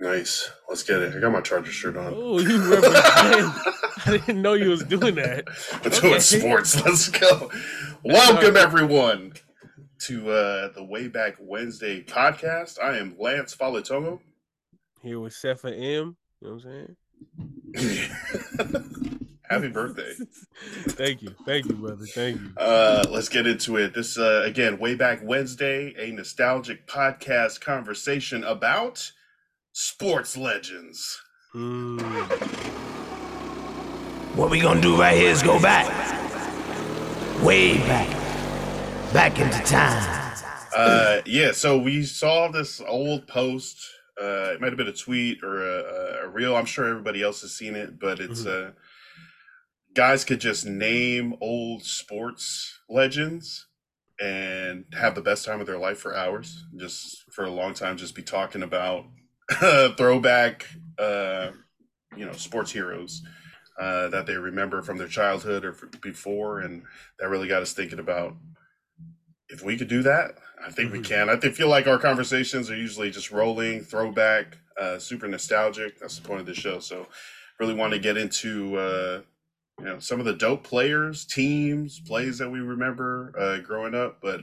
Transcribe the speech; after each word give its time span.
Nice. 0.00 0.50
Let's 0.68 0.82
get 0.82 1.00
it. 1.00 1.14
I 1.16 1.20
got 1.20 1.32
my 1.32 1.40
Charger 1.40 1.70
shirt 1.72 1.96
on. 1.96 2.12
Oh, 2.14 2.38
you 2.38 2.58
represent. 2.70 2.94
I 4.06 4.10
didn't 4.26 4.42
know 4.42 4.52
you 4.52 4.68
was 4.70 4.82
doing 4.84 5.14
that. 5.14 5.44
I'm 5.72 5.90
doing 5.90 6.04
Okay. 6.14 6.18
sports. 6.20 6.84
Let's 6.84 7.08
go. 7.08 7.50
Welcome 8.04 8.56
everyone 8.56 9.32
to 10.00 10.30
uh 10.30 10.68
the 10.74 10.84
Way 10.84 11.08
Back 11.08 11.36
Whensday 11.38 12.02
podcast. 12.02 12.78
I 12.82 12.98
am 12.98 13.16
Lance 13.18 13.56
Falatongo. 13.56 14.20
Here 15.02 15.18
with 15.18 15.32
Sefa 15.32 15.72
M. 15.72 16.16
You 16.42 16.48
know 16.48 16.54
what 16.56 16.64
I'm 16.66 16.96
saying? 17.74 19.16
Happy 19.48 19.68
birthday. 19.68 20.12
Thank 20.88 21.22
you. 21.22 21.34
Thank 21.46 21.66
you, 21.66 21.74
brother. 21.74 22.04
Thank 22.04 22.38
you. 22.42 22.52
Uh 22.58 23.02
let's 23.08 23.30
get 23.30 23.46
into 23.46 23.78
it. 23.78 23.94
This 23.94 24.18
uh 24.18 24.42
again, 24.44 24.78
Way 24.78 24.94
Back 24.94 25.20
Whensday, 25.22 25.94
a 25.98 26.12
nostalgic 26.12 26.86
podcast 26.86 27.62
conversation 27.62 28.44
about 28.44 29.10
sports 29.78 30.38
legends. 30.38 31.20
What 34.34 34.50
we 34.50 34.58
gonna 34.58 34.80
do 34.80 34.98
right 34.98 35.14
here 35.14 35.30
is 35.30 35.42
go 35.42 35.60
back. 35.60 35.86
Way 37.44 37.76
back. 37.80 38.08
Back 39.12 39.38
into 39.38 39.58
time. 39.70 40.32
Uh, 40.74 41.20
yeah, 41.26 41.52
so 41.52 41.76
we 41.76 42.04
saw 42.04 42.48
this 42.48 42.80
old 42.88 43.26
post. 43.26 43.76
Uh, 44.18 44.52
it 44.54 44.62
might 44.62 44.68
have 44.68 44.78
been 44.78 44.88
a 44.88 44.92
tweet 44.92 45.44
or 45.44 45.62
a, 45.62 46.24
a 46.24 46.28
reel. 46.28 46.56
I'm 46.56 46.64
sure 46.64 46.88
everybody 46.88 47.22
else 47.22 47.42
has 47.42 47.52
seen 47.52 47.76
it, 47.76 48.00
but 48.00 48.18
it's 48.18 48.46
uh, 48.46 48.70
guys 49.92 50.24
could 50.24 50.40
just 50.40 50.64
name 50.64 51.34
old 51.42 51.84
sports 51.84 52.80
legends 52.88 53.66
and 54.18 54.86
have 54.98 55.14
the 55.14 55.20
best 55.20 55.44
time 55.44 55.60
of 55.60 55.66
their 55.66 55.78
life 55.78 55.98
for 55.98 56.16
hours. 56.16 56.64
Just 56.78 57.30
for 57.30 57.44
a 57.44 57.50
long 57.50 57.74
time, 57.74 57.98
just 57.98 58.14
be 58.14 58.22
talking 58.22 58.62
about 58.62 59.04
throwback, 59.96 60.66
uh, 60.98 61.50
you 62.16 62.24
know, 62.24 62.32
sports 62.32 62.72
heroes 62.72 63.22
uh, 63.78 64.08
that 64.08 64.26
they 64.26 64.36
remember 64.36 64.82
from 64.82 64.98
their 64.98 65.08
childhood 65.08 65.64
or 65.64 65.72
before, 66.00 66.60
and 66.60 66.82
that 67.18 67.28
really 67.28 67.48
got 67.48 67.62
us 67.62 67.72
thinking 67.72 67.98
about 67.98 68.34
if 69.48 69.62
we 69.62 69.76
could 69.76 69.88
do 69.88 70.02
that, 70.02 70.38
I 70.64 70.70
think 70.70 70.92
we 70.92 70.98
Mhm. 70.98 71.04
can. 71.04 71.30
I 71.30 71.36
feel 71.38 71.68
like 71.68 71.86
our 71.86 71.98
conversations 71.98 72.70
are 72.70 72.76
usually 72.76 73.10
just 73.10 73.30
rolling, 73.30 73.82
throwback, 73.84 74.58
uh, 74.76 74.98
super 74.98 75.28
nostalgic. 75.28 75.98
That's 76.00 76.18
the 76.18 76.26
point 76.26 76.40
of 76.40 76.46
the 76.46 76.54
show. 76.54 76.80
So, 76.80 77.06
really 77.60 77.74
want 77.74 77.92
to 77.92 77.98
get 77.98 78.16
into 78.16 78.76
uh, 78.76 79.22
you 79.78 79.84
know 79.84 79.98
some 80.00 80.18
of 80.18 80.26
the 80.26 80.34
dope 80.34 80.64
players, 80.64 81.24
teams, 81.24 82.00
plays 82.00 82.38
that 82.38 82.50
we 82.50 82.58
remember 82.60 83.32
uh, 83.38 83.58
growing 83.58 83.94
up. 83.94 84.18
But 84.20 84.42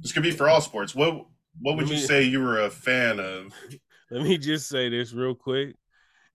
this 0.00 0.12
could 0.12 0.22
be 0.22 0.30
for 0.30 0.48
all 0.48 0.60
sports. 0.60 0.94
What 0.94 1.26
What 1.60 1.76
would 1.76 1.88
you 1.88 1.98
say 1.98 2.22
you 2.22 2.40
were 2.40 2.60
a 2.60 2.70
fan 2.70 3.18
of? 3.18 3.52
Let 4.14 4.22
me 4.22 4.38
just 4.38 4.68
say 4.68 4.88
this 4.88 5.12
real 5.12 5.34
quick. 5.34 5.74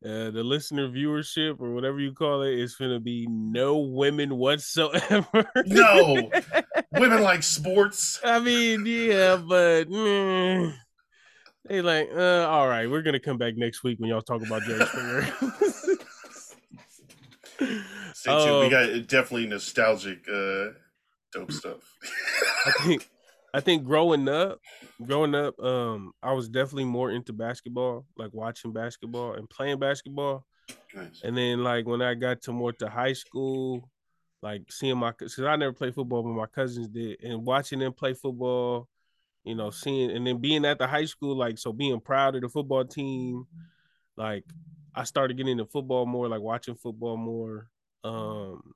Uh, 0.03 0.31
the 0.31 0.43
listener 0.43 0.89
viewership 0.89 1.61
or 1.61 1.73
whatever 1.73 1.97
you 2.01 2.11
call 2.13 2.41
it 2.41 2.53
is 2.59 2.75
going 2.75 2.91
to 2.91 2.99
be 2.99 3.25
no 3.29 3.77
women 3.77 4.35
whatsoever. 4.35 5.49
No, 5.65 6.29
women 6.91 7.21
like 7.21 7.41
sports. 7.41 8.19
I 8.21 8.39
mean, 8.39 8.85
yeah, 8.85 9.37
but 9.37 9.85
mm, 9.89 10.73
they 11.69 11.81
like, 11.81 12.09
uh, 12.13 12.47
all 12.49 12.67
right, 12.67 12.89
we're 12.89 13.01
gonna 13.01 13.17
come 13.19 13.37
back 13.37 13.55
next 13.55 13.81
week 13.85 13.97
when 13.99 14.09
y'all 14.09 14.21
talk 14.21 14.45
about 14.45 14.61
Jerry 14.63 14.85
Springer. 14.85 15.21
Stay 18.13 18.31
tuned. 18.31 18.59
we 18.59 18.65
Um, 18.65 18.69
got 18.69 19.07
definitely 19.07 19.47
nostalgic, 19.47 20.19
uh, 20.29 20.65
dope 21.31 21.51
stuff. 21.53 21.79
I 22.65 22.71
think, 22.83 23.09
I 23.53 23.59
think 23.59 23.83
growing 23.83 24.27
up, 24.27 24.59
growing 25.05 25.35
up, 25.35 25.59
um, 25.59 26.11
I 26.21 26.33
was 26.33 26.49
definitely 26.49 26.85
more 26.85 27.11
into 27.11 27.33
basketball, 27.33 28.05
like 28.17 28.33
watching 28.33 28.73
basketball 28.73 29.33
and 29.33 29.49
playing 29.49 29.79
basketball. 29.79 30.45
nice. 30.93 31.21
And 31.23 31.37
then 31.37 31.63
like 31.63 31.85
when 31.85 32.01
I 32.01 32.13
got 32.13 32.41
to 32.43 32.51
more 32.51 32.73
to 32.73 32.89
high 32.89 33.13
school, 33.13 33.89
like 34.41 34.63
seeing 34.71 34.97
my 34.97 35.11
because 35.11 35.39
I 35.39 35.55
never 35.55 35.73
played 35.73 35.95
football, 35.95 36.23
but 36.23 36.29
my 36.29 36.45
cousins 36.45 36.87
did, 36.87 37.23
and 37.23 37.45
watching 37.45 37.79
them 37.79 37.93
play 37.93 38.13
football, 38.13 38.87
you 39.43 39.55
know, 39.55 39.69
seeing 39.69 40.11
and 40.11 40.25
then 40.25 40.37
being 40.37 40.65
at 40.65 40.77
the 40.77 40.87
high 40.87 41.05
school, 41.05 41.35
like 41.35 41.57
so 41.57 41.73
being 41.73 41.99
proud 41.99 42.35
of 42.35 42.41
the 42.41 42.49
football 42.49 42.85
team, 42.85 43.45
like 44.15 44.43
I 44.95 45.03
started 45.03 45.37
getting 45.37 45.53
into 45.53 45.65
football 45.65 46.05
more, 46.05 46.27
like 46.27 46.41
watching 46.41 46.75
football 46.75 47.17
more. 47.17 47.67
Um 48.03 48.73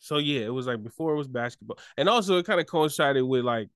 so 0.00 0.16
yeah, 0.16 0.40
it 0.40 0.52
was 0.52 0.66
like 0.66 0.82
before 0.82 1.12
it 1.12 1.18
was 1.18 1.28
basketball. 1.28 1.78
And 1.96 2.08
also 2.08 2.38
it 2.38 2.46
kind 2.46 2.60
of 2.60 2.66
coincided 2.66 3.22
with 3.22 3.44
like 3.44 3.68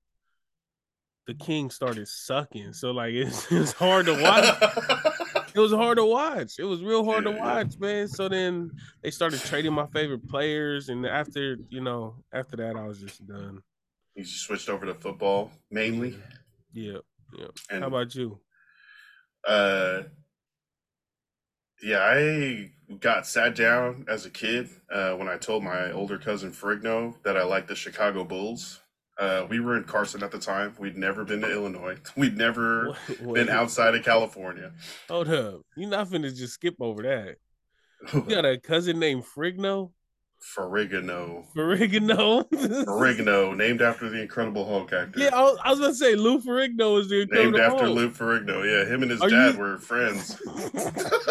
the 1.27 1.35
king 1.35 1.71
started 1.71 2.07
sucking. 2.09 2.73
So 2.73 2.91
like 2.91 3.13
it's, 3.15 3.51
it's 3.51 3.73
hard 3.73 4.07
to 4.07 4.21
watch 4.23 5.15
it 5.55 5.61
was 5.61 5.73
hard 5.73 5.99
to 5.99 6.05
watch. 6.05 6.59
It 6.59 6.65
was 6.65 6.83
real 6.83 7.05
hard 7.05 7.25
to 7.25 7.31
watch, 7.31 7.79
man. 7.79 8.09
So 8.09 8.29
then 8.29 8.73
they 9.03 9.11
started 9.13 9.41
trading 9.41 9.73
my 9.73 9.87
favorite 9.87 10.29
players, 10.29 10.89
and 10.89 11.07
after 11.07 11.57
you 11.69 11.81
know, 11.81 12.17
after 12.33 12.57
that, 12.57 12.77
I 12.77 12.83
was 12.87 13.01
just 13.01 13.25
done. 13.27 13.61
You 14.17 14.25
just 14.25 14.41
switched 14.41 14.69
over 14.69 14.85
to 14.87 14.95
football 14.95 15.53
mainly, 15.71 16.19
Yeah, 16.73 16.99
yeah. 17.39 17.47
and 17.71 17.83
How 17.83 17.89
about 17.89 18.15
you? 18.15 18.41
uh, 19.47 20.03
yeah, 21.83 21.99
I 22.01 22.71
got 22.99 23.27
sat 23.27 23.55
down 23.55 24.07
as 24.09 24.27
a 24.27 24.31
kid 24.31 24.69
uh, 24.91 25.13
when 25.15 25.29
I 25.29 25.37
told 25.37 25.63
my 25.63 25.93
older 25.93 26.19
cousin 26.19 26.51
Frigno 26.51 27.15
that 27.23 27.37
I 27.37 27.45
liked 27.45 27.69
the 27.69 27.77
Chicago 27.77 28.25
Bulls. 28.25 28.81
Uh, 29.17 29.47
we 29.49 29.61
were 29.61 29.77
in 29.77 29.85
Carson 29.85 30.23
at 30.25 30.31
the 30.33 30.39
time. 30.39 30.75
We'd 30.79 30.97
never 30.97 31.25
been 31.25 31.41
to 31.43 31.51
Illinois. 31.53 31.97
We'd 32.17 32.37
never 32.37 32.97
What- 33.21 33.35
been 33.35 33.49
outside 33.49 33.95
of 33.95 34.05
California. 34.05 34.73
Hold 35.09 35.29
up, 35.29 35.61
you're 35.77 35.89
not 35.91 36.09
finna 36.09 36.35
just 36.35 36.55
skip 36.55 36.75
over 36.81 37.03
that. 37.03 37.37
You 38.13 38.21
got 38.29 38.45
a 38.45 38.59
cousin 38.59 38.99
named 38.99 39.25
Frigno, 39.25 39.93
Ferrigno. 40.57 41.45
Ferrigno. 41.57 42.49
Ferrigno, 42.51 43.57
named 43.57 43.81
after 43.81 44.11
the 44.11 44.21
Incredible 44.21 44.67
Hulk 44.67 44.93
actor. 44.93 45.21
yeah, 45.21 45.31
I 45.33 45.43
was, 45.43 45.59
I 45.65 45.71
was 45.71 45.81
gonna 45.81 45.95
say 45.95 46.15
Lou 46.17 46.41
Ferrigno 46.41 47.01
is 47.01 47.09
the 47.09 47.27
named 47.31 47.57
after 47.57 47.85
Hulk. 47.85 47.97
Lou 47.97 48.11
Ferrigno. 48.11 48.65
Yeah, 48.65 48.93
him 48.93 49.03
and 49.03 49.11
his 49.13 49.21
Are 49.23 49.29
dad 49.31 49.55
you- 49.55 49.61
were 49.61 49.79
friends. 49.79 50.39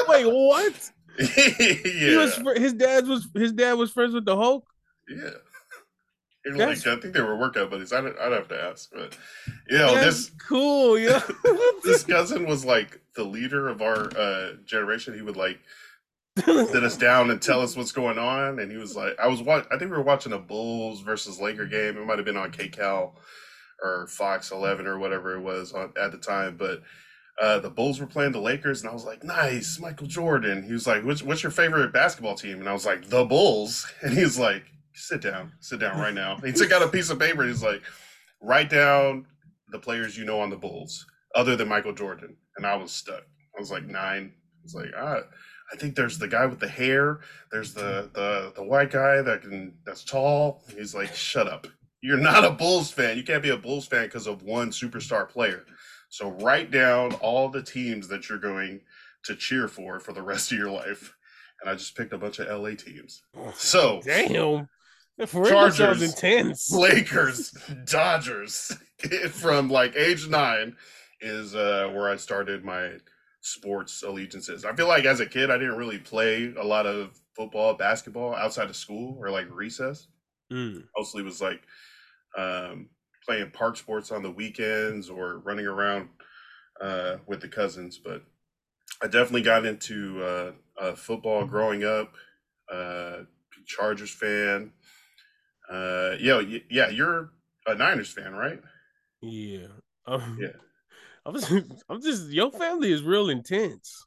Wait, 0.07 0.25
what? 0.25 0.73
yeah, 1.19 1.25
He 1.27 2.15
was 2.17 2.35
his 2.57 2.73
dad 2.73 3.07
was 3.07 3.27
his 3.35 3.51
dad 3.51 3.73
was 3.73 3.91
friends 3.91 4.13
with 4.15 4.25
the 4.25 4.35
Hulk. 4.35 4.65
yeah. 5.09 5.29
Like, 6.45 6.85
I 6.85 6.95
think 6.97 7.13
they 7.13 7.21
were 7.21 7.37
workout 7.37 7.69
buddies. 7.69 7.93
I'd, 7.93 8.05
I'd 8.05 8.31
have 8.33 8.49
to 8.49 8.61
ask, 8.61 8.91
but 8.91 9.17
you 9.69 9.77
know, 9.77 9.95
That's 9.95 10.27
this 10.27 10.31
cool, 10.45 10.99
yeah. 10.99 11.21
this 11.83 12.03
cousin 12.03 12.45
was 12.45 12.65
like 12.65 12.99
the 13.15 13.23
leader 13.23 13.69
of 13.69 13.81
our 13.81 14.09
uh, 14.17 14.53
generation. 14.65 15.13
He 15.13 15.21
would 15.21 15.37
like 15.37 15.59
sit 16.37 16.83
us 16.83 16.97
down 16.97 17.31
and 17.31 17.41
tell 17.41 17.61
us 17.61 17.77
what's 17.77 17.93
going 17.93 18.17
on. 18.17 18.59
And 18.59 18.71
he 18.71 18.77
was 18.77 18.95
like, 18.95 19.17
I 19.19 19.27
was 19.27 19.41
watch. 19.41 19.65
I 19.71 19.77
think 19.77 19.91
we 19.91 19.97
were 19.97 20.03
watching 20.03 20.33
a 20.33 20.39
Bulls 20.39 21.01
versus 21.01 21.39
Laker 21.39 21.65
game. 21.65 21.97
It 21.97 22.05
might 22.05 22.17
have 22.17 22.25
been 22.25 22.37
on 22.37 22.51
KCal 22.51 23.13
or 23.81 24.07
Fox 24.07 24.51
11 24.51 24.85
or 24.85 24.99
whatever 24.99 25.35
it 25.35 25.41
was 25.41 25.73
on, 25.73 25.93
at 25.99 26.11
the 26.11 26.17
time, 26.17 26.57
but. 26.57 26.81
Uh, 27.41 27.57
the 27.57 27.69
Bulls 27.69 27.99
were 27.99 28.05
playing 28.05 28.31
the 28.31 28.39
Lakers, 28.39 28.81
and 28.81 28.91
I 28.91 28.93
was 28.93 29.05
like, 29.05 29.23
"Nice, 29.23 29.79
Michael 29.79 30.05
Jordan." 30.05 30.61
He 30.61 30.71
was 30.71 30.85
like, 30.85 31.03
"What's 31.03 31.23
what's 31.23 31.41
your 31.41 31.51
favorite 31.51 31.91
basketball 31.91 32.35
team?" 32.35 32.59
And 32.59 32.69
I 32.69 32.73
was 32.73 32.85
like, 32.85 33.09
"The 33.09 33.25
Bulls." 33.25 33.91
And 34.03 34.13
he 34.13 34.21
was 34.21 34.37
like, 34.37 34.63
"Sit 34.93 35.21
down, 35.21 35.51
sit 35.59 35.79
down 35.79 35.99
right 35.99 36.13
now." 36.13 36.37
He 36.37 36.51
took 36.51 36.71
out 36.73 36.81
a 36.81 36.87
piece 36.87 37.09
of 37.09 37.19
paper. 37.19 37.45
He's 37.45 37.63
like, 37.63 37.81
"Write 38.41 38.69
down 38.69 39.25
the 39.69 39.79
players 39.79 40.17
you 40.17 40.25
know 40.25 40.39
on 40.39 40.49
the 40.49 40.57
Bulls, 40.57 41.05
other 41.35 41.55
than 41.55 41.67
Michael 41.67 41.93
Jordan." 41.93 42.35
And 42.57 42.65
I 42.65 42.75
was 42.75 42.91
stuck. 42.91 43.23
I 43.55 43.59
was 43.59 43.71
like 43.71 43.85
nine. 43.85 44.31
I 44.35 44.63
was 44.63 44.75
like, 44.75 44.91
ah, 44.97 45.19
I 45.71 45.75
think 45.75 45.95
there's 45.95 46.17
the 46.17 46.27
guy 46.27 46.45
with 46.45 46.59
the 46.59 46.67
hair. 46.67 47.21
There's 47.51 47.73
the 47.73 48.09
the 48.13 48.53
the 48.55 48.63
white 48.63 48.91
guy 48.91 49.21
that 49.21 49.41
can 49.41 49.73
that's 49.85 50.03
tall. 50.03 50.63
And 50.69 50.77
he's 50.77 50.95
like, 50.95 51.13
shut 51.13 51.47
up. 51.47 51.67
You're 52.01 52.17
not 52.17 52.43
a 52.43 52.51
Bulls 52.51 52.91
fan. 52.91 53.17
You 53.17 53.23
can't 53.23 53.43
be 53.43 53.49
a 53.49 53.57
Bulls 53.57 53.87
fan 53.87 54.05
because 54.05 54.27
of 54.27 54.43
one 54.43 54.71
superstar 54.71 55.27
player. 55.27 55.65
So 56.09 56.31
write 56.31 56.69
down 56.69 57.13
all 57.15 57.49
the 57.49 57.63
teams 57.63 58.07
that 58.09 58.29
you're 58.29 58.39
going 58.39 58.81
to 59.23 59.35
cheer 59.35 59.67
for 59.67 59.99
for 59.99 60.13
the 60.13 60.21
rest 60.21 60.51
of 60.51 60.57
your 60.57 60.69
life. 60.69 61.15
And 61.61 61.69
I 61.69 61.75
just 61.75 61.95
picked 61.95 62.13
a 62.13 62.17
bunch 62.17 62.39
of 62.39 62.47
LA 62.47 62.71
teams. 62.71 63.23
So 63.55 64.01
Damn. 64.03 64.67
Chargers. 65.19 65.77
sounds 65.77 66.01
intense. 66.01 66.71
Lakers, 66.71 67.51
Dodgers, 67.85 68.75
from 69.29 69.69
like 69.69 69.95
age 69.95 70.27
nine 70.27 70.75
is 71.21 71.55
uh, 71.55 71.91
where 71.93 72.09
I 72.09 72.15
started 72.15 72.63
my 72.63 72.93
sports 73.41 74.03
allegiances. 74.03 74.65
I 74.65 74.73
feel 74.73 74.87
like 74.87 75.05
as 75.05 75.19
a 75.19 75.25
kid, 75.25 75.51
I 75.51 75.57
didn't 75.57 75.77
really 75.77 75.99
play 75.99 76.53
a 76.57 76.63
lot 76.63 76.85
of 76.85 77.19
football, 77.35 77.73
basketball 77.75 78.35
outside 78.35 78.69
of 78.69 78.75
school 78.75 79.17
or 79.19 79.29
like 79.29 79.47
recess. 79.51 80.07
Mm. 80.51 80.83
Mostly 80.97 81.23
was 81.23 81.41
like 81.41 81.61
um, 82.37 82.89
playing 83.25 83.51
park 83.51 83.77
sports 83.77 84.11
on 84.11 84.23
the 84.23 84.31
weekends 84.31 85.09
or 85.09 85.39
running 85.39 85.67
around 85.67 86.09
uh, 86.81 87.17
with 87.27 87.41
the 87.41 87.47
cousins. 87.47 87.99
But 88.03 88.23
I 89.01 89.05
definitely 89.07 89.43
got 89.43 89.65
into 89.65 90.23
uh, 90.23 90.51
uh, 90.79 90.95
football 90.95 91.45
growing 91.45 91.83
up. 91.83 92.13
Uh, 92.71 93.23
Chargers 93.65 94.11
fan. 94.11 94.71
Uh, 95.69 96.15
yo, 96.19 96.39
y- 96.39 96.63
yeah, 96.69 96.89
you're 96.89 97.31
a 97.65 97.75
Niners 97.75 98.11
fan, 98.11 98.33
right? 98.33 98.59
Yeah. 99.21 99.67
Um, 100.05 100.37
Yeah. 100.39 100.49
I'm 101.25 101.35
just, 101.35 101.51
I'm 101.89 102.01
just 102.01 102.29
your 102.31 102.51
family 102.51 102.91
is 102.91 103.01
real 103.01 103.29
intense. 103.29 104.05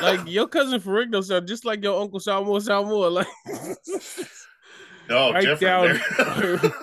like 0.00 0.20
your 0.26 0.48
cousin 0.48 0.80
Ferrigno 0.80 1.22
sound 1.22 1.46
just 1.46 1.66
like 1.66 1.82
your 1.82 2.00
uncle 2.00 2.18
Salmore 2.18 2.62
Salmore. 2.62 3.10
Like 3.10 3.26
no, 5.08 5.32
write 5.32 5.60
down, 5.60 6.00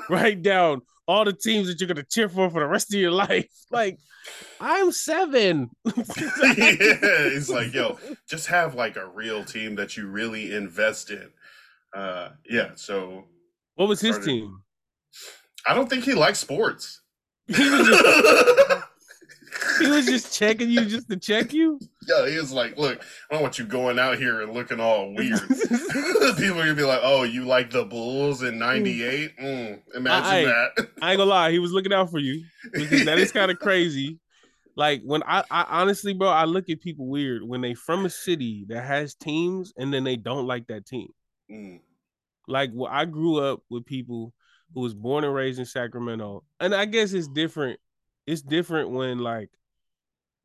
write 0.09 0.41
down 0.43 0.81
all 1.07 1.25
the 1.25 1.33
teams 1.33 1.67
that 1.67 1.81
you're 1.81 1.87
gonna 1.87 2.03
cheer 2.03 2.29
for 2.29 2.51
for 2.51 2.59
the 2.61 2.67
rest 2.67 2.93
of 2.93 2.99
your 2.99 3.11
life. 3.11 3.47
Like 3.71 3.97
I'm 4.59 4.91
seven. 4.91 5.71
yeah, 5.85 5.93
it's 6.15 7.49
like 7.49 7.73
yo, 7.73 7.97
just 8.29 8.45
have 8.47 8.75
like 8.75 8.95
a 8.95 9.07
real 9.07 9.43
team 9.43 9.75
that 9.75 9.97
you 9.97 10.07
really 10.07 10.53
invest 10.53 11.09
in. 11.09 11.29
Uh, 11.95 12.29
yeah. 12.47 12.71
So 12.75 13.25
what 13.81 13.89
was 13.89 13.99
his 13.99 14.15
Started- 14.15 14.29
team? 14.31 14.61
I 15.67 15.73
don't 15.73 15.89
think 15.89 16.03
he 16.03 16.13
likes 16.13 16.37
sports. 16.39 17.01
He 17.47 17.67
was 17.69 17.87
just 17.87 18.83
he 19.79 19.87
was 19.87 20.05
just 20.05 20.37
checking 20.37 20.69
you 20.69 20.85
just 20.85 21.09
to 21.09 21.17
check 21.17 21.51
you. 21.51 21.79
Yeah, 22.07 22.29
he 22.29 22.37
was 22.37 22.51
like, 22.51 22.77
"Look, 22.77 23.01
I 23.29 23.33
don't 23.33 23.41
want 23.43 23.57
you 23.57 23.65
going 23.65 23.97
out 23.97 24.17
here 24.19 24.41
and 24.41 24.53
looking 24.53 24.79
all 24.79 25.13
weird." 25.15 25.39
People 25.49 26.59
are 26.59 26.63
gonna 26.63 26.75
be 26.75 26.83
like, 26.83 26.99
"Oh, 27.03 27.23
you 27.23 27.45
like 27.45 27.71
the 27.71 27.83
Bulls 27.85 28.43
in 28.43 28.59
'98? 28.59 29.37
Mm, 29.37 29.81
imagine 29.95 30.29
I- 30.31 30.43
that." 30.75 30.87
I 31.01 31.11
ain't 31.11 31.17
gonna 31.17 31.25
lie, 31.25 31.51
he 31.51 31.59
was 31.59 31.71
looking 31.71 31.93
out 31.93 32.09
for 32.11 32.19
you 32.19 32.43
that 32.73 33.17
is 33.17 33.31
kind 33.31 33.49
of 33.49 33.57
crazy. 33.59 34.19
Like 34.75 35.01
when 35.03 35.21
I, 35.23 35.43
I 35.51 35.65
honestly, 35.81 36.13
bro, 36.13 36.29
I 36.29 36.45
look 36.45 36.69
at 36.69 36.79
people 36.81 37.07
weird 37.07 37.43
when 37.43 37.61
they 37.61 37.73
from 37.73 38.05
a 38.05 38.09
city 38.09 38.65
that 38.69 38.83
has 38.85 39.15
teams 39.15 39.73
and 39.77 39.91
then 39.93 40.03
they 40.03 40.15
don't 40.15 40.45
like 40.47 40.67
that 40.67 40.85
team. 40.85 41.09
Mm, 41.51 41.79
Like 42.51 42.71
well, 42.73 42.91
I 42.91 43.05
grew 43.05 43.37
up 43.37 43.61
with 43.69 43.85
people 43.85 44.33
who 44.73 44.81
was 44.81 44.93
born 44.93 45.23
and 45.23 45.33
raised 45.33 45.59
in 45.59 45.65
Sacramento, 45.65 46.43
and 46.59 46.73
I 46.73 46.85
guess 46.85 47.13
it's 47.13 47.27
different. 47.27 47.79
It's 48.27 48.41
different 48.41 48.91
when 48.91 49.19
like 49.19 49.49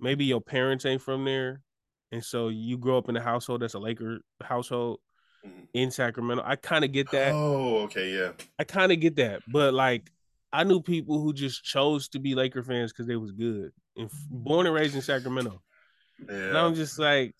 maybe 0.00 0.24
your 0.24 0.40
parents 0.40 0.84
ain't 0.84 1.02
from 1.02 1.24
there, 1.24 1.62
and 2.12 2.24
so 2.24 2.48
you 2.48 2.78
grow 2.78 2.98
up 2.98 3.08
in 3.08 3.16
a 3.16 3.22
household 3.22 3.62
that's 3.62 3.74
a 3.74 3.78
Laker 3.78 4.20
household 4.42 5.00
mm. 5.46 5.50
in 5.74 5.90
Sacramento. 5.90 6.42
I 6.46 6.56
kind 6.56 6.84
of 6.84 6.92
get 6.92 7.10
that. 7.10 7.32
Oh, 7.32 7.78
okay, 7.84 8.12
yeah. 8.16 8.32
I 8.58 8.64
kind 8.64 8.92
of 8.92 9.00
get 9.00 9.16
that, 9.16 9.42
but 9.48 9.74
like 9.74 10.10
I 10.52 10.64
knew 10.64 10.80
people 10.80 11.20
who 11.20 11.32
just 11.32 11.64
chose 11.64 12.08
to 12.10 12.18
be 12.18 12.34
Laker 12.34 12.62
fans 12.62 12.92
because 12.92 13.06
they 13.06 13.16
was 13.16 13.32
good 13.32 13.72
and 13.96 14.06
f- 14.06 14.26
born 14.30 14.66
and 14.66 14.74
raised 14.74 14.94
in 14.94 15.02
Sacramento, 15.02 15.62
and 16.28 16.54
Yeah. 16.54 16.64
I'm 16.64 16.74
just 16.74 16.98
like, 16.98 17.34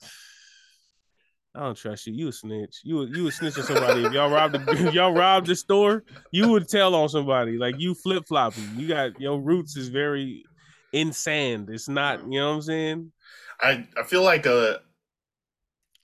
I 1.56 1.60
don't 1.60 1.74
trust 1.76 2.06
you. 2.06 2.12
You 2.12 2.28
a 2.28 2.32
snitch. 2.32 2.80
You 2.84 2.96
would- 2.96 3.16
you 3.16 3.24
would 3.24 3.32
snitch 3.32 3.56
on 3.58 3.64
somebody 3.64 4.04
if 4.04 4.12
y'all 4.12 4.30
robbed 4.30 4.54
the 4.54 4.90
y'all 4.94 5.12
robbed 5.12 5.46
the 5.46 5.56
store. 5.56 6.04
You 6.30 6.48
would 6.50 6.68
tell 6.68 6.94
on 6.94 7.08
somebody 7.08 7.56
like 7.56 7.76
you 7.78 7.94
flip 7.94 8.24
flopping. 8.28 8.68
You 8.76 8.88
got 8.88 9.18
your 9.20 9.40
roots 9.40 9.76
is 9.76 9.88
very 9.88 10.44
in 10.92 11.12
sand. 11.12 11.70
It's 11.70 11.88
not. 11.88 12.20
You 12.30 12.40
know 12.40 12.48
what 12.50 12.54
I'm 12.56 12.62
saying? 12.62 13.12
I 13.60 13.86
I 13.96 14.02
feel 14.04 14.22
like 14.22 14.46
uh 14.46 14.78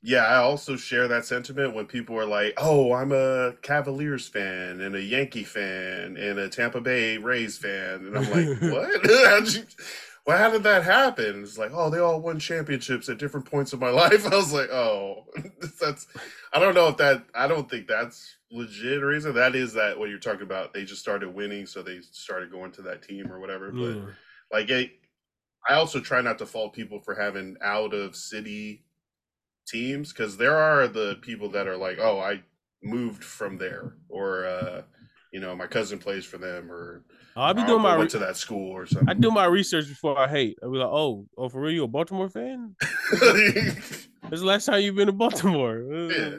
yeah, 0.05 0.25
I 0.25 0.39
also 0.39 0.75
share 0.77 1.07
that 1.07 1.25
sentiment 1.25 1.77
when 1.77 1.87
people 1.87 2.19
are 2.19 2.27
like, 2.27 2.55
"Oh, 2.57 2.93
I'm 2.93 3.13
a 3.13 3.53
Cavaliers 3.63 4.27
fan 4.27 4.81
and 4.81 4.97
a 4.97 5.01
Yankee 5.01 5.45
fan 5.45 6.17
and 6.17 6.41
a 6.41 6.49
Tampa 6.49 6.81
Bay 6.81 7.19
Rays 7.19 7.57
fan," 7.57 8.07
and 8.07 8.19
I'm 8.19 8.29
like, 8.31 8.61
"What? 8.73 9.65
Well, 10.27 10.39
how 10.39 10.51
did 10.51 10.63
that 10.63 10.85
happen?" 10.85 11.43
It's 11.43 11.59
like, 11.59 11.73
"Oh, 11.75 11.91
they 11.91 11.99
all 11.99 12.21
won 12.21 12.39
championships 12.39 13.09
at 13.09 13.19
different 13.19 13.47
points 13.51 13.73
of 13.73 13.81
my 13.81 13.91
life." 14.03 14.27
I 14.27 14.37
was 14.37 14.53
like, 14.53 14.71
"Oh, 14.71 15.27
that's." 15.81 16.07
I 16.53 16.59
don't 16.59 16.75
know 16.75 16.89
if 16.89 16.97
that. 16.99 17.25
I 17.35 17.47
don't 17.49 17.69
think 17.69 17.87
that's 17.89 18.37
legit 18.51 19.03
reason. 19.03 19.35
That 19.35 19.55
is 19.55 19.73
that 19.75 19.99
what 19.99 20.11
you're 20.11 20.19
talking 20.19 20.43
about. 20.43 20.73
They 20.73 20.85
just 20.85 21.01
started 21.01 21.35
winning, 21.35 21.67
so 21.67 21.83
they 21.83 22.01
started 22.01 22.51
going 22.51 22.73
to 22.73 22.83
that 22.83 23.03
team 23.03 23.33
or 23.33 23.41
whatever. 23.41 23.73
But 23.73 23.99
like 24.53 24.71
it, 24.71 24.93
I 25.69 25.75
also 25.75 26.01
try 26.01 26.21
not 26.21 26.39
to 26.39 26.47
fault 26.47 26.75
people 26.75 27.01
for 27.01 27.15
having 27.15 27.57
out 27.63 27.95
of 27.95 28.17
city 28.17 28.85
teams 29.67 30.13
because 30.13 30.37
there 30.37 30.57
are 30.57 30.89
the 30.89 31.19
people 31.23 31.49
that 31.51 31.69
are 31.69 31.77
like, 31.77 31.99
oh, 32.01 32.19
I 32.21 32.43
moved 32.83 33.25
from 33.25 33.59
there, 33.59 33.95
or 34.09 34.47
uh, 34.47 34.83
you 35.33 35.41
know, 35.41 35.55
my 35.55 35.67
cousin 35.67 35.99
plays 35.99 36.25
for 36.25 36.39
them, 36.39 36.71
or 36.71 37.05
Oh, 37.37 37.43
I 37.43 37.53
be 37.55 37.65
doing 37.65 37.81
my. 37.83 37.97
went 37.97 38.13
Re- 38.13 38.19
to 38.21 38.27
that 38.27 38.37
school 38.37 38.71
or 38.73 38.85
something. 38.87 39.09
I 39.09 39.15
do 39.15 39.31
my 39.31 39.47
research 39.47 39.89
before 39.89 40.19
I 40.19 40.29
hate. 40.29 40.59
I'll 40.63 40.71
be 40.71 40.79
like, 40.79 40.89
oh, 40.89 41.27
oh, 41.39 41.49
for 41.49 41.61
real, 41.63 41.73
you 41.73 41.85
a 41.85 41.89
Baltimore 41.89 42.29
fan? 42.29 42.75
When's 43.11 44.41
the 44.41 44.47
last 44.47 44.67
time 44.67 44.83
you've 44.83 44.97
been 44.97 45.07
to 45.07 45.13
Baltimore? 45.13 45.83
Uh, 45.91 46.09
Yeah. 46.09 46.31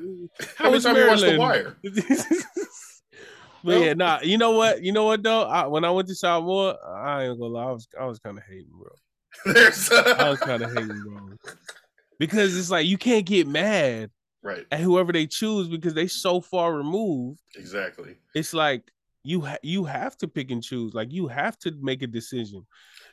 How 0.58 0.70
many 0.72 0.82
times 0.84 0.98
you 0.98 1.08
watched 1.08 1.22
The? 1.24 1.38
Wire? 1.38 1.78
but 3.64 3.80
yeah, 3.82 3.94
nah. 3.94 4.20
You 4.22 4.38
know 4.38 4.52
what? 4.52 4.84
You 4.84 4.92
know 4.92 5.06
what 5.06 5.24
though? 5.24 5.44
I, 5.44 5.68
when 5.68 5.84
I 5.86 5.92
went 5.92 6.08
to 6.10 6.16
Samoa, 6.16 6.78
I 6.88 7.24
ain't 7.26 7.40
gonna 7.40 7.54
lie. 7.54 7.64
I 7.66 7.72
was 7.72 7.88
I 8.00 8.06
was 8.06 8.20
kind 8.20 8.38
of 8.38 8.44
hating, 8.48 8.70
bro. 8.72 9.54
There's 9.54 9.92
I 9.92 10.30
was 10.30 10.40
kind 10.40 10.62
of 10.64 10.72
hating, 10.74 11.04
bro. 11.04 11.38
Because 12.20 12.56
it's 12.58 12.70
like 12.70 12.86
you 12.86 12.98
can't 12.98 13.26
get 13.26 13.48
mad 13.48 14.12
right, 14.44 14.66
at 14.72 14.80
whoever 14.80 15.12
they 15.12 15.26
choose 15.28 15.68
because 15.68 15.94
they 15.94 16.08
so 16.08 16.40
far 16.42 16.74
removed. 16.76 17.40
exactly. 17.56 18.16
It's 18.36 18.54
like 18.54 18.84
you 19.24 19.42
ha- 19.42 19.58
you 19.64 19.86
have 19.86 20.18
to 20.18 20.28
pick 20.28 20.52
and 20.52 20.64
choose. 20.64 20.94
Like 20.94 21.12
you 21.12 21.28
have 21.28 21.58
to 21.60 21.72
make 21.82 22.02
a 22.02 22.08
decision. 22.08 22.66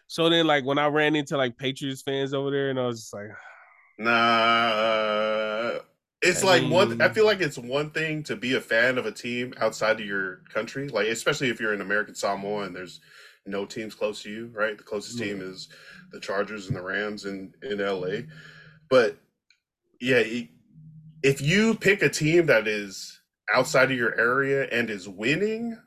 So 0.06 0.28
then, 0.28 0.46
like 0.46 0.64
when 0.64 0.78
I 0.78 0.86
ran 0.88 1.14
into 1.16 1.36
like 1.36 1.56
Patriots 1.56 2.02
fans 2.02 2.34
over 2.34 2.50
there, 2.50 2.70
and 2.70 2.78
I 2.78 2.86
was 2.86 3.00
just 3.00 3.14
like, 3.14 3.28
Nah, 3.98 5.78
it's 6.22 6.42
I 6.42 6.46
like 6.46 6.70
one. 6.70 7.00
I 7.00 7.08
feel 7.10 7.26
like 7.26 7.40
it's 7.40 7.58
one 7.58 7.90
thing 7.90 8.22
to 8.24 8.36
be 8.36 8.54
a 8.54 8.60
fan 8.60 8.98
of 8.98 9.06
a 9.06 9.12
team 9.12 9.54
outside 9.58 10.00
of 10.00 10.06
your 10.06 10.36
country, 10.52 10.88
like 10.88 11.06
especially 11.06 11.48
if 11.48 11.60
you're 11.60 11.72
an 11.72 11.80
American 11.80 12.14
Samoa 12.14 12.64
and 12.64 12.74
there's 12.74 13.00
no 13.46 13.64
teams 13.64 13.94
close 13.94 14.22
to 14.22 14.30
you, 14.30 14.50
right? 14.52 14.76
The 14.76 14.84
closest 14.84 15.18
mm. 15.18 15.22
team 15.22 15.40
is 15.40 15.68
the 16.12 16.20
Chargers 16.20 16.68
and 16.68 16.76
the 16.76 16.82
Rams 16.82 17.24
in 17.24 17.54
in 17.62 17.78
LA. 17.78 18.22
But 18.88 19.16
yeah, 20.00 20.22
if 21.22 21.40
you 21.40 21.74
pick 21.74 22.02
a 22.02 22.08
team 22.08 22.46
that 22.46 22.66
is 22.66 23.20
outside 23.54 23.90
of 23.90 23.96
your 23.96 24.18
area 24.18 24.66
and 24.70 24.90
is 24.90 25.08
winning, 25.08 25.78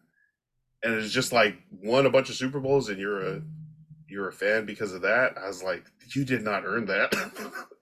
and 0.83 0.93
it's 0.95 1.11
just 1.11 1.31
like 1.31 1.55
won 1.71 2.05
a 2.05 2.09
bunch 2.09 2.29
of 2.29 2.35
Super 2.35 2.59
Bowls, 2.59 2.89
and 2.89 2.99
you're 2.99 3.21
a 3.35 3.41
you're 4.07 4.29
a 4.29 4.33
fan 4.33 4.65
because 4.65 4.93
of 4.93 5.01
that, 5.01 5.35
I 5.43 5.47
was 5.47 5.63
like, 5.63 5.83
you 6.13 6.23
did 6.23 6.43
not 6.43 6.63
earn 6.65 6.85
that. 6.85 7.13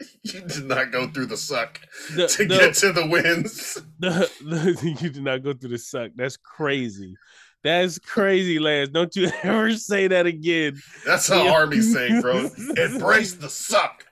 you 0.24 0.40
did 0.42 0.64
not 0.66 0.92
go 0.92 1.08
through 1.08 1.26
the 1.26 1.36
suck 1.36 1.82
the, 2.16 2.28
to 2.28 2.46
the- 2.46 2.58
get 2.58 2.74
to 2.76 2.94
the 2.94 3.06
wins. 3.06 3.78
the, 4.00 4.96
you 5.02 5.10
did 5.10 5.24
not 5.24 5.44
go 5.44 5.54
through 5.54 5.72
the 5.72 5.78
suck. 5.78 6.12
That's 6.16 6.38
crazy. 6.38 7.16
That's 7.64 8.00
crazy, 8.00 8.60
Lance. 8.60 8.90
Don't 8.90 9.14
you 9.16 9.30
ever 9.44 9.74
say 9.74 10.08
that 10.08 10.26
again. 10.26 10.80
That's 11.06 11.30
an 11.30 11.46
Yeah. 11.46 11.52
army 11.52 11.82
saying, 11.82 12.22
bro. 12.22 12.50
Embrace 12.78 13.34
the 13.36 13.50
suck. 13.50 14.06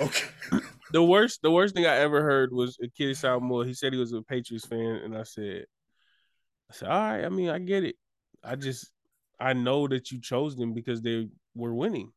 Okay. 0.00 0.26
The 0.90 1.02
worst, 1.02 1.40
the 1.42 1.50
worst 1.50 1.74
thing 1.74 1.86
I 1.86 1.96
ever 1.98 2.22
heard 2.22 2.52
was 2.52 2.76
a 2.82 2.88
kid 2.88 3.16
Samoa. 3.16 3.64
He 3.66 3.72
said 3.72 3.92
he 3.94 3.98
was 3.98 4.12
a 4.12 4.20
Patriots 4.20 4.66
fan, 4.66 4.96
and 5.04 5.16
I 5.16 5.22
said, 5.22 5.64
I 6.70 6.74
said, 6.74 6.88
all 6.88 7.00
right. 7.00 7.24
I 7.24 7.28
mean, 7.30 7.48
I 7.48 7.58
get 7.60 7.84
it. 7.84 7.96
I 8.44 8.56
just, 8.56 8.90
I 9.38 9.52
know 9.52 9.88
that 9.88 10.10
you 10.10 10.20
chose 10.20 10.56
them 10.56 10.74
because 10.74 11.02
they 11.02 11.28
were 11.54 11.74
winning. 11.74 12.12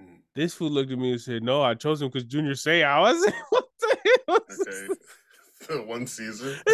Mm. 0.00 0.18
This 0.34 0.54
fool 0.54 0.70
looked 0.70 0.92
at 0.92 0.98
me 0.98 1.12
and 1.12 1.20
said, 1.20 1.42
"No, 1.42 1.62
I 1.62 1.74
chose 1.74 2.00
them 2.00 2.08
because 2.08 2.24
Junior 2.24 2.54
say 2.54 2.82
I 2.82 3.00
was." 3.00 3.32
what 3.50 3.64
the 3.80 3.96
hell? 4.26 4.38
Okay. 4.50 4.94
The 5.68 5.82
one 5.82 6.06
season. 6.06 6.56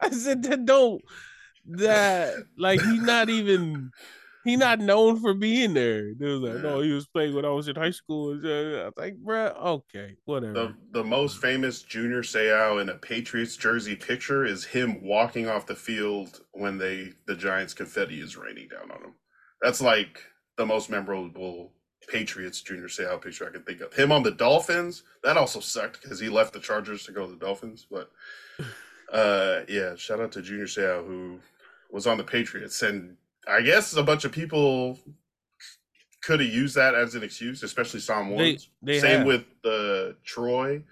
I 0.00 0.10
said 0.10 0.44
that 0.44 0.64
don't 0.64 1.02
that 1.66 2.34
like 2.56 2.80
he's 2.80 3.02
not 3.02 3.28
even 3.28 3.90
he 4.46 4.56
not 4.56 4.78
known 4.78 5.20
for 5.20 5.34
being 5.34 5.74
there. 5.74 6.14
They 6.14 6.26
was 6.26 6.40
like, 6.40 6.62
no, 6.62 6.80
he 6.80 6.92
was 6.92 7.08
playing 7.08 7.34
when 7.34 7.44
I 7.44 7.50
was 7.50 7.66
in 7.66 7.74
high 7.74 7.90
school. 7.90 8.30
I 8.30 8.84
was 8.84 8.92
like, 8.96 9.16
bruh, 9.16 9.56
okay, 9.56 10.14
whatever. 10.24 10.52
the 10.52 10.74
the 10.92 11.04
most 11.04 11.38
famous 11.38 11.82
Junior 11.82 12.22
Seau 12.22 12.80
in 12.80 12.88
a 12.88 12.94
Patriots 12.94 13.56
jersey 13.56 13.96
picture 13.96 14.44
is 14.44 14.64
him 14.64 15.02
walking 15.02 15.48
off 15.48 15.66
the 15.66 15.74
field 15.74 16.42
when 16.52 16.78
they 16.78 17.12
the 17.26 17.34
Giants 17.34 17.74
confetti 17.74 18.20
is 18.20 18.36
raining 18.36 18.68
down 18.68 18.92
on 18.92 19.02
him. 19.02 19.14
That's 19.62 19.80
like 19.80 20.22
the 20.56 20.64
most 20.64 20.90
memorable 20.90 21.72
Patriots 22.08 22.62
Junior 22.62 22.86
Seau 22.86 23.20
picture 23.20 23.48
I 23.48 23.52
can 23.52 23.64
think 23.64 23.80
of. 23.80 23.92
Him 23.94 24.12
on 24.12 24.22
the 24.22 24.30
Dolphins, 24.30 25.02
that 25.24 25.36
also 25.36 25.58
sucked 25.58 26.00
because 26.00 26.20
he 26.20 26.28
left 26.28 26.52
the 26.52 26.60
Chargers 26.60 27.04
to 27.06 27.12
go 27.12 27.26
to 27.26 27.32
the 27.32 27.44
Dolphins. 27.44 27.84
But 27.90 28.12
uh 29.12 29.62
yeah, 29.68 29.96
shout 29.96 30.20
out 30.20 30.30
to 30.32 30.42
Junior 30.42 30.66
Seau 30.66 31.04
who 31.04 31.40
was 31.90 32.06
on 32.06 32.16
the 32.16 32.22
Patriots 32.24 32.82
and 32.82 33.16
I 33.46 33.62
guess 33.62 33.94
a 33.96 34.02
bunch 34.02 34.24
of 34.24 34.32
people 34.32 34.98
could 36.22 36.40
have 36.40 36.48
used 36.48 36.74
that 36.74 36.94
as 36.94 37.14
an 37.14 37.22
excuse, 37.22 37.62
especially 37.62 38.00
Psalm 38.00 38.36
They- 38.36 38.58
they 38.82 38.98
Same 39.00 39.18
have. 39.18 39.26
with 39.26 39.44
the 39.62 40.16
Troy 40.24 40.82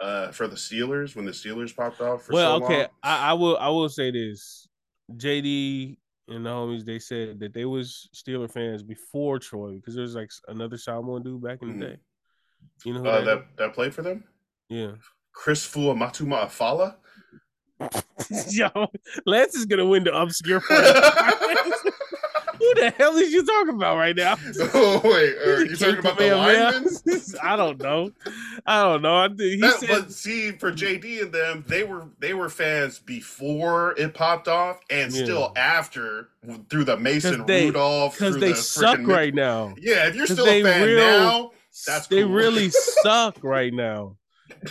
uh, 0.00 0.30
for 0.30 0.46
the 0.46 0.56
Steelers 0.56 1.16
when 1.16 1.24
the 1.24 1.32
Steelers 1.32 1.74
popped 1.74 2.00
off. 2.00 2.24
For 2.24 2.32
well, 2.34 2.58
so 2.60 2.64
okay. 2.66 2.86
I, 3.02 3.30
I 3.30 3.32
will 3.32 3.56
I 3.58 3.68
will 3.68 3.88
say 3.88 4.10
this. 4.10 4.68
JD 5.12 5.96
and 6.28 6.44
the 6.44 6.50
homies 6.50 6.84
they 6.84 6.98
said 6.98 7.38
that 7.40 7.54
they 7.54 7.64
was 7.64 8.08
Steeler 8.14 8.50
fans 8.50 8.82
before 8.82 9.38
Troy 9.38 9.76
because 9.76 9.94
there's 9.94 10.14
like 10.14 10.30
another 10.48 10.76
Samoan 10.76 11.22
dude 11.22 11.42
back 11.42 11.58
in 11.62 11.68
the 11.78 11.84
Mhm. 11.84 11.88
day. 11.90 11.96
You 12.84 12.94
know 12.94 13.00
who 13.00 13.08
uh, 13.08 13.20
that, 13.20 13.24
that 13.24 13.56
that 13.56 13.72
played 13.74 13.94
for 13.94 14.02
them. 14.02 14.24
Yeah. 14.68 14.92
Chris 15.32 15.66
Fuamatu-Ma'afala. 15.68 16.96
Yo, 18.50 18.68
Lance 19.26 19.54
is 19.54 19.66
gonna 19.66 19.84
win 19.86 20.04
the 20.04 20.14
obscure 20.16 20.60
Who 22.76 22.80
the 22.82 22.90
hell 22.90 23.16
is 23.16 23.32
you 23.32 23.44
talking 23.44 23.74
about 23.74 23.96
right 23.96 24.14
now? 24.16 24.36
oh 24.74 25.00
wait, 25.04 25.36
are 25.38 25.64
you 25.64 25.76
talking 25.76 25.98
about 25.98 26.18
the 26.18 26.34
linemen? 26.36 26.88
I 27.42 27.56
don't 27.56 27.80
know. 27.82 28.10
I 28.66 28.82
don't 28.82 29.02
know. 29.02 29.16
I 29.16 29.28
think 29.28 29.40
he 29.40 29.56
That- 29.60 29.80
said, 29.80 29.88
but 29.88 30.12
see, 30.12 30.52
for 30.52 30.70
JD 30.72 31.22
and 31.22 31.32
them, 31.32 31.64
they 31.66 31.84
were 31.84 32.06
they 32.18 32.34
were 32.34 32.48
fans 32.48 32.98
before 32.98 33.94
it 33.98 34.14
popped 34.14 34.48
off, 34.48 34.80
and 34.90 35.12
Yeah. 35.12 35.24
still 35.24 35.52
after 35.56 36.28
through 36.70 36.84
the 36.84 36.96
Mason 36.96 37.44
they- 37.46 37.66
Rudolph. 37.66 38.14
because 38.18 38.34
through 38.34 38.40
they 38.40 38.52
the 38.52 38.56
suck 38.56 38.98
frickin' 38.98 39.08
right 39.08 39.34
now. 39.34 39.74
Yeah, 39.78 40.06
if 40.08 40.14
you're 40.14 40.26
still 40.26 40.46
a 40.46 40.62
fan 40.62 40.86
real- 40.86 40.98
now, 40.98 41.50
That's 41.86 42.06
they 42.06 42.22
cool. 42.22 42.32
really 42.32 42.70
suck 43.02 43.38
right 43.42 43.72
now. 43.72 44.16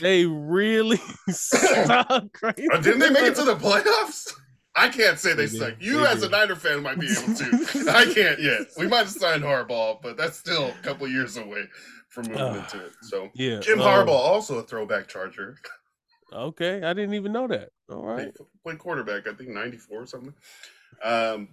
They 0.02 0.26
really 0.26 1.00
suck 1.30 2.30
right 2.42 2.60
Uh, 2.74 2.78
didn't 2.82 3.00
they 3.00 3.10
make 3.10 3.24
it 3.24 3.36
to 3.36 3.44
the 3.44 3.56
playoffs? 3.56 4.32
I 4.76 4.90
can't 4.90 5.18
say 5.18 5.34
they 5.34 5.46
They 5.46 5.58
suck. 5.58 5.74
You, 5.80 6.00
They 6.00 6.06
as 6.08 6.18
a 6.20 6.22
did. 6.28 6.32
Niner 6.32 6.56
fan, 6.56 6.84
might 6.84 7.00
be 7.00 7.08
able 7.08 7.34
to. 7.34 7.86
I 7.96 8.06
can't 8.14 8.40
yet. 8.42 8.62
We 8.78 8.88
might 8.88 9.00
have 9.00 9.10
signed 9.10 9.44
Harbaugh, 9.44 10.02
but 10.02 10.18
that's 10.18 10.38
still 10.38 10.66
a 10.68 10.84
couple 10.84 11.08
years 11.08 11.38
away 11.38 11.64
from 12.10 12.28
moving 12.28 12.42
Ah. 12.42 12.64
into 12.64 12.86
it. 12.86 12.92
So 13.04 13.30
Yeah. 13.34 13.60
Jim 13.62 13.80
um, 13.82 13.88
Harbaugh, 13.88 14.10
also 14.10 14.58
a 14.60 14.64
throwback 14.64 15.08
Charger. 15.08 15.58
Okay, 16.34 16.84
I 16.84 16.94
didn't 16.94 17.14
even 17.14 17.32
know 17.32 17.48
that. 17.48 17.70
All 17.90 18.04
right. 18.06 18.36
played 18.64 18.80
quarterback, 18.80 19.28
I 19.28 19.34
think 19.34 19.50
ninety 19.52 19.78
four 19.78 20.02
or 20.02 20.06
something. 20.08 20.34
Um, 21.04 21.48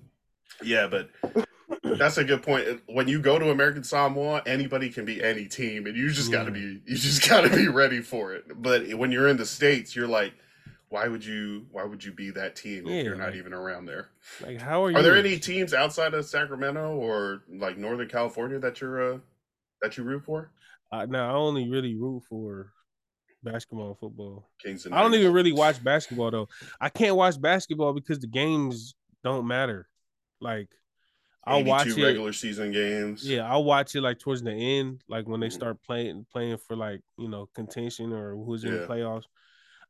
yeah, 0.63 0.87
but 0.89 1.11
that's 1.83 2.17
a 2.19 2.25
good 2.25 2.43
point. 2.43 2.81
When 2.87 3.07
you 3.07 3.21
go 3.21 3.39
to 3.39 3.51
American 3.51 3.85
Samoa, 3.85 4.43
anybody 4.47 4.89
can 4.91 5.05
be 5.05 5.23
any 5.23 5.47
team, 5.47 5.87
and 5.87 5.97
you 5.97 6.11
just 6.11 6.33
got 6.33 6.45
to 6.45 6.51
be 6.51 6.81
you 6.87 6.97
just 6.97 7.29
got 7.29 7.43
to 7.43 7.51
be 7.51 7.69
ready 7.69 8.01
for 8.01 8.35
it. 8.35 8.45
But 8.63 8.93
when 8.95 9.13
you're 9.13 9.29
in 9.29 9.37
the 9.37 9.47
states, 9.47 9.95
you're 9.95 10.09
like, 10.09 10.33
why 10.93 11.09
would 11.09 11.25
you 11.25 11.67
why 11.71 11.85
would 11.85 12.05
you 12.05 12.13
be 12.13 12.31
that 12.33 12.55
team 12.55 12.87
Yeah, 12.87 12.97
if 12.97 13.05
you're 13.07 13.15
not 13.17 13.29
like- 13.29 13.37
even 13.37 13.55
around 13.55 13.87
there? 13.87 14.11
Like, 14.43 14.59
how 14.61 14.85
are 14.85 14.91
you? 14.91 14.97
Are 14.99 15.03
there 15.03 15.17
any 15.17 15.39
teams 15.39 15.73
outside 15.73 16.13
of 16.13 16.27
Sacramento 16.27 16.95
or 16.97 17.43
like 17.49 17.79
Northern 17.79 18.09
California 18.11 18.59
that 18.59 18.79
you're 18.83 19.15
uh, 19.15 19.19
that 19.81 19.97
you 19.97 20.05
root 20.05 20.23
for? 20.27 20.51
I, 20.93 21.07
now 21.07 21.31
I 21.31 21.35
only 21.35 21.67
really 21.71 21.95
root 21.95 22.25
for 22.29 22.75
basketball 23.43 23.95
football. 23.95 24.51
Kings 24.63 24.85
and 24.85 24.95
I 24.95 25.01
don't 25.01 25.15
even 25.15 25.33
really 25.33 25.53
watch 25.53 25.83
basketball 25.83 26.31
though. 26.31 26.49
I 26.79 26.91
can't 26.91 27.17
watch 27.17 27.41
basketball 27.41 27.95
because 27.95 28.19
the 28.21 28.27
games 28.27 28.95
don't 29.25 29.47
matter. 29.47 29.89
Like 30.43 30.69
I'll 31.45 31.65
watch 31.65 31.87
it. 31.87 31.97
regular 32.03 32.35
season 32.35 32.71
games. 32.71 33.27
Yeah, 33.27 33.51
I'll 33.51 33.65
watch 33.65 33.95
it 33.97 34.03
like 34.03 34.19
towards 34.19 34.43
the 34.43 34.53
end, 34.53 35.03
like 35.09 35.27
when 35.27 35.41
they 35.41 35.49
Mhm. 35.49 35.53
start 35.53 35.83
playing 35.83 36.27
playing 36.31 36.59
for 36.59 36.77
like 36.77 37.01
you 37.17 37.29
know 37.31 37.49
contention 37.55 38.13
or 38.13 38.37
who's 38.37 38.63
in 38.65 38.75
Yeah. 38.75 38.81
the 38.81 38.87
playoffs. 38.87 39.25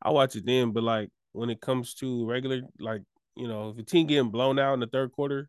I 0.02 0.10
watch 0.10 0.36
it 0.36 0.44
then, 0.44 0.72
but 0.72 0.82
like 0.82 1.08
when 1.32 1.50
it 1.50 1.60
comes 1.60 1.94
to 1.94 2.26
regular, 2.26 2.62
like 2.78 3.02
you 3.36 3.48
know, 3.48 3.70
if 3.70 3.78
a 3.78 3.82
team 3.82 4.06
getting 4.06 4.30
blown 4.30 4.58
out 4.58 4.74
in 4.74 4.80
the 4.80 4.86
third 4.86 5.12
quarter, 5.12 5.48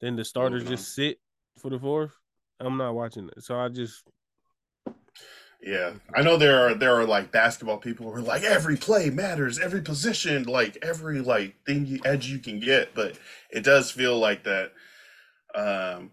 then 0.00 0.16
the 0.16 0.24
starters 0.24 0.64
just 0.64 0.94
sit 0.94 1.18
for 1.58 1.70
the 1.70 1.78
fourth. 1.78 2.12
I'm 2.60 2.76
not 2.76 2.94
watching 2.94 3.28
it, 3.28 3.44
so 3.44 3.58
I 3.58 3.68
just 3.68 4.02
Yeah, 5.62 5.92
I 6.14 6.22
know 6.22 6.36
there 6.36 6.68
are 6.68 6.74
there 6.74 6.94
are 6.94 7.04
like 7.04 7.30
basketball 7.30 7.78
people 7.78 8.06
who 8.06 8.18
are 8.18 8.22
like 8.22 8.42
every 8.42 8.76
play 8.76 9.10
matters, 9.10 9.58
every 9.58 9.82
position, 9.82 10.44
like 10.44 10.78
every 10.82 11.20
like 11.20 11.54
thing 11.64 11.86
you, 11.86 12.00
edge 12.04 12.26
you 12.26 12.38
can 12.38 12.58
get, 12.60 12.94
but 12.94 13.18
it 13.50 13.62
does 13.64 13.90
feel 13.90 14.18
like 14.18 14.44
that. 14.44 14.72
Um, 15.54 16.12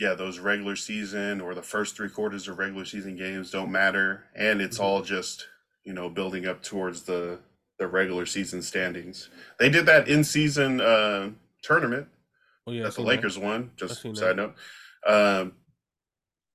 yeah, 0.00 0.14
those 0.14 0.40
regular 0.40 0.76
season 0.76 1.40
or 1.40 1.54
the 1.54 1.62
first 1.62 1.96
three 1.96 2.08
quarters 2.08 2.48
of 2.48 2.58
regular 2.58 2.84
season 2.84 3.16
games 3.16 3.50
don't 3.50 3.70
matter, 3.70 4.24
and 4.34 4.60
it's 4.60 4.80
all 4.80 5.02
just 5.02 5.46
you 5.84 5.92
know 5.92 6.08
building 6.08 6.46
up 6.46 6.62
towards 6.62 7.02
the 7.02 7.38
the 7.78 7.86
regular 7.86 8.26
season 8.26 8.62
standings. 8.62 9.30
They 9.58 9.68
did 9.68 9.86
that 9.86 10.08
in 10.08 10.24
season 10.24 10.80
uh, 10.80 11.30
tournament 11.62 12.08
oh 12.66 12.72
yeah, 12.72 12.84
that 12.84 12.94
the 12.94 13.02
Lakers 13.02 13.38
won. 13.38 13.72
Just 13.76 14.02
side 14.02 14.14
that. 14.14 14.36
note. 14.36 14.54
Um, 15.06 15.52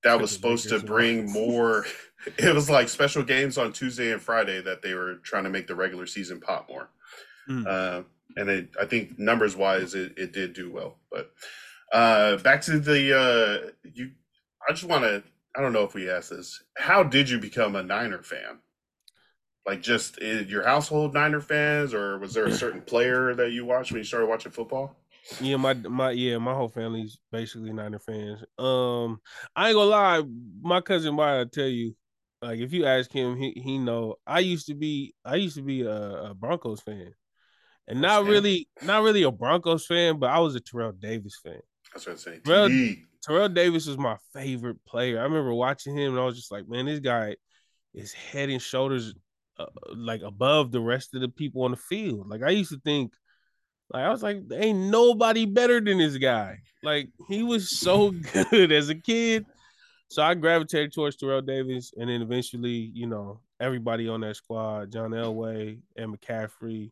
that 0.04 0.20
was 0.20 0.32
supposed 0.32 0.70
to 0.70 0.80
bring 0.80 1.32
more. 1.32 1.86
It 2.38 2.54
was 2.54 2.70
like 2.70 2.90
special 2.90 3.24
games 3.24 3.58
on 3.58 3.72
Tuesday 3.72 4.12
and 4.12 4.22
Friday 4.22 4.62
that 4.62 4.82
they 4.82 4.94
were 4.94 5.16
trying 5.24 5.46
to 5.46 5.50
make 5.50 5.68
the 5.68 5.76
regular 5.76 6.06
season 6.06 6.40
pop 6.40 6.70
more. 6.70 6.90
Mm. 7.50 7.66
Uh, 7.66 8.04
and 8.36 8.50
it, 8.50 8.70
I 8.80 8.86
think 8.86 9.18
numbers 9.18 9.56
wise, 9.56 9.96
it, 9.96 10.14
it 10.18 10.34
did 10.34 10.54
do 10.54 10.72
well. 10.72 10.98
But 11.12 11.32
uh, 11.92 12.38
back 12.38 12.62
to 12.64 12.80
the 12.80 13.18
uh, 13.18 13.72
you. 13.94 14.12
I 14.68 14.74
just 14.74 14.84
want 14.84 15.04
to. 15.04 15.24
I 15.56 15.62
don't 15.62 15.74
know 15.74 15.84
if 15.84 15.94
we 15.94 16.10
asked 16.10 16.30
this. 16.30 16.62
How 16.78 17.04
did 17.04 17.30
you 17.30 17.40
become 17.40 17.76
a 17.76 17.84
Niner 17.84 18.22
fan? 18.22 18.60
Like 19.66 19.82
just 19.82 20.20
uh, 20.22 20.26
your 20.48 20.64
household 20.64 21.14
Niner 21.14 21.42
fans, 21.42 21.94
or 21.94 22.18
was 22.18 22.34
there 22.34 22.46
a 22.46 22.52
certain 22.52 22.82
player 22.86 23.34
that 23.36 23.52
you 23.52 23.66
watched 23.66 23.92
when 23.92 24.00
you 24.00 24.06
started 24.06 24.28
watching 24.28 24.52
football? 24.52 24.96
Yeah, 25.42 25.58
my 25.58 25.74
my 25.74 26.12
yeah, 26.12 26.38
my 26.38 26.54
whole 26.54 26.70
family's 26.70 27.20
basically 27.32 27.72
Niner 27.72 28.00
fans. 28.00 28.44
Um, 28.58 29.20
I 29.56 29.70
ain't 29.70 29.76
gonna 29.76 29.90
lie, 29.90 30.24
my 30.62 30.82
cousin 30.82 31.16
Maya 31.16 31.46
tell 31.46 31.68
you, 31.68 31.96
like 32.42 32.60
if 32.60 32.74
you 32.74 32.86
ask 32.86 33.12
him, 33.12 33.38
he 33.38 33.52
he 33.56 33.78
know. 33.78 34.16
I 34.26 34.40
used 34.40 34.68
to 34.68 34.76
be 34.76 35.14
I 35.24 35.36
used 35.36 35.58
to 35.58 35.62
be 35.62 35.82
a, 35.82 35.92
a 35.92 36.34
Broncos 36.34 36.82
fan, 36.82 37.14
and 37.88 38.02
not 38.02 38.26
really 38.26 38.70
not 38.82 39.04
really 39.04 39.24
a 39.24 39.32
Broncos 39.32 39.86
fan, 39.86 40.20
but 40.20 40.30
I 40.30 40.40
was 40.40 40.56
a 40.56 40.60
Terrell 40.60 40.94
Davis 40.94 41.40
fan. 41.44 41.60
That's 41.94 42.06
what 42.06 42.14
I'm 42.14 42.18
saying. 42.18 42.42
TD. 42.42 43.04
Terrell 43.22 43.50
Davis 43.50 43.86
was 43.86 43.98
my 43.98 44.16
favorite 44.34 44.78
player. 44.86 45.20
I 45.20 45.24
remember 45.24 45.54
watching 45.54 45.96
him, 45.96 46.14
and 46.14 46.22
I 46.22 46.26
was 46.26 46.38
just 46.38 46.52
like, 46.52 46.68
man, 46.70 46.86
this 46.86 47.00
guy 47.00 47.36
is 47.94 48.14
head 48.14 48.50
and 48.50 48.62
shoulders 48.62 49.14
uh, 49.60 49.66
like 49.94 50.22
above 50.22 50.72
the 50.72 50.80
rest 50.80 51.14
of 51.14 51.22
the 51.22 51.30
people 51.30 51.64
on 51.64 51.72
the 51.72 51.78
field. 51.78 52.30
Like 52.30 52.42
I 52.44 52.50
used 52.52 52.72
to 52.72 52.80
think, 52.80 53.14
like 53.94 54.06
I 54.06 54.10
was 54.10 54.24
like, 54.24 54.42
ain't 54.54 54.90
nobody 54.90 55.46
better 55.46 55.82
than 55.82 55.98
this 55.98 56.18
guy. 56.18 56.60
Like 56.82 57.10
he 57.28 57.44
was 57.44 57.78
so 57.78 58.12
good 58.52 58.72
as 58.72 58.90
a 58.90 58.96
kid. 58.96 59.46
So 60.10 60.24
I 60.24 60.34
gravitated 60.34 60.94
towards 60.94 61.18
Terrell 61.18 61.42
Davis, 61.42 61.94
and 61.96 62.10
then 62.10 62.22
eventually, 62.22 62.92
you 62.94 63.06
know, 63.06 63.42
everybody 63.60 64.08
on 64.08 64.22
that 64.22 64.38
squad, 64.38 64.92
John 64.92 65.12
Elway 65.12 65.80
and 65.96 66.18
McCaffrey. 66.18 66.92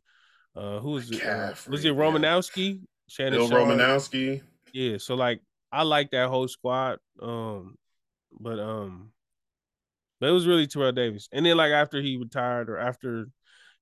Uh, 0.55 0.79
who 0.79 0.91
was 0.91 1.09
it? 1.09 1.25
Uh, 1.25 1.53
was 1.67 1.85
it. 1.85 1.93
Romanowski? 1.93 2.81
Shannon 3.07 3.39
Bill? 3.39 3.49
Romanowski. 3.49 4.41
Yeah, 4.73 4.97
so 4.97 5.15
like 5.15 5.39
I 5.71 5.83
like 5.83 6.11
that 6.11 6.29
whole 6.29 6.47
squad. 6.47 6.99
Um, 7.21 7.77
but 8.39 8.59
um, 8.59 9.11
but 10.19 10.29
it 10.29 10.33
was 10.33 10.47
really 10.47 10.67
Terrell 10.67 10.91
Davis. 10.91 11.27
And 11.31 11.45
then 11.45 11.57
like 11.57 11.71
after 11.71 12.01
he 12.01 12.17
retired 12.17 12.69
or 12.69 12.77
after, 12.77 13.27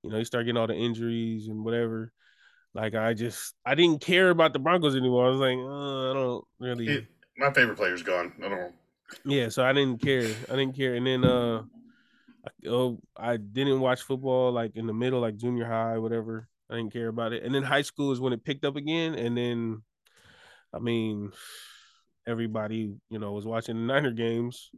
you 0.03 0.09
know, 0.09 0.17
he 0.17 0.25
started 0.25 0.45
getting 0.45 0.57
all 0.57 0.67
the 0.67 0.75
injuries 0.75 1.47
and 1.47 1.63
whatever. 1.63 2.11
Like 2.73 2.93
I 2.95 3.13
just 3.13 3.53
I 3.65 3.75
didn't 3.75 4.01
care 4.01 4.29
about 4.29 4.53
the 4.53 4.59
Broncos 4.59 4.95
anymore. 4.95 5.27
I 5.27 5.29
was 5.29 5.39
like, 5.39 5.57
uh, 5.57 6.11
I 6.11 6.13
don't 6.13 6.45
really. 6.59 6.87
It- 6.87 7.07
my 7.37 7.51
favorite 7.51 7.75
player's 7.75 8.01
gone. 8.01 8.31
I 8.43 8.47
don't. 8.47 8.73
Yeah, 9.25 9.49
so 9.49 9.63
I 9.63 9.73
didn't 9.73 10.01
care. 10.01 10.33
I 10.49 10.55
didn't 10.55 10.75
care. 10.75 10.95
And 10.95 11.05
then 11.05 11.25
uh, 11.25 11.63
I, 12.45 12.67
oh, 12.69 12.99
I 13.15 13.37
didn't 13.37 13.81
watch 13.81 14.01
football 14.03 14.51
like 14.51 14.75
in 14.75 14.87
the 14.87 14.93
middle, 14.93 15.19
like 15.19 15.35
junior 15.35 15.65
high, 15.65 15.97
whatever. 15.97 16.47
I 16.69 16.77
didn't 16.77 16.93
care 16.93 17.09
about 17.09 17.33
it. 17.33 17.43
And 17.43 17.53
then 17.53 17.63
high 17.63 17.81
school 17.81 18.11
is 18.11 18.19
when 18.19 18.33
it 18.33 18.43
picked 18.43 18.65
up 18.65 18.75
again. 18.75 19.15
And 19.15 19.37
then, 19.37 19.83
I 20.73 20.79
mean, 20.79 21.31
everybody 22.25 22.95
you 23.09 23.19
know 23.19 23.33
was 23.33 23.45
watching 23.45 23.75
the 23.75 23.93
Niner 23.93 24.11
games, 24.11 24.71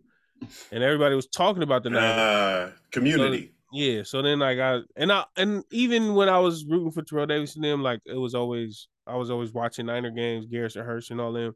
and 0.72 0.84
everybody 0.84 1.16
was 1.16 1.28
talking 1.28 1.64
about 1.64 1.84
the 1.84 1.98
Uh, 1.98 2.72
community. 2.92 3.52
Yeah, 3.74 4.04
so 4.04 4.22
then 4.22 4.40
like 4.40 4.60
I 4.60 4.80
and 4.96 5.12
I 5.12 5.26
and 5.36 5.64
even 5.72 6.16
when 6.16 6.30
I 6.30 6.40
was 6.40 6.66
rooting 6.66 6.92
for 6.92 7.02
Terrell 7.02 7.26
Davis 7.26 7.56
and 7.56 7.64
them, 7.66 7.84
like 7.84 8.00
it 8.06 8.16
was 8.16 8.34
always 8.34 8.88
I 9.06 9.16
was 9.18 9.30
always 9.30 9.52
watching 9.54 9.88
Niner 9.88 10.12
games, 10.12 10.46
Garrison 10.46 10.86
Hearst 10.86 11.12
and 11.12 11.20
all 11.20 11.34
them, 11.34 11.54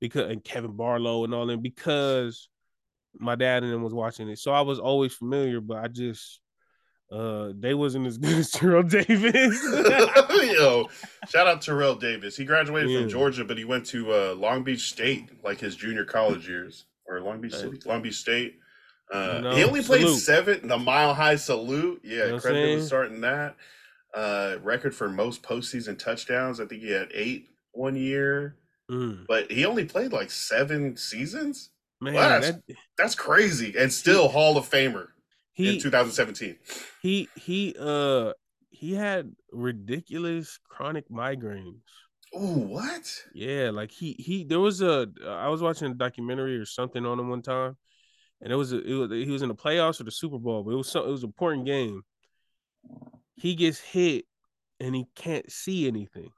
because 0.00 0.28
and 0.30 0.42
Kevin 0.42 0.76
Barlow 0.76 1.22
and 1.24 1.32
all 1.32 1.46
them 1.46 1.60
because 1.62 2.48
my 3.14 3.34
dad 3.36 3.62
and 3.62 3.72
them 3.72 3.82
was 3.82 3.94
watching 3.94 4.28
it. 4.28 4.38
So 4.40 4.52
I 4.52 4.62
was 4.62 4.80
always 4.80 5.14
familiar, 5.14 5.60
but 5.60 5.76
I 5.78 5.86
just 5.86 6.40
uh 7.12 7.50
they 7.56 7.74
wasn't 7.74 8.06
as 8.08 8.18
good 8.18 8.38
as 8.38 8.50
Terrell 8.50 8.82
Davis. 8.82 9.62
Yo, 10.42 10.88
shout 11.28 11.46
out 11.46 11.60
Terrell 11.62 11.94
Davis. 11.94 12.36
He 12.36 12.44
graduated 12.44 12.90
Yeah. 12.90 13.00
from 13.02 13.08
Georgia, 13.08 13.44
but 13.44 13.56
he 13.58 13.64
went 13.64 13.86
to 13.86 14.12
uh, 14.12 14.34
Long 14.34 14.64
Beach 14.64 14.88
State, 14.90 15.30
like 15.44 15.60
his 15.60 15.76
junior 15.76 16.04
college 16.04 16.48
years, 16.48 16.86
or 17.06 17.20
Long 17.20 17.40
Beach 17.40 17.54
City, 17.54 17.80
Long 17.84 18.02
Beach 18.02 18.16
State. 18.16 18.58
Uh, 19.12 19.40
know, 19.42 19.54
he 19.56 19.64
only 19.64 19.82
played 19.82 20.02
salute. 20.02 20.18
seven. 20.20 20.68
The 20.68 20.78
Mile 20.78 21.12
High 21.14 21.36
Salute, 21.36 22.00
yeah, 22.04 22.10
You 22.10 22.18
know 22.18 22.24
what 22.24 22.34
I'm 22.34 22.40
credit 22.40 22.64
saying? 22.64 22.76
was 22.78 22.86
starting 22.86 23.20
that. 23.22 23.56
Uh, 24.14 24.56
record 24.62 24.94
for 24.94 25.08
most 25.08 25.42
postseason 25.42 25.98
touchdowns. 25.98 26.60
I 26.60 26.66
think 26.66 26.82
he 26.82 26.90
had 26.90 27.08
eight 27.14 27.48
one 27.72 27.96
year, 27.96 28.56
Mm, 28.90 29.26
but 29.26 29.50
he 29.50 29.64
only 29.64 29.84
played 29.86 30.12
like 30.12 30.30
seven 30.30 30.96
seasons. 30.96 31.70
man, 32.00 32.14
that's- 32.14 32.52
that, 32.68 32.76
That's 32.98 33.14
crazy, 33.14 33.74
and 33.78 33.90
still 33.92 34.28
Hall 34.28 34.56
of 34.58 34.68
Famer 34.68 35.08
in 35.56 35.64
he 35.66 35.80
2017. 35.80 36.56
he 37.00 37.28
he 37.36 37.74
uh 37.78 38.32
he 38.70 38.94
had 38.94 39.34
ridiculous 39.50 40.58
chronic 40.68 41.08
migraines. 41.08 41.80
Oh, 42.34 42.58
what? 42.58 43.24
Yeah, 43.34 43.70
like 43.70 43.90
he 43.90 44.12
he 44.18 44.44
there 44.44 44.60
was 44.60 44.80
a 44.82 45.08
I 45.26 45.48
was 45.48 45.62
watching 45.62 45.90
a 45.90 45.94
documentary 45.94 46.56
or 46.58 46.64
something 46.66 47.04
on 47.06 47.18
him 47.20 47.28
one 47.28 47.42
time, 47.42 47.76
and 48.40 48.52
it 48.52 48.56
was 48.56 48.72
a, 48.72 48.82
it 48.82 48.94
was 48.94 49.10
he 49.10 49.30
was 49.30 49.42
in 49.42 49.48
the 49.48 49.54
playoffs 49.54 50.00
or 50.00 50.04
the 50.04 50.10
Super 50.12 50.38
Bowl, 50.38 50.62
but 50.64 50.72
it 50.72 50.76
was 50.76 50.90
so, 50.90 51.04
it 51.04 51.10
was 51.10 51.22
an 51.22 51.28
important 51.28 51.66
game. 51.66 52.02
He 53.36 53.54
gets 53.56 53.78
hit 53.78 54.24
and 54.80 54.94
he 54.94 55.06
can't 55.14 55.50
see 55.52 55.86
anything. 55.86 56.32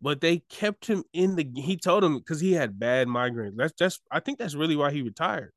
but 0.00 0.20
they 0.20 0.38
kept 0.38 0.86
him 0.86 1.04
in 1.12 1.36
the. 1.36 1.46
He 1.56 1.76
told 1.76 2.02
him 2.04 2.18
because 2.18 2.40
he 2.40 2.52
had 2.52 2.78
bad 2.78 3.06
migraines. 3.08 3.56
That's 3.56 3.72
just. 3.74 4.00
I 4.10 4.20
think 4.20 4.38
that's 4.38 4.54
really 4.54 4.76
why 4.76 4.90
he 4.92 5.02
retired. 5.02 5.52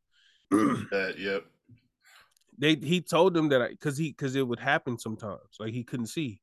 That 0.52 1.16
yep. 1.20 1.46
they 2.58 2.76
he 2.76 3.02
told 3.02 3.34
them 3.34 3.50
that 3.50 3.70
because 3.72 3.98
he 3.98 4.10
because 4.12 4.36
it 4.36 4.48
would 4.48 4.60
happen 4.60 4.98
sometimes. 4.98 5.40
Like 5.60 5.74
he 5.74 5.84
couldn't 5.84 6.08
see. 6.08 6.42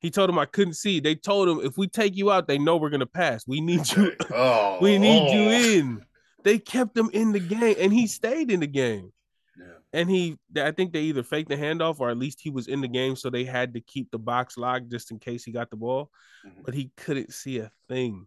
He 0.00 0.10
told 0.10 0.30
him 0.30 0.38
I 0.38 0.46
couldn't 0.46 0.74
see. 0.74 1.00
They 1.00 1.14
told 1.14 1.48
him 1.48 1.60
if 1.64 1.76
we 1.76 1.88
take 1.88 2.16
you 2.16 2.30
out, 2.30 2.46
they 2.46 2.58
know 2.58 2.76
we're 2.76 2.90
gonna 2.90 3.06
pass. 3.06 3.46
We 3.46 3.60
need 3.60 3.90
you. 3.92 4.12
Oh, 4.32 4.78
we 4.82 4.98
need 4.98 5.32
you 5.32 5.48
oh. 5.48 5.78
in. 5.78 6.04
They 6.44 6.58
kept 6.58 6.96
him 6.96 7.10
in 7.12 7.32
the 7.32 7.40
game, 7.40 7.76
and 7.78 7.92
he 7.92 8.06
stayed 8.06 8.50
in 8.50 8.60
the 8.60 8.66
game. 8.66 9.12
Yeah. 9.58 9.64
And 9.92 10.08
he, 10.08 10.38
I 10.56 10.70
think 10.70 10.92
they 10.92 11.02
either 11.02 11.24
faked 11.24 11.48
the 11.48 11.56
handoff 11.56 11.98
or 11.98 12.10
at 12.10 12.16
least 12.16 12.40
he 12.40 12.48
was 12.50 12.68
in 12.68 12.80
the 12.80 12.86
game, 12.88 13.16
so 13.16 13.28
they 13.28 13.44
had 13.44 13.74
to 13.74 13.80
keep 13.80 14.10
the 14.12 14.18
box 14.18 14.56
locked 14.56 14.88
just 14.88 15.10
in 15.10 15.18
case 15.18 15.44
he 15.44 15.50
got 15.50 15.68
the 15.70 15.76
ball. 15.76 16.10
Mhm. 16.46 16.64
But 16.64 16.74
he 16.74 16.92
couldn't 16.96 17.32
see 17.32 17.58
a 17.58 17.70
thing. 17.88 18.26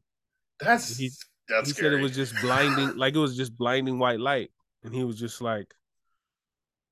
That's 0.60 0.98
He- 0.98 1.10
that's 1.48 1.70
he 1.70 1.74
scary. 1.74 1.92
said 1.92 2.00
it 2.00 2.04
was 2.04 2.16
just 2.16 2.34
blinding, 2.42 2.96
like 2.98 3.16
it 3.16 3.20
was 3.20 3.38
just 3.38 3.58
blinding 3.58 3.98
white 3.98 4.20
light, 4.20 4.52
and 4.84 4.94
he 4.94 5.04
was 5.04 5.18
just 5.18 5.42
like, 5.42 5.74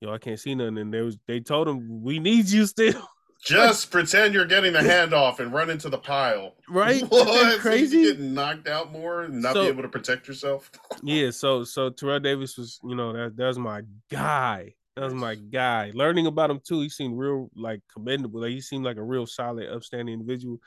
"Yo, 0.00 0.12
I 0.12 0.18
can't 0.18 0.40
see 0.40 0.54
nothing." 0.54 0.78
And 0.78 0.92
they 0.92 1.02
was 1.02 1.18
they 1.26 1.40
told 1.40 1.68
him, 1.68 2.02
"We 2.02 2.18
need 2.18 2.48
you 2.48 2.64
still." 2.66 3.06
Just 3.42 3.90
pretend 3.90 4.34
you're 4.34 4.44
getting 4.44 4.72
the 4.74 4.80
handoff 4.80 5.38
and 5.38 5.52
run 5.52 5.70
into 5.70 5.88
the 5.88 5.98
pile. 5.98 6.54
Right? 6.68 7.02
What? 7.08 7.26
So 7.54 7.58
crazy? 7.58 7.98
you 7.98 8.12
get 8.14 8.20
knocked 8.20 8.68
out 8.68 8.92
more 8.92 9.22
and 9.22 9.40
not 9.42 9.54
So- 9.54 9.62
be 9.62 9.68
able 9.68 9.82
to 9.82 9.88
protect 9.88 10.28
yourself. 10.28 10.70
Yeah, 11.02 11.30
so 11.30 11.64
so 11.64 11.88
Terrell 11.88 12.20
Davis 12.20 12.58
was, 12.58 12.78
you 12.84 12.94
know, 12.94 13.12
that 13.14 13.36
that 13.36 13.46
was 13.46 13.58
my 13.58 13.82
guy. 14.10 14.74
That 14.96 15.04
was 15.04 15.14
my 15.14 15.34
guy. 15.36 15.92
Learning 15.94 16.26
about 16.26 16.50
him 16.50 16.60
too, 16.62 16.80
he 16.82 16.90
seemed 16.90 17.18
real 17.18 17.48
like 17.56 17.80
commendable. 17.92 18.42
Like 18.42 18.50
he 18.50 18.60
seemed 18.60 18.84
like 18.84 18.98
a 18.98 19.02
real 19.02 19.24
solid, 19.26 19.68
upstanding 19.70 20.12
individual. 20.12 20.58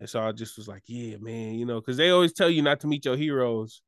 And 0.00 0.08
so 0.10 0.20
I 0.20 0.32
just 0.32 0.56
was 0.56 0.66
like, 0.66 0.82
yeah, 0.86 1.16
man, 1.20 1.54
you 1.54 1.64
know, 1.66 1.80
because 1.80 1.96
they 1.96 2.10
always 2.10 2.32
tell 2.32 2.50
you 2.50 2.62
not 2.62 2.80
to 2.80 2.86
meet 2.88 3.04
your 3.04 3.16
heroes. 3.16 3.82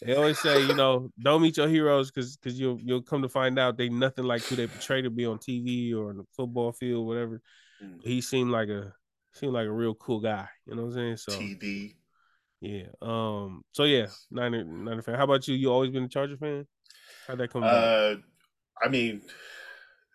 They 0.00 0.14
always 0.16 0.38
say, 0.40 0.64
you 0.66 0.74
know, 0.74 1.10
don't 1.22 1.42
meet 1.42 1.58
your 1.58 1.68
heroes 1.68 2.10
because 2.10 2.36
because 2.36 2.58
you'll 2.58 2.80
you'll 2.80 3.02
come 3.02 3.20
to 3.22 3.28
find 3.28 3.58
out 3.58 3.76
they 3.76 3.90
nothing 3.90 4.24
like 4.24 4.42
who 4.42 4.56
they 4.56 4.66
portray 4.66 5.02
to 5.02 5.10
be 5.10 5.26
on 5.26 5.38
TV 5.38 5.94
or 5.94 6.08
on 6.10 6.16
the 6.16 6.24
football 6.34 6.72
field, 6.72 7.06
whatever. 7.06 7.42
Mm. 7.82 8.00
He 8.02 8.20
seemed 8.20 8.50
like 8.50 8.68
a 8.68 8.94
seemed 9.32 9.54
like 9.54 9.66
a 9.66 9.72
real 9.72 9.94
cool 9.94 10.20
guy. 10.20 10.48
You 10.66 10.76
know 10.76 10.82
what 10.82 10.88
I'm 10.88 10.94
saying? 10.94 11.16
So 11.16 11.32
TD. 11.32 11.94
yeah. 12.60 12.86
Um. 13.00 13.62
So 13.72 13.84
yeah, 13.84 14.06
Niner 14.30 14.64
Niner 14.64 15.02
fan. 15.02 15.16
How 15.16 15.24
about 15.24 15.48
you? 15.48 15.54
You 15.54 15.72
always 15.72 15.90
been 15.90 16.04
a 16.04 16.08
Charger 16.08 16.36
fan? 16.36 16.66
How'd 17.26 17.38
that 17.38 17.52
come 17.52 17.62
about? 17.62 17.84
Uh, 17.84 18.16
I 18.82 18.88
mean, 18.88 19.22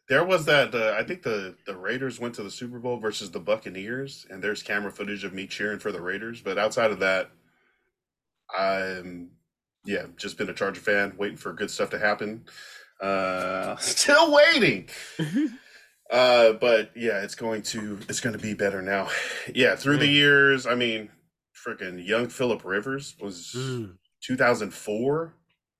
there 0.09 0.23
was 0.23 0.45
that. 0.45 0.73
Uh, 0.73 0.95
I 0.97 1.03
think 1.03 1.23
the 1.23 1.55
the 1.65 1.75
Raiders 1.75 2.19
went 2.19 2.35
to 2.35 2.43
the 2.43 2.51
Super 2.51 2.79
Bowl 2.79 2.97
versus 2.97 3.31
the 3.31 3.39
Buccaneers, 3.39 4.25
and 4.29 4.43
there's 4.43 4.63
camera 4.63 4.91
footage 4.91 5.23
of 5.23 5.33
me 5.33 5.47
cheering 5.47 5.79
for 5.79 5.91
the 5.91 6.01
Raiders. 6.01 6.41
But 6.41 6.57
outside 6.57 6.91
of 6.91 6.99
that, 6.99 7.31
I'm 8.57 9.31
yeah, 9.85 10.05
just 10.17 10.37
been 10.37 10.49
a 10.49 10.53
Charger 10.53 10.81
fan, 10.81 11.15
waiting 11.17 11.37
for 11.37 11.53
good 11.53 11.71
stuff 11.71 11.89
to 11.91 11.99
happen. 11.99 12.45
Uh, 13.01 13.75
still 13.79 14.33
waiting. 14.33 14.89
Uh, 16.11 16.53
but 16.53 16.91
yeah, 16.95 17.21
it's 17.21 17.35
going 17.35 17.61
to 17.61 17.99
it's 18.07 18.19
going 18.21 18.35
to 18.35 18.41
be 18.41 18.53
better 18.53 18.81
now. 18.81 19.09
Yeah, 19.53 19.75
through 19.75 19.97
the 19.97 20.07
Mm. 20.07 20.13
years, 20.13 20.65
I 20.65 20.75
mean, 20.75 21.09
freaking 21.65 22.05
young 22.05 22.29
Philip 22.29 22.63
Rivers 22.63 23.15
was 23.19 23.53
Mm. 23.57 23.97
2004 24.21 25.33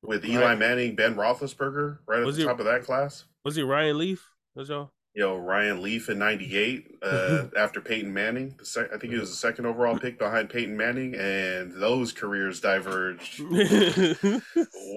with 0.04 0.26
Eli 0.26 0.42
Right. 0.42 0.58
Manning, 0.60 0.96
Ben 0.96 1.16
Roethlisberger, 1.16 2.00
right 2.08 2.20
at 2.20 2.26
Was 2.26 2.36
the 2.36 2.42
he- 2.44 2.48
top 2.48 2.60
of 2.60 2.66
that 2.66 2.84
class. 2.84 3.26
Was 3.46 3.56
he 3.56 3.64
Ryan 3.64 3.98
Leaf? 3.98 4.30
Was 4.56 4.70
y'all? 4.70 4.92
Yo, 5.16 5.36
Ryan 5.38 5.82
Leaf 5.82 6.10
in 6.10 6.20
'98 6.20 6.98
uh, 7.02 7.46
after 7.58 7.82
Peyton 7.82 8.14
Manning. 8.14 8.54
The 8.60 8.66
sec- 8.66 8.94
I 8.94 8.98
think 9.00 9.14
he 9.14 9.20
was 9.20 9.30
the 9.32 9.36
second 9.36 9.66
overall 9.66 9.98
pick 9.98 10.20
behind 10.20 10.50
Peyton 10.50 10.78
Manning, 10.78 11.16
and 11.16 11.72
those 11.82 12.12
careers 12.12 12.60
diverged 12.60 13.40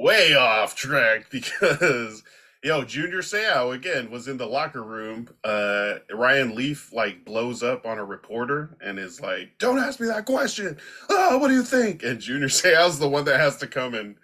way 0.02 0.34
off 0.34 0.74
track 0.76 1.30
because 1.30 2.22
yo 2.62 2.84
junior 2.84 3.22
Seau 3.22 3.74
again 3.74 4.10
was 4.10 4.28
in 4.28 4.36
the 4.36 4.46
locker 4.46 4.82
room 4.82 5.28
uh 5.44 5.94
ryan 6.12 6.54
leaf 6.54 6.92
like 6.92 7.24
blows 7.24 7.62
up 7.62 7.86
on 7.86 7.98
a 7.98 8.04
reporter 8.04 8.76
and 8.82 8.98
is 8.98 9.20
like 9.20 9.58
don't 9.58 9.78
ask 9.78 9.98
me 10.00 10.06
that 10.08 10.26
question. 10.26 10.76
Oh 11.08 11.38
what 11.38 11.48
do 11.48 11.54
you 11.54 11.62
think? 11.62 12.02
And 12.02 12.20
junior 12.20 12.48
Seau's 12.48 12.98
the 12.98 13.08
one 13.08 13.24
that 13.24 13.40
has 13.40 13.56
to 13.58 13.66
come 13.66 13.94
and 13.94 14.16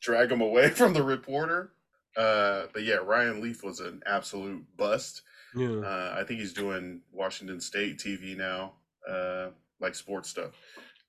drag 0.00 0.30
him 0.32 0.40
away 0.40 0.70
from 0.80 0.92
the 0.94 1.02
reporter. 1.02 1.72
Uh 2.16 2.64
but 2.72 2.82
yeah 2.82 2.96
ryan 2.96 3.40
leaf 3.40 3.62
was 3.62 3.80
an 3.80 4.02
absolute 4.06 4.64
bust. 4.76 5.22
Yeah. 5.54 5.80
uh 5.80 6.14
i 6.18 6.24
think 6.24 6.40
he's 6.40 6.54
doing 6.54 7.02
washington 7.12 7.60
state 7.60 7.98
tv 7.98 8.36
now 8.36 8.72
uh 9.08 9.48
like 9.80 9.94
sports 9.94 10.30
stuff. 10.30 10.52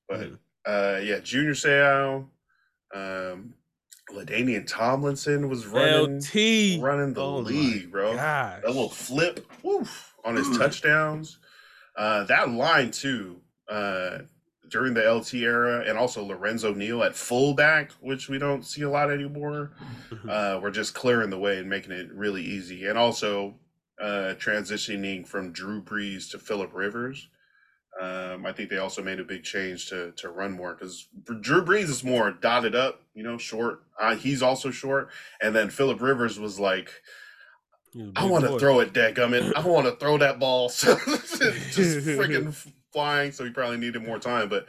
But 0.09 0.19
Mhm. 0.19 0.37
uh 0.65 0.99
yeah 1.01 1.19
junior 1.19 1.53
Seau 1.53 2.25
um 2.93 3.53
LaDainian 4.11 4.65
Tomlinson 4.67 5.49
was 5.49 5.65
running 5.65 6.17
LT. 6.19 6.81
running 6.81 7.13
the 7.13 7.21
Oh 7.21 7.37
league, 7.39 7.91
bro. 7.91 8.13
Gosh. 8.15 8.61
That 8.61 8.67
little 8.67 8.89
flip 8.89 9.45
woof, 9.63 10.13
on 10.25 10.35
his 10.35 10.47
Mm. 10.47 10.57
touchdowns. 10.57 11.37
Uh, 11.95 12.23
that 12.25 12.49
line 12.49 12.91
too, 12.91 13.41
uh, 13.69 14.19
during 14.69 14.93
the 14.93 15.03
LT 15.07 15.43
era, 15.43 15.83
and 15.87 15.97
also 15.97 16.23
Lorenzo 16.23 16.73
Neal 16.73 17.03
at 17.03 17.15
fullback, 17.15 17.91
which 17.99 18.27
we 18.29 18.37
don't 18.39 18.63
see 18.65 18.81
a 18.81 18.89
lot 18.89 19.11
anymore. 19.11 19.71
Mhm. 20.11 20.29
Uh, 20.29 20.59
we're 20.61 20.71
just 20.71 20.93
clearing 20.95 21.29
the 21.29 21.37
way 21.37 21.57
and 21.59 21.69
making 21.69 21.91
it 21.91 22.11
really 22.13 22.43
easy, 22.43 22.85
and 22.87 22.97
also 22.97 23.59
uh, 24.01 24.33
transitioning 24.39 25.25
from 25.25 25.51
Drew 25.51 25.81
Brees 25.81 26.29
to 26.31 26.39
Philip 26.39 26.71
Rivers. 26.73 27.27
Um, 28.01 28.45
I 28.45 28.51
think 28.51 28.69
they 28.69 28.77
also 28.79 29.03
made 29.03 29.19
a 29.19 29.23
big 29.23 29.43
change 29.43 29.87
to 29.89 30.11
to 30.13 30.29
run 30.29 30.51
more 30.51 30.73
because 30.73 31.07
Drew 31.41 31.63
Brees 31.63 31.89
is 31.89 32.03
more 32.03 32.31
dotted 32.31 32.75
up, 32.75 33.01
you 33.13 33.23
know, 33.23 33.37
short. 33.37 33.83
Uh, 33.99 34.15
he's 34.15 34.41
also 34.41 34.71
short, 34.71 35.09
and 35.41 35.55
then 35.55 35.69
Philip 35.69 36.01
Rivers 36.01 36.39
was 36.39 36.59
like, 36.59 36.91
He 37.93 38.01
was 38.01 38.09
a 38.15 38.19
I 38.19 38.25
want 38.25 38.45
to 38.45 38.57
throw 38.57 38.79
it, 38.79 38.93
dadgummit. 38.93 39.53
I 39.55 39.65
want 39.65 39.85
to 39.85 39.95
throw 39.95 40.17
that 40.17 40.39
ball. 40.39 40.69
So 40.73 40.95
just 41.71 41.99
freaking 42.07 42.53
flying. 42.91 43.31
So 43.31 43.43
he 43.45 43.51
probably 43.51 43.77
needed 43.77 44.01
more 44.03 44.19
time. 44.19 44.49
But 44.49 44.65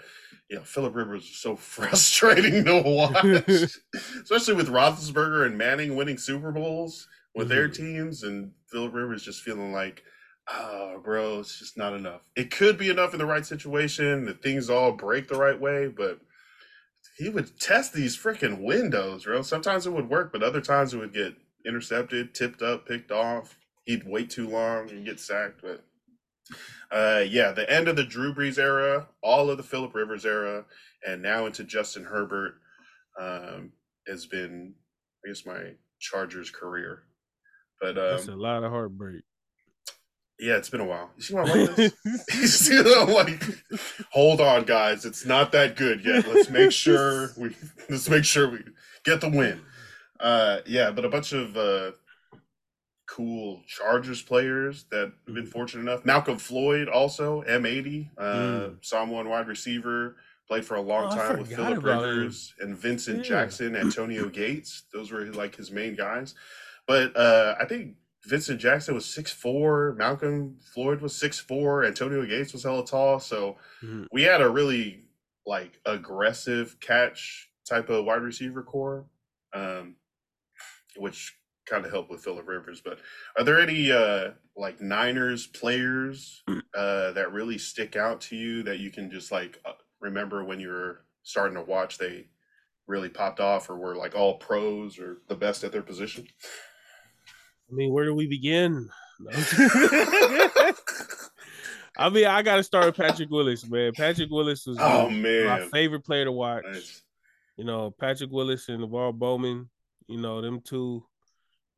yeah, 0.50 0.60
Philip 0.62 0.94
Rivers 0.94 1.22
is 1.24 1.36
so 1.40 1.56
frustrating 1.74 2.64
to 2.66 2.82
watch, 2.82 3.78
especially 4.22 4.54
with 4.54 4.68
Roethlisberger 4.68 5.46
and 5.46 5.56
Manning 5.56 5.96
winning 5.96 6.18
Super 6.18 6.52
Bowls 6.52 7.08
with 7.34 7.48
their 7.48 7.68
Mhm. 7.68 7.74
teams, 7.74 8.22
and 8.22 8.52
Philip 8.70 8.92
Rivers 8.94 9.22
just 9.24 9.42
feeling 9.42 9.72
like, 9.72 10.04
oh, 10.48 11.00
bro, 11.02 11.40
it's 11.40 11.58
just 11.58 11.76
not 11.76 11.94
enough. 11.94 12.22
It 12.36 12.50
could 12.50 12.78
be 12.78 12.90
enough 12.90 13.12
in 13.12 13.18
the 13.18 13.26
right 13.26 13.46
situation. 13.46 14.24
The 14.24 14.34
things 14.34 14.70
all 14.70 14.92
break 14.92 15.28
the 15.28 15.38
right 15.38 15.58
way, 15.58 15.88
but 15.88 16.20
he 17.16 17.28
would 17.28 17.58
test 17.60 17.92
these 17.92 18.16
freaking 18.16 18.60
windows, 18.60 19.24
bro. 19.24 19.42
Sometimes 19.42 19.86
it 19.86 19.92
would 19.92 20.10
work, 20.10 20.32
but 20.32 20.42
other 20.42 20.60
times 20.60 20.92
it 20.92 20.98
would 20.98 21.14
get 21.14 21.34
intercepted, 21.66 22.34
tipped 22.34 22.62
up, 22.62 22.86
picked 22.86 23.10
off. 23.10 23.56
He'd 23.84 24.06
wait 24.06 24.30
too 24.30 24.48
long 24.48 24.90
and 24.90 25.04
get 25.04 25.20
sacked. 25.20 25.62
But 25.62 25.84
uh, 26.90 27.24
yeah, 27.26 27.52
the 27.52 27.70
end 27.70 27.88
of 27.88 27.96
the 27.96 28.04
Drew 28.04 28.34
Brees 28.34 28.58
era, 28.58 29.08
all 29.22 29.50
of 29.50 29.56
the 29.56 29.62
Philip 29.62 29.94
Rivers 29.94 30.24
era, 30.24 30.64
and 31.06 31.22
now 31.22 31.46
into 31.46 31.64
Justin 31.64 32.04
Herbert 32.04 32.54
um, 33.20 33.72
has 34.06 34.26
been, 34.26 34.74
I 35.24 35.28
guess, 35.28 35.46
my 35.46 35.72
Chargers 36.00 36.50
career. 36.50 37.02
But 37.80 37.94
That's 37.94 38.28
a 38.28 38.32
um, 38.32 38.38
lot 38.38 38.64
of 38.64 38.70
heartbreak. 38.72 39.22
Yeah, 40.38 40.56
it's 40.56 40.68
been 40.68 40.80
a 40.80 40.84
while. 40.84 41.10
You 41.16 41.22
see 41.22 41.34
why 41.34 41.42
I 41.42 41.44
like 41.54 41.76
this? 41.76 41.92
He's 42.32 42.58
still 42.58 43.06
like, 43.06 43.42
hold 44.10 44.40
on, 44.40 44.64
guys, 44.64 45.04
it's 45.04 45.24
not 45.24 45.52
that 45.52 45.76
good 45.76 46.04
yet. 46.04 46.26
Let's 46.26 46.50
make 46.50 46.72
sure 46.84 47.30
we 47.36 47.54
let's 47.88 48.08
make 48.10 48.24
sure 48.24 48.50
we 48.50 48.58
get 49.04 49.20
the 49.20 49.28
win. 49.28 49.60
Uh, 50.18 50.58
yeah, 50.66 50.90
but 50.90 51.04
a 51.04 51.08
bunch 51.08 51.32
of 51.32 51.56
uh, 51.56 51.92
cool 53.06 53.62
Chargers 53.66 54.22
players 54.22 54.84
that 54.90 55.12
have 55.26 55.34
been 55.34 55.46
fortunate 55.46 55.82
enough. 55.82 56.02
Malcom 56.04 56.40
Floyd, 56.40 56.88
also 56.88 57.42
M80, 57.42 58.08
uh, 58.18 58.22
Mm. 58.24 58.84
Samoan 58.84 59.28
wide 59.28 59.46
receiver, 59.46 60.16
played 60.48 60.64
for 60.64 60.74
a 60.76 60.80
long 60.80 61.12
Oh, 61.12 61.16
time 61.16 61.38
with 61.38 61.48
Philip 61.54 61.78
about 61.78 62.04
him. 62.04 62.18
Rivers 62.18 62.54
and 62.60 62.76
Vincent 62.76 63.18
Yeah. 63.18 63.22
Jackson, 63.24 63.76
Antonio 63.76 64.28
Gates. 64.28 64.84
Those 64.92 65.12
were 65.12 65.26
like 65.26 65.54
his 65.56 65.70
main 65.70 65.94
guys. 65.94 66.34
But 66.86 67.16
uh, 67.16 67.54
I 67.60 67.66
think 67.66 67.96
Vincent 68.26 68.60
Jackson 68.60 68.94
was 68.94 69.04
six 69.06 69.30
four. 69.32 69.96
Malcom 69.98 70.62
Floyd 70.72 71.00
was 71.00 71.14
six 71.14 71.38
four. 71.38 71.84
Antonio 71.84 72.24
Gates 72.26 72.52
was 72.52 72.62
hella 72.62 72.86
tall. 72.86 73.20
So 73.20 73.58
Mhm. 73.82 74.06
we 74.12 74.22
had 74.22 74.40
a 74.40 74.48
really 74.48 75.04
like 75.46 75.78
aggressive 75.84 76.78
catch 76.80 77.50
type 77.68 77.90
of 77.90 78.04
wide 78.04 78.22
receiver 78.22 78.62
core, 78.62 79.06
um, 79.52 79.96
which 80.96 81.38
kind 81.66 81.84
of 81.84 81.90
helped 81.90 82.10
with 82.10 82.22
Philip 82.22 82.46
Rivers. 82.46 82.80
But 82.80 82.98
are 83.38 83.44
there 83.44 83.60
any 83.60 83.90
uh, 83.92 84.32
like 84.56 84.80
Niners 84.80 85.46
players 85.46 86.42
uh, 86.74 87.12
that 87.12 87.32
really 87.32 87.58
stick 87.58 87.96
out 87.96 88.20
to 88.22 88.36
you 88.36 88.62
that 88.64 88.78
you 88.78 88.90
can 88.90 89.10
just 89.10 89.30
like 89.32 89.60
uh, 89.64 89.72
remember 90.00 90.44
when 90.44 90.60
you 90.60 90.68
were 90.68 91.04
starting 91.22 91.56
to 91.56 91.62
watch? 91.62 91.98
They 91.98 92.28
really 92.86 93.08
popped 93.08 93.40
off, 93.40 93.70
or 93.70 93.76
were 93.76 93.96
like 93.96 94.14
all 94.14 94.36
pros 94.38 94.98
or 94.98 95.22
the 95.28 95.34
best 95.36 95.64
at 95.64 95.72
their 95.72 95.82
position. 95.82 96.26
I 97.70 97.74
mean, 97.74 97.92
where 97.92 98.04
do 98.04 98.14
we 98.14 98.26
begin? 98.26 98.88
No. 99.20 99.30
I 101.96 102.08
mean, 102.10 102.26
I 102.26 102.42
got 102.42 102.56
to 102.56 102.64
start 102.64 102.86
with 102.86 102.96
Patrick 102.96 103.30
Willis, 103.30 103.68
man. 103.68 103.92
Patrick 103.96 104.30
Willis 104.30 104.66
was 104.66 104.76
Oh 104.80 105.06
uh, 105.06 105.10
my 105.10 105.16
man. 105.16 105.68
favorite 105.70 106.04
player 106.04 106.24
to 106.24 106.32
watch. 106.32 106.64
Nice. 106.66 107.02
You 107.56 107.64
know, 107.64 107.92
Patrick 108.00 108.30
Willis 108.32 108.68
and 108.68 108.80
LeVar 108.82 109.14
Bowman. 109.14 109.70
You 110.08 110.20
know, 110.20 110.40
them 110.40 110.60
two. 110.60 111.04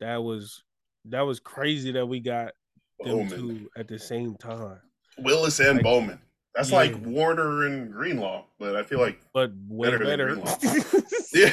That 0.01 0.23
was 0.23 0.63
that 1.07 1.21
was 1.23 1.39
crazy 1.39 1.93
that 1.93 2.07
we 2.07 2.21
got 2.21 2.53
them 3.01 3.29
Bowman. 3.29 3.29
two 3.31 3.71
at 3.77 3.87
the 3.89 3.99
same 3.99 4.35
time. 4.37 4.81
Willis 5.19 5.61
and 5.61 5.75
Like- 5.77 5.83
Bowman. 5.85 6.21
That's 6.55 6.71
Yeah. 6.71 6.77
like 6.77 6.97
Warner 7.05 7.67
and 7.67 7.93
Greenlaw, 7.93 8.45
but 8.59 8.77
I 8.77 8.83
feel 8.83 8.99
like 8.99 9.21
But 9.35 9.53
way 9.69 9.91
Better 9.91 10.05
better. 10.07 10.37
yeah. 11.35 11.53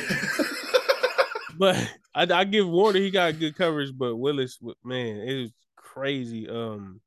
but 1.59 1.75
I, 2.15 2.23
I 2.31 2.43
give 2.43 2.67
Warner 2.67 2.99
he 2.99 3.09
got 3.11 3.39
good 3.39 3.55
coverage, 3.55 3.91
but 3.95 4.15
Willis, 4.15 4.59
man, 4.83 5.17
it 5.17 5.41
was 5.41 5.51
crazy. 5.75 6.47
Um, 6.49 7.01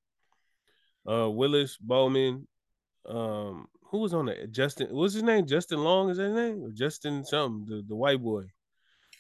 uh, 1.09 1.31
Willis 1.31 1.77
Bowman, 1.77 2.47
um, 3.09 3.67
who 3.91 3.99
was 3.99 4.13
on 4.15 4.27
the 4.27 4.47
Justin? 4.51 4.89
What's 4.91 5.15
his 5.15 5.23
name? 5.23 5.47
Justin 5.47 5.79
Long 5.85 6.11
is 6.11 6.17
that 6.17 6.25
his 6.25 6.35
name? 6.35 6.65
Or 6.65 6.71
Justin 6.71 7.25
something? 7.25 7.67
The 7.69 7.85
the 7.89 7.95
white 7.95 8.21
boy. 8.21 8.45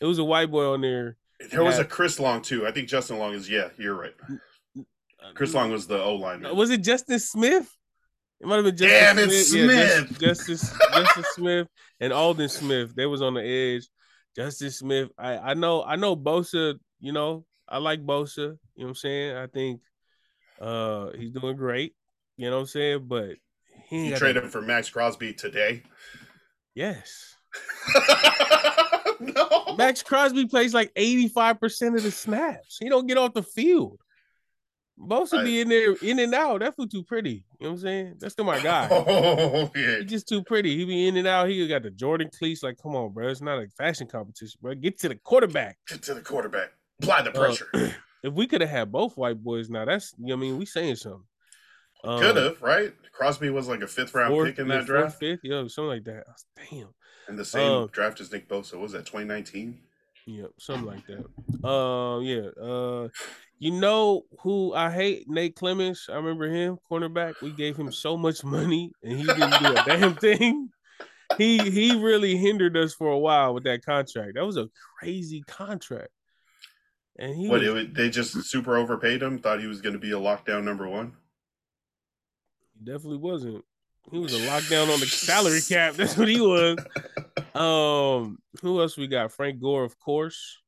It 0.00 0.04
was 0.06 0.18
a 0.18 0.24
white 0.24 0.50
boy 0.50 0.72
on 0.72 0.80
there. 0.80 1.16
there 1.50 1.62
was 1.62 1.76
Yeah. 1.76 1.82
a 1.82 1.84
Chris 1.86 2.18
Long 2.18 2.42
too. 2.42 2.66
I 2.66 2.72
think 2.72 2.88
Justin 2.88 3.18
Long 3.18 3.32
is 3.34 3.48
yeah. 3.48 3.68
You're 3.78 3.94
right. 3.94 4.14
Chris 5.34 5.54
Long 5.54 5.70
was 5.70 5.86
the 5.86 6.02
O 6.02 6.14
line. 6.16 6.42
Was 6.56 6.70
it 6.70 6.82
Justin 6.82 7.18
Smith? 7.18 7.72
It 8.40 8.46
might 8.46 8.56
have 8.56 8.64
been 8.64 8.76
Justin 8.76 9.16
Damn 9.16 9.18
it, 9.18 9.30
Just- 9.30 9.50
Smith. 9.50 10.20
Justice 10.20 10.74
Justin 10.92 11.24
Smith 11.34 11.68
and 12.00 12.12
Aldon 12.12 12.48
Smith. 12.48 12.94
They 12.94 13.06
was 13.06 13.22
on 13.22 13.34
the 13.34 13.42
edge. 13.42 13.86
Justin 14.36 14.70
Smith. 14.70 15.08
I 15.18 15.38
I 15.38 15.54
know 15.54 15.82
I 15.82 15.96
know 15.96 16.14
Bosa. 16.14 16.78
You 17.00 17.12
know 17.12 17.46
I 17.66 17.78
like 17.78 18.04
Bosa. 18.04 18.36
You 18.36 18.44
know 18.44 18.58
what 18.74 18.88
I'm 18.88 18.94
saying. 18.94 19.36
I 19.36 19.46
think 19.46 19.80
uh 20.60 21.10
he's 21.18 21.32
doing 21.32 21.56
great. 21.56 21.94
You 22.36 22.50
know 22.50 22.56
what 22.56 22.60
I'm 22.60 22.66
saying. 22.66 23.06
But 23.08 23.36
he 23.88 24.10
You 24.10 24.16
trade 24.16 24.36
him 24.36 24.50
for 24.50 24.60
Maxx 24.60 24.90
Crosby 24.90 25.32
today? 25.32 25.82
Yes. 26.74 27.34
no. 29.20 29.74
Maxx 29.78 30.02
Crosby 30.02 30.46
plays 30.46 30.74
like 30.74 30.92
85% 30.94 31.96
of 31.96 32.02
the 32.02 32.10
snaps. 32.10 32.76
He 32.78 32.90
don't 32.90 33.06
get 33.06 33.16
off 33.16 33.32
the 33.32 33.42
field. 33.42 34.00
Bosa 34.98 35.38
I- 35.40 35.44
be 35.44 35.60
in 35.60 35.68
there 35.68 35.94
in 36.02 36.18
and 36.18 36.34
out. 36.34 36.60
That 36.60 36.74
fool 36.76 36.86
too 36.88 37.02
pretty. 37.02 37.44
You 37.60 37.66
know 37.66 37.68
what 37.68 37.70
I'm 37.76 37.78
saying? 37.80 38.14
That's 38.18 38.32
still 38.32 38.44
my 38.44 38.60
guy. 38.60 38.88
Oh 38.90 39.70
yeah. 39.76 39.98
He 39.98 40.04
just 40.04 40.28
too 40.28 40.42
pretty. 40.42 40.76
He 40.76 40.84
be 40.84 41.06
in 41.08 41.16
and 41.16 41.26
out. 41.26 41.48
He 41.48 41.66
got 41.68 41.82
the 41.82 41.90
Jordan 41.90 42.30
cleats. 42.36 42.62
Like, 42.62 42.76
come 42.82 42.96
on, 42.96 43.12
bro. 43.12 43.28
It's 43.28 43.40
not 43.42 43.58
a 43.58 43.68
fashion 43.76 44.06
competition, 44.06 44.58
bro. 44.62 44.74
Get 44.74 44.98
to 45.00 45.08
the 45.08 45.16
quarterback. 45.16 45.76
Get 45.88 46.02
to 46.04 46.14
the 46.14 46.22
quarterback. 46.22 46.70
Apply 47.02 47.22
the 47.22 47.30
Uh, 47.30 47.32
pressure. 47.34 47.68
If 48.22 48.32
we 48.32 48.48
could 48.48 48.60
have 48.60 48.70
had 48.70 48.90
both 48.90 49.16
white 49.16 49.40
boys 49.44 49.70
now, 49.70 49.84
that's 49.84 50.12
you 50.18 50.26
know 50.28 50.34
what 50.34 50.38
I 50.38 50.40
mean, 50.48 50.58
we 50.58 50.66
saying 50.66 50.96
something. 50.96 51.22
Um, 52.02 52.18
Could 52.20 52.36
have, 52.36 52.60
right? 52.60 52.92
Crosby 53.12 53.50
was 53.50 53.68
like 53.68 53.82
a 53.82 53.86
fifth 53.86 54.14
round 54.14 54.32
fourth- 54.32 54.48
pick 54.48 54.58
in 54.58 54.68
that 54.68 54.84
draft. 54.86 55.20
fifth, 55.20 55.40
yeah, 55.44 55.60
something 55.68 55.88
like 55.90 56.04
that. 56.04 56.24
Damn. 56.70 56.88
And 57.28 57.38
the 57.38 57.44
same 57.44 57.70
Uh, 57.84 57.86
draft 57.92 58.20
as 58.20 58.32
Nick 58.32 58.48
Bosa. 58.48 58.72
What 58.72 58.82
was 58.82 58.92
that 58.92 59.06
2019? 59.06 59.78
Yeah, 60.26 60.46
something 60.58 60.86
like 60.86 61.04
that. 61.06 61.68
Um, 61.68 62.22
yeah. 62.24 62.48
Uh, 62.60 63.08
you 63.58 63.70
know 63.70 64.22
who 64.40 64.74
I 64.74 64.90
hate? 64.90 65.28
Nate 65.28 65.56
Clements. 65.56 66.08
I 66.10 66.16
remember 66.16 66.48
him, 66.48 66.78
cornerback. 66.90 67.34
We 67.40 67.52
gave 67.52 67.76
him 67.76 67.90
so 67.92 68.16
much 68.16 68.44
money 68.44 68.92
and 69.02 69.18
he 69.18 69.24
didn't 69.24 69.58
do 69.62 69.72
a 69.72 69.82
damn 69.86 70.14
thing. 70.16 70.70
He 71.38 71.58
he 71.70 71.96
really 72.00 72.36
hindered 72.36 72.76
us 72.76 72.94
for 72.94 73.08
a 73.08 73.18
while 73.18 73.52
with 73.54 73.64
that 73.64 73.84
contract. 73.84 74.32
That 74.34 74.46
was 74.46 74.56
a 74.56 74.68
crazy 74.98 75.42
contract. 75.46 76.10
And 77.18 77.34
he 77.34 77.48
What 77.48 77.62
was- 77.62 77.86
they 77.92 78.10
just 78.10 78.32
super 78.44 78.76
overpaid 78.76 79.22
him? 79.22 79.38
Thought 79.38 79.60
he 79.60 79.66
was 79.66 79.80
going 79.80 79.94
to 79.94 79.98
be 79.98 80.12
a 80.12 80.18
lockdown 80.20 80.64
number 80.64 80.86
one. 80.86 81.14
He 82.78 82.84
definitely 82.84 83.18
wasn't. 83.18 83.64
He 84.12 84.18
was 84.18 84.34
a 84.34 84.46
lockdown 84.46 84.92
on 84.92 85.00
the 85.00 85.06
salary 85.06 85.60
cap. 85.68 85.94
That's 85.94 86.16
what 86.16 86.28
he 86.28 86.40
was. 86.40 86.78
Um, 87.56 88.38
who 88.62 88.80
else 88.80 88.96
we 88.96 89.08
got? 89.08 89.32
Frank 89.32 89.60
Gore, 89.60 89.82
of 89.82 89.98
course. 89.98 90.58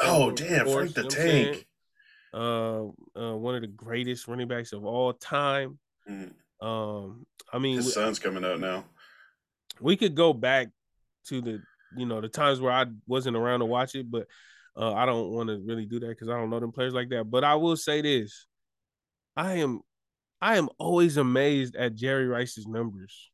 Oh 0.00 0.30
Gore, 0.30 0.32
damn, 0.32 0.64
course, 0.66 0.92
Frank 0.92 0.94
the 0.94 1.00
you 1.00 1.02
know 1.02 1.06
what 1.06 1.12
saying? 1.12 1.54
Tank. 1.54 1.67
Uh, 2.32 2.84
uh, 3.16 3.34
one 3.36 3.54
of 3.54 3.62
the 3.62 3.68
greatest 3.68 4.28
running 4.28 4.48
backs 4.48 4.72
of 4.72 4.84
all 4.84 5.12
time. 5.12 5.78
Mm, 6.08 6.32
Um, 6.60 7.26
I 7.52 7.58
mean, 7.58 7.76
His 7.76 7.94
son's 7.94 8.18
coming 8.18 8.44
out 8.44 8.60
now. 8.60 8.84
we 9.80 9.96
could 9.96 10.14
go 10.14 10.32
back 10.32 10.68
to 11.26 11.40
the 11.40 11.62
you 11.96 12.04
know 12.06 12.20
the 12.20 12.28
times 12.28 12.60
where 12.60 12.72
I 12.72 12.86
wasn't 13.06 13.36
around 13.36 13.60
to 13.60 13.66
watch 13.66 13.94
it, 13.94 14.10
but 14.10 14.26
uh, 14.76 14.92
I 14.92 15.06
don't 15.06 15.30
want 15.30 15.48
to 15.48 15.58
really 15.64 15.86
do 15.86 15.98
that 16.00 16.08
because 16.08 16.28
I 16.28 16.32
don't 16.38 16.50
know 16.50 16.60
them 16.60 16.72
players 16.72 16.92
like 16.94 17.08
that. 17.10 17.30
But 17.30 17.44
I 17.44 17.54
will 17.54 17.76
say 17.76 18.02
this: 18.02 18.46
I 19.36 19.54
am, 19.54 19.80
I 20.40 20.58
am 20.58 20.68
always 20.78 21.16
amazed 21.16 21.76
at 21.76 21.94
Jerry 21.94 22.26
Rice's 22.26 22.66
numbers. 22.66 23.30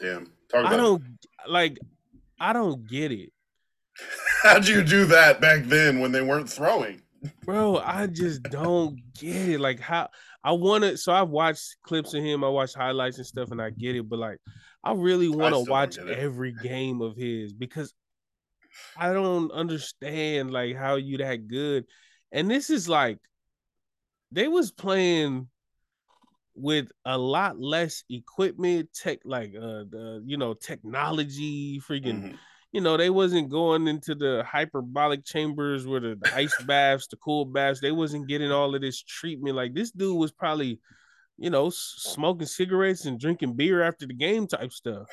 Damn. 0.00 0.32
Talk 0.50 0.64
I 0.64 0.76
don't 0.76 1.02
like, 1.48 1.78
I 2.40 2.52
don't 2.52 2.86
get 2.86 3.12
it, 3.12 3.32
how'd 4.42 4.66
you 4.66 4.82
do 4.82 5.04
that 5.06 5.40
back 5.40 5.64
then 5.64 6.00
when 6.00 6.12
they 6.12 6.22
weren't 6.22 6.48
throwing? 6.48 7.02
Bro. 7.44 7.78
I 7.78 8.06
just 8.06 8.48
don't 8.48 8.98
get 9.14 9.48
it. 9.48 9.60
Like 9.60 9.80
how 9.80 10.08
I 10.44 10.52
want 10.52 10.84
to. 10.84 10.96
So 10.96 11.12
I've 11.12 11.30
watched 11.30 11.76
clips 11.82 12.14
of 12.14 12.22
him. 12.22 12.44
I 12.44 12.48
watched 12.48 12.76
highlights 12.76 13.18
and 13.18 13.26
stuff, 13.26 13.50
and 13.50 13.60
I 13.60 13.70
get 13.70 13.96
it. 13.96 14.08
But 14.08 14.18
like, 14.18 14.38
I 14.84 14.92
really 14.92 15.28
want 15.28 15.54
to 15.54 15.70
watch 15.70 15.98
every 15.98 16.52
game 16.52 17.00
of 17.00 17.16
his 17.16 17.52
because 17.52 17.92
I 18.96 19.12
don't 19.12 19.50
understand 19.52 20.50
like 20.50 20.76
how 20.76 20.96
you 20.96 21.18
that 21.18 21.48
good. 21.48 21.86
And 22.32 22.50
this 22.50 22.70
is 22.70 22.88
like 22.88 23.18
they 24.32 24.48
was 24.48 24.70
playing 24.70 25.48
with 26.54 26.90
a 27.04 27.16
lot 27.16 27.60
less 27.60 28.02
equipment, 28.10 28.90
tech 28.92 29.20
like 29.24 29.54
uh 29.54 29.84
the 29.88 30.22
you 30.26 30.36
know 30.36 30.54
technology, 30.54 31.80
freaking 31.80 32.22
Mhm. 32.22 32.38
You 32.72 32.80
know 32.80 32.96
they 32.96 33.10
wasn't 33.10 33.50
going 33.50 33.88
into 33.88 34.14
the 34.14 34.44
hyperbolic 34.46 35.24
chambers 35.24 35.86
where 35.86 36.00
the, 36.00 36.16
the 36.20 36.34
ice 36.34 36.54
baths, 36.64 37.06
the 37.08 37.16
cool 37.16 37.44
baths. 37.44 37.80
They 37.80 37.92
wasn't 37.92 38.28
getting 38.28 38.52
all 38.52 38.74
of 38.74 38.80
this 38.80 39.02
treatment. 39.02 39.56
Like 39.56 39.74
this 39.74 39.90
dude 39.90 40.16
was 40.16 40.32
probably 40.32 40.80
you 41.36 41.50
know 41.50 41.70
smoking 41.70 42.46
cigarettes 42.46 43.04
and 43.06 43.18
drinking 43.18 43.54
beer 43.54 43.82
after 43.82 44.06
the 44.06 44.14
game 44.14 44.46
type 44.46 44.72
stuff 44.72 45.08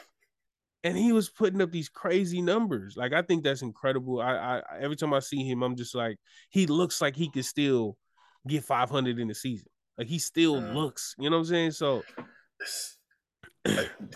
and 0.83 0.95
he 0.95 1.11
was 1.11 1.29
putting 1.29 1.61
up 1.61 1.71
these 1.71 1.89
crazy 1.89 2.41
numbers. 2.43 2.95
Like 2.95 3.11
I 3.11 3.23
think 3.23 3.43
that's 3.43 3.63
incredible. 3.63 4.21
I, 4.21 4.35
I 4.35 4.61
every 4.79 4.95
time 4.95 5.13
I 5.15 5.19
see 5.19 5.43
him, 5.43 5.63
I'm 5.63 5.75
just 5.75 5.95
like, 5.95 6.17
he 6.49 6.67
looks 6.67 7.01
like 7.01 7.15
he 7.15 7.31
could 7.31 7.45
still 7.45 7.97
get 8.47 8.63
500 8.63 9.17
in 9.17 9.27
the 9.27 9.33
season. 9.33 9.67
Like 9.97 10.07
he 10.07 10.19
still 10.19 10.61
Yeah. 10.61 10.73
looks, 10.73 11.15
you 11.17 11.29
know 11.31 11.37
what 11.37 11.41
I'm 11.41 11.45
saying? 11.47 11.71
So 11.71 12.03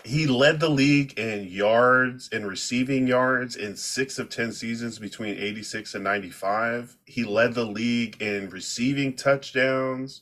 he 0.05 0.27
led 0.27 0.59
the 0.59 0.69
league 0.69 1.17
in 1.17 1.45
yards 1.45 2.29
and 2.31 2.47
receiving 2.47 3.07
yards 3.07 3.55
in 3.55 3.75
six 3.75 4.19
of 4.19 4.29
10 4.29 4.51
seasons 4.51 4.99
between 4.99 5.37
86 5.37 5.95
and 5.95 6.03
95. 6.03 6.97
He 7.05 7.23
led 7.23 7.53
the 7.53 7.65
league 7.65 8.21
in 8.21 8.49
receiving 8.49 9.15
touchdowns 9.15 10.21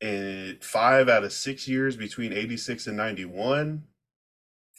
in 0.00 0.58
five 0.60 1.08
out 1.08 1.24
of 1.24 1.32
six 1.32 1.66
years 1.66 1.96
between 1.96 2.32
86 2.32 2.86
and 2.86 2.96
91. 2.96 3.84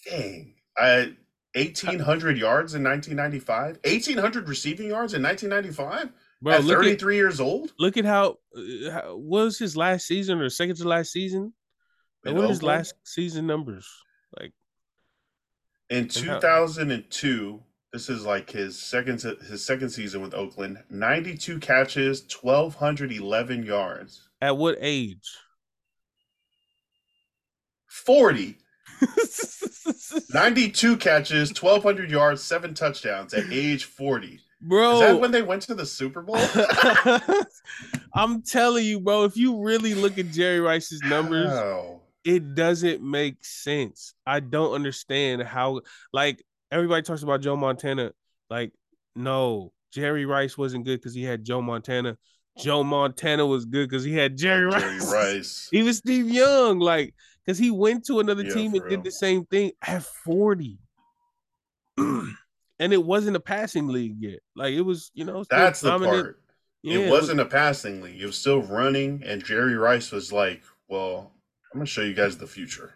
Dang. 0.06 0.54
I 0.78 1.16
1800 1.54 2.38
yards 2.38 2.76
in 2.76 2.84
1995 2.84 3.80
1800 3.84 4.48
receiving 4.48 4.88
yards 4.88 5.14
in 5.14 5.22
1995 5.22 6.10
bro, 6.42 6.54
at 6.54 6.64
33 6.64 7.14
at 7.14 7.18
years 7.18 7.42
old 7.42 7.74
look 7.78 7.98
at 7.98 8.06
how, 8.06 8.38
uh, 8.56 8.92
how 8.92 9.18
was 9.18 9.60
his 9.60 9.76
last 9.76 10.08
season 10.08 10.40
or 10.40 10.50
second 10.50 10.78
to 10.78 10.88
last 10.88 11.12
season? 11.12 11.52
In 12.26 12.36
what 12.36 12.50
his 12.50 12.62
last 12.62 12.94
season 13.04 13.48
numbers? 13.48 13.88
Like 14.40 14.54
In 15.90 16.08
2002, 16.08 17.62
this 17.92 18.10
is 18.10 18.26
like 18.26 18.50
his 18.50 18.80
second 18.80 19.22
his 19.22 19.66
second 19.66 19.90
season 19.90 20.22
with 20.22 20.34
Oakland. 20.34 20.84
92 20.90 21.60
catches, 21.60 22.22
1211 22.42 23.64
yards. 23.64 24.30
at 24.42 24.58
what 24.58 24.78
age? 24.80 25.30
40. 27.88 28.58
92 30.34 30.98
catches, 30.98 31.50
1200 31.50 32.10
yards, 32.10 32.42
7 32.44 32.74
touchdowns 32.74 33.34
at 33.34 33.46
age 33.52 33.86
40. 33.86 34.40
bro, 34.62 34.94
Is 34.94 35.00
that 35.02 35.20
when 35.20 35.32
they 35.32 35.42
went 35.42 35.62
to 35.64 35.76
the 35.76 35.86
Super 35.86 36.22
Bowl? 36.22 36.38
I'm 38.14 38.42
telling 38.44 38.86
you, 38.86 39.00
bro, 39.00 39.24
if 39.24 39.36
you 39.36 39.62
really 39.62 39.94
look 39.94 40.18
at 40.18 40.32
Jerry 40.32 40.60
Rice's 40.60 41.02
numbers, 41.04 41.50
How? 41.50 42.01
It 42.24 42.56
doesn't 42.56 43.02
make 43.02 43.44
sense. 43.44 44.14
I 44.26 44.40
don't 44.40 44.74
understand 44.74 45.44
how 45.44 45.82
like 46.14 46.44
everybody 46.72 47.02
talks 47.02 47.24
about 47.24 47.42
Joe 47.42 47.56
Montana. 47.56 48.12
Like, 48.50 48.72
no, 49.16 49.72
Jerry 49.94 50.26
Rice 50.26 50.58
wasn't 50.58 50.86
good 50.86 51.00
because 51.00 51.14
he 51.14 51.24
had 51.24 51.44
Joe 51.44 51.62
Montana. 51.62 52.18
Joe 52.58 52.84
Montana 52.84 53.46
was 53.46 53.66
good 53.66 53.90
because 53.90 54.04
he 54.04 54.14
had 54.14 54.38
Jerry 54.38 54.66
Rice. 54.66 54.82
Jerry 54.82 55.00
Rice. 55.14 55.70
He 55.72 55.84
was 55.84 55.98
Steve 55.98 56.30
Young, 56.30 56.80
like, 56.80 57.16
because 57.46 57.58
he 57.58 57.72
went 57.72 58.06
to 58.08 58.20
another 58.20 58.44
Yeah, 58.44 58.54
team 58.54 58.74
and 58.74 58.88
did 58.90 59.04
the 59.04 59.12
same 59.12 59.46
thing 59.46 59.72
at 59.82 60.04
40. 60.04 60.78
and 61.98 62.36
it 62.80 63.04
wasn't 63.04 63.38
a 63.38 63.40
passing 63.40 63.88
league 63.88 64.18
yet. 64.20 64.40
Like 64.56 64.74
it 64.74 64.82
was, 64.82 65.12
you 65.14 65.24
know, 65.24 65.44
That's 65.50 65.82
the 65.82 65.98
part. 66.00 66.42
Yeah, 66.84 67.00
it 67.00 67.12
wasn't 67.12 67.40
a 67.40 67.46
passing 67.46 68.02
league. 68.02 68.20
It 68.20 68.26
was 68.26 68.38
still 68.38 68.64
running, 68.64 69.22
and 69.24 69.44
Jerry 69.44 69.76
Rice 69.76 70.12
was 70.12 70.32
like, 70.34 70.64
"Well, 70.88 71.32
I'm 71.74 71.80
gonna 71.80 71.86
show 71.86 72.02
you 72.02 72.14
guys 72.14 72.38
the 72.38 72.48
future. 72.48 72.96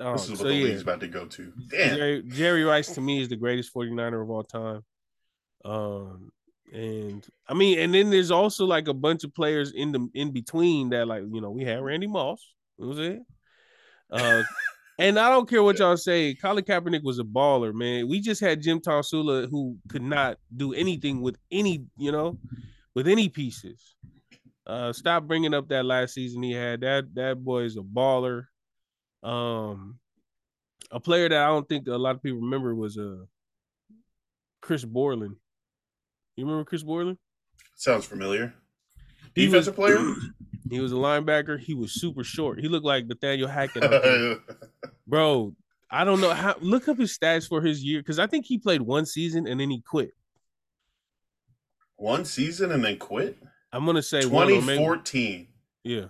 Um, 0.00 0.12
this 0.16 0.24
is 0.24 0.30
what 0.30 0.38
so 0.38 0.44
the 0.44 0.54
yeah, 0.54 0.64
league's 0.64 0.82
about 0.82 1.00
to 1.00 1.08
go 1.08 1.26
to. 1.26 1.52
Damn. 1.70 1.96
Jerry, 1.96 2.22
Jerry 2.28 2.64
Rice 2.64 2.94
to 2.94 3.00
me 3.00 3.20
is 3.20 3.28
the 3.28 3.36
greatest 3.36 3.74
49er 3.74 4.22
of 4.22 4.30
all 4.30 4.44
time. 4.44 4.82
Um, 5.64 6.30
and 6.72 7.26
I 7.46 7.54
mean, 7.54 7.78
and 7.78 7.94
then 7.94 8.10
there's 8.10 8.30
also 8.30 8.64
like 8.64 8.88
a 8.88 8.94
bunch 8.94 9.24
of 9.24 9.34
players 9.34 9.72
in 9.72 9.92
the 9.92 10.08
in 10.14 10.32
between 10.32 10.90
that, 10.90 11.06
like 11.06 11.22
you 11.30 11.40
know, 11.40 11.50
we 11.50 11.64
had 11.64 11.82
Randy 11.82 12.06
Moss. 12.06 12.54
What 12.76 12.88
was 12.88 12.98
it? 12.98 13.20
Uh, 14.10 14.42
and 14.98 15.18
I 15.18 15.28
don't 15.28 15.48
care 15.48 15.62
what 15.62 15.78
y'all 15.78 15.96
say. 15.96 16.34
Colin 16.34 16.64
Kaepernick 16.64 17.04
was 17.04 17.18
a 17.18 17.24
baller, 17.24 17.74
man. 17.74 18.08
We 18.08 18.20
just 18.20 18.40
had 18.40 18.62
Jim 18.62 18.80
Tomsula 18.80 19.48
who 19.50 19.76
could 19.88 20.02
not 20.02 20.38
do 20.56 20.72
anything 20.72 21.20
with 21.20 21.36
any, 21.52 21.84
you 21.96 22.10
know, 22.10 22.38
with 22.94 23.06
any 23.06 23.28
pieces. 23.28 23.94
Uh, 24.66 24.92
stop 24.92 25.24
bringing 25.24 25.52
up 25.54 25.68
that 25.68 25.84
last 25.84 26.14
season 26.14 26.42
he 26.42 26.52
had. 26.52 26.80
That 26.80 27.14
that 27.14 27.44
boy 27.44 27.62
is 27.64 27.76
a 27.76 27.80
baller. 27.82 28.46
Um, 29.22 29.98
a 30.90 31.00
player 31.00 31.28
that 31.28 31.42
I 31.42 31.46
don't 31.48 31.68
think 31.68 31.86
a 31.88 31.96
lot 31.96 32.14
of 32.16 32.22
people 32.22 32.40
remember 32.40 32.74
was 32.74 32.96
uh 32.98 33.24
Chris 34.62 34.84
Borland. 34.84 35.36
You 36.36 36.44
remember 36.46 36.64
Chris 36.64 36.82
Borland? 36.82 37.18
Sounds 37.74 38.06
familiar. 38.06 38.54
He 39.34 39.46
Defensive 39.46 39.76
was- 39.76 39.92
player? 39.94 40.14
He 40.70 40.80
was 40.80 40.92
a 40.92 40.96
linebacker. 40.96 41.60
He 41.60 41.74
was 41.74 41.92
super 41.92 42.24
short. 42.24 42.58
He 42.58 42.68
looked 42.68 42.86
like 42.86 43.06
Nathaniel 43.06 43.48
Hackett. 43.48 43.84
Bro, 45.06 45.54
I 45.90 46.04
don't 46.04 46.22
know 46.22 46.30
how. 46.32 46.56
Look 46.58 46.88
up 46.88 46.96
his 46.98 47.16
stats 47.16 47.46
for 47.46 47.60
his 47.60 47.84
year 47.84 48.00
because 48.00 48.18
I 48.18 48.26
think 48.26 48.46
he 48.46 48.56
played 48.56 48.80
one 48.80 49.04
season 49.04 49.46
and 49.46 49.60
then 49.60 49.68
he 49.70 49.82
quit. 49.82 50.12
One 51.96 52.24
season 52.24 52.72
and 52.72 52.82
then 52.82 52.96
quit? 52.98 53.36
I'm 53.74 53.84
gonna 53.84 54.02
say 54.02 54.24
one 54.24 54.46
maybe 54.46 54.60
2014. 54.60 55.48
yeah. 55.82 56.06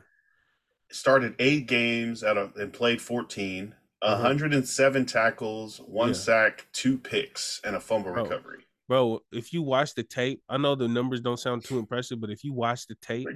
Started 0.91 1.35
eight 1.39 1.67
games 1.67 2.23
out 2.23 2.37
of 2.37 2.55
and 2.57 2.73
played 2.73 3.01
14. 3.01 3.75
107 4.03 5.07
tackles, 5.07 5.79
one 5.81 6.11
Uh-huh. 6.11 6.17
Yeah. 6.19 6.23
sack, 6.25 6.67
two 6.73 6.99
picks, 6.99 7.61
and 7.65 7.75
a 7.75 7.81
fumble 7.81 8.13
Bro. 8.13 8.25
recovery. 8.25 8.65
Bro, 8.87 9.21
if 9.33 9.55
you 9.55 9.63
watch 9.63 9.95
the 9.95 10.03
tape, 10.03 10.43
I 10.47 10.59
know 10.59 10.75
the 10.75 10.87
numbers 10.89 11.23
don't 11.23 11.39
sound 11.39 11.65
too 11.65 11.79
impressive, 11.79 12.21
but 12.21 12.29
if 12.29 12.45
you 12.45 12.53
watch 12.53 12.87
the 12.87 12.97
tape, 12.97 13.27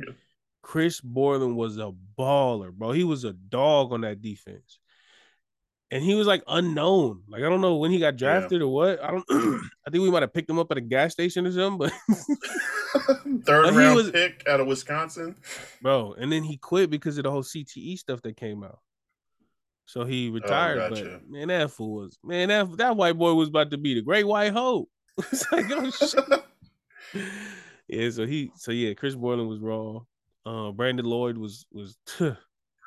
Chris 0.63 1.01
Borland 1.01 1.57
was 1.57 1.79
a 1.79 1.91
baller, 2.19 2.71
bro. 2.71 2.93
He 2.93 3.03
was 3.05 3.25
a 3.25 3.33
dog 3.33 3.93
on 3.95 4.03
that 4.03 4.21
defense. 4.21 4.79
And 5.91 6.05
he 6.05 6.15
was 6.15 6.27
like 6.27 6.43
unknown. 6.47 7.23
Like 7.29 7.43
I 7.43 7.49
don't 7.49 7.63
know 7.63 7.77
when 7.77 7.91
he 7.91 7.99
got 7.99 8.17
drafted 8.17 8.61
or 8.61 8.69
what. 8.69 9.03
I 9.03 9.11
don't 9.11 9.25
I 9.87 9.91
think 9.91 10.03
we 10.03 10.11
might 10.11 10.23
have 10.23 10.35
picked 10.35 10.51
him 10.51 10.59
up 10.59 10.71
at 10.71 10.77
a 10.77 10.83
gas 10.83 11.13
station 11.13 11.47
or 11.47 11.53
something, 11.53 11.79
but 11.79 11.93
Third 13.45 13.65
But 13.65 13.75
round 13.75 13.97
was- 13.97 14.11
pick 14.11 14.45
out 14.47 14.61
of 14.61 14.67
Wisconsin. 14.67 15.35
bro, 15.83 16.15
and 16.19 16.31
then 16.31 16.43
he 16.45 16.57
quit 16.59 16.91
because 16.91 17.17
of 17.19 17.25
the 17.25 17.31
whole 17.31 17.43
CTE 17.43 17.99
stuff 17.99 18.21
that 18.23 18.37
came 18.37 18.63
out. 18.63 18.81
So 19.87 20.05
he 20.05 20.29
retired. 20.29 20.79
Oh, 20.79 20.89
gotcha. 20.91 21.05
But 21.23 21.31
man, 21.31 21.49
that 21.49 21.71
fool 21.71 22.03
was 22.03 22.19
man, 22.23 22.49
that 22.49 22.77
that 22.77 22.97
white 22.97 23.17
boy 23.17 23.33
was 23.33 23.49
about 23.49 23.71
to 23.71 23.79
be 23.79 23.95
the 23.95 24.03
great 24.03 24.27
white 24.27 24.53
hope. 24.53 24.91
it's 25.19 25.51
like, 25.51 25.65
oh 25.71 25.91
shit. 25.91 26.45
yeah, 27.89 28.11
so 28.11 28.27
he 28.27 28.53
so 28.57 28.73
yeah, 28.73 28.93
Chris 28.93 29.15
Borland 29.15 29.49
was 29.49 29.61
raw. 29.61 30.01
Uh 30.45 30.73
Brandon 30.73 31.07
Lloyd 31.07 31.39
was 31.39 31.65
was 31.73 31.97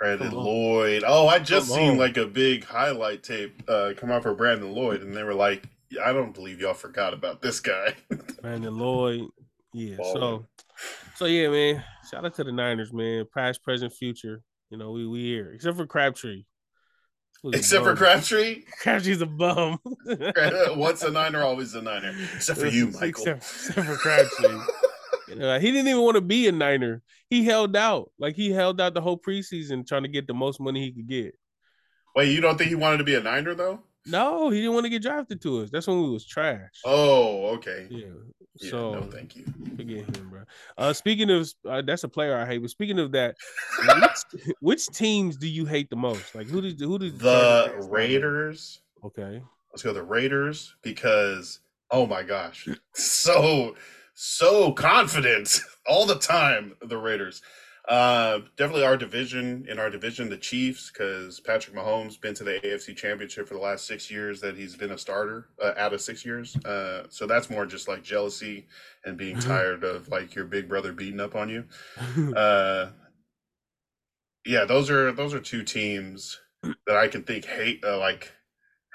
Brandon. 0.01 0.31
Lloyd. 0.31 1.03
Oh, 1.05 1.27
I 1.27 1.37
just 1.37 1.69
Come 1.69 1.77
seen 1.77 1.91
on. 1.91 1.97
like 1.97 2.17
a 2.17 2.25
big 2.25 2.65
highlight 2.65 3.21
tape 3.21 3.61
uh, 3.67 3.93
come 3.95 4.09
out 4.09 4.23
for 4.23 4.33
Brandon 4.33 4.71
Lloyd, 4.71 5.03
and 5.03 5.15
they 5.15 5.21
were 5.21 5.35
like, 5.35 5.63
"I 6.03 6.11
don't 6.11 6.33
believe 6.33 6.59
y'all 6.59 6.73
forgot 6.73 7.13
about 7.13 7.41
this 7.41 7.59
guy." 7.59 7.93
Brandon 8.41 8.75
Lloyd. 8.75 9.27
Yeah. 9.73 9.97
Baller. 9.97 10.13
So 10.13 10.45
so 11.15 11.25
yeah, 11.25 11.49
man. 11.49 11.83
Shout 12.09 12.25
out 12.25 12.33
to 12.35 12.43
the 12.43 12.51
Niners, 12.51 12.91
man. 12.91 13.25
Past, 13.31 13.63
present, 13.63 13.93
future. 13.93 14.41
You 14.71 14.79
know, 14.79 14.91
we 14.91 15.05
we 15.05 15.21
here. 15.21 15.51
Except 15.53 15.77
for 15.77 15.85
Crabtree. 15.85 16.45
Except 17.53 17.83
for. 17.83 17.95
Crabtree, 17.95 18.63
Crabtree's 18.81 19.21
a 19.21 19.25
bum. 19.27 19.79
once 20.75 21.03
a 21.03 21.11
Niner, 21.11 21.43
always 21.43 21.75
a 21.75 21.81
Niner. 21.81 22.15
Except 22.35 22.59
for 22.59 22.67
you, 22.67 22.87
Michael. 22.87 23.07
Except, 23.07 23.37
except 23.37 23.87
for 23.87 23.95
Crabtree. 23.97 24.59
You 25.39 25.59
he 25.59 25.71
didn't 25.71 25.87
even 25.87 26.01
want 26.01 26.15
to 26.15 26.21
be 26.21 26.47
a 26.47 26.51
Niner. 26.51 27.01
He 27.29 27.43
held 27.45 27.75
out. 27.75 28.11
Like 28.19 28.35
he 28.35 28.51
held 28.51 28.79
out 28.81 28.93
the 28.93 29.01
whole 29.01 29.17
preseason 29.17 29.87
trying 29.87 30.03
to 30.03 30.09
get 30.09 30.27
the 30.27 30.33
most 30.33 30.59
money 30.59 30.81
he 30.85 30.91
could 30.91 31.07
get. 31.07 31.35
Wait, 32.15 32.29
you 32.33 32.41
don't 32.41 32.57
think 32.57 32.69
he 32.69 32.75
wanted 32.75 32.97
to 32.97 33.03
be 33.03 33.15
a 33.15 33.21
Niner 33.21 33.53
though? 33.55 33.79
No, 34.05 34.49
he 34.49 34.59
didn't 34.59 34.73
want 34.73 34.85
to 34.85 34.89
get 34.89 35.03
drafted 35.03 35.41
to 35.43 35.61
us. 35.61 35.69
That's 35.69 35.87
when 35.87 36.01
we 36.01 36.09
was 36.09 36.25
trash. 36.25 36.71
Oh, 36.85 37.47
okay. 37.55 37.87
Yeah. 37.89 38.07
Yeah, 38.59 38.69
So 38.69 38.93
no, 38.95 39.01
thank 39.03 39.35
you. 39.35 39.45
forget 39.77 40.05
him, 40.15 40.29
bro. 40.29 40.41
Uh, 40.77 40.91
speaking 40.91 41.29
of, 41.29 41.49
uh, 41.67 41.81
that's 41.83 42.03
a 42.03 42.09
player 42.09 42.35
I 42.35 42.45
hate. 42.45 42.57
But 42.57 42.69
speaking 42.71 42.99
of 42.99 43.11
that, 43.13 43.35
which, 44.33 44.53
which 44.59 44.87
teams 44.87 45.37
do 45.37 45.47
you 45.47 45.65
hate 45.65 45.89
the 45.89 45.95
most? 45.95 46.35
Like 46.35 46.47
who 46.47 46.61
did 46.61 46.79
who 46.79 46.99
did 46.99 47.17
The 47.19 47.87
Raiders. 47.89 48.81
Okay. 49.05 49.41
Let's 49.71 49.83
go 49.83 49.93
the 49.93 50.03
Raiders 50.03 50.75
because 50.81 51.59
oh 51.91 52.05
my 52.05 52.23
gosh, 52.23 52.67
so 52.93 53.75
so 54.21 54.71
confident 54.71 55.59
all 55.87 56.05
the 56.05 56.19
time. 56.19 56.75
The 56.83 56.97
Raiders, 56.97 57.41
uh, 57.87 58.39
definitely 58.55 58.85
our 58.85 58.95
division 58.95 59.65
in 59.67 59.79
our 59.79 59.89
division, 59.89 60.29
the 60.29 60.37
Chiefs, 60.37 60.91
because 60.91 61.39
Patrick 61.39 61.75
Mahomes 61.75 62.21
been 62.21 62.35
to 62.35 62.43
the 62.43 62.59
AFC 62.63 62.95
Championship 62.95 63.47
for 63.47 63.55
the 63.55 63.59
last 63.59 63.87
six 63.87 64.11
years 64.11 64.39
that 64.41 64.55
he's 64.55 64.75
been 64.75 64.91
a 64.91 64.97
starter 64.97 65.47
uh, 65.61 65.73
out 65.75 65.93
of 65.93 66.01
six 66.01 66.23
years. 66.23 66.55
Uh, 66.57 67.07
so 67.09 67.25
that's 67.25 67.49
more 67.49 67.65
just 67.65 67.87
like 67.87 68.03
jealousy 68.03 68.67
and 69.05 69.17
being 69.17 69.39
tired 69.39 69.83
of 69.83 70.07
like 70.09 70.35
your 70.35 70.45
big 70.45 70.69
brother 70.69 70.93
beating 70.93 71.19
up 71.19 71.35
on 71.35 71.49
you. 71.49 71.65
Uh, 72.35 72.91
yeah, 74.45 74.65
those 74.65 74.89
are 74.89 75.11
those 75.11 75.33
are 75.33 75.39
two 75.39 75.63
teams 75.63 76.39
that 76.87 76.97
I 76.97 77.07
can 77.07 77.23
think 77.23 77.45
hate 77.45 77.83
uh, 77.83 77.97
like 77.99 78.31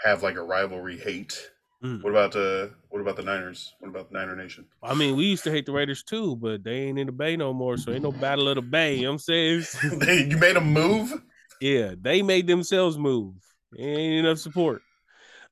have 0.04 0.22
like 0.22 0.36
a 0.36 0.42
rivalry 0.42 0.98
hate. 0.98 1.50
Mm. 1.86 2.02
What 2.02 2.10
about 2.10 2.32
the 2.32 2.72
what 2.88 3.00
about 3.00 3.16
the 3.16 3.22
Niners? 3.22 3.74
What 3.78 3.90
about 3.90 4.10
the 4.10 4.18
Niner 4.18 4.34
Nation? 4.34 4.66
I 4.82 4.94
mean, 4.94 5.14
we 5.14 5.24
used 5.24 5.44
to 5.44 5.50
hate 5.52 5.66
the 5.66 5.72
Raiders 5.72 6.02
too, 6.02 6.34
but 6.36 6.64
they 6.64 6.82
ain't 6.82 6.98
in 6.98 7.06
the 7.06 7.12
Bay 7.12 7.36
no 7.36 7.52
more, 7.52 7.76
so 7.76 7.92
ain't 7.92 8.02
no 8.02 8.10
battle 8.10 8.48
of 8.48 8.56
the 8.56 8.62
Bay. 8.62 8.96
You 8.96 9.02
know 9.02 9.10
what 9.10 9.12
I'm 9.14 9.18
saying? 9.20 9.64
they, 10.00 10.24
you 10.24 10.36
made 10.36 10.56
a 10.56 10.60
move. 10.60 11.12
yeah, 11.60 11.94
they 12.00 12.22
made 12.22 12.48
themselves 12.48 12.98
move. 12.98 13.34
Ain't 13.78 14.26
enough 14.26 14.38
support. 14.38 14.82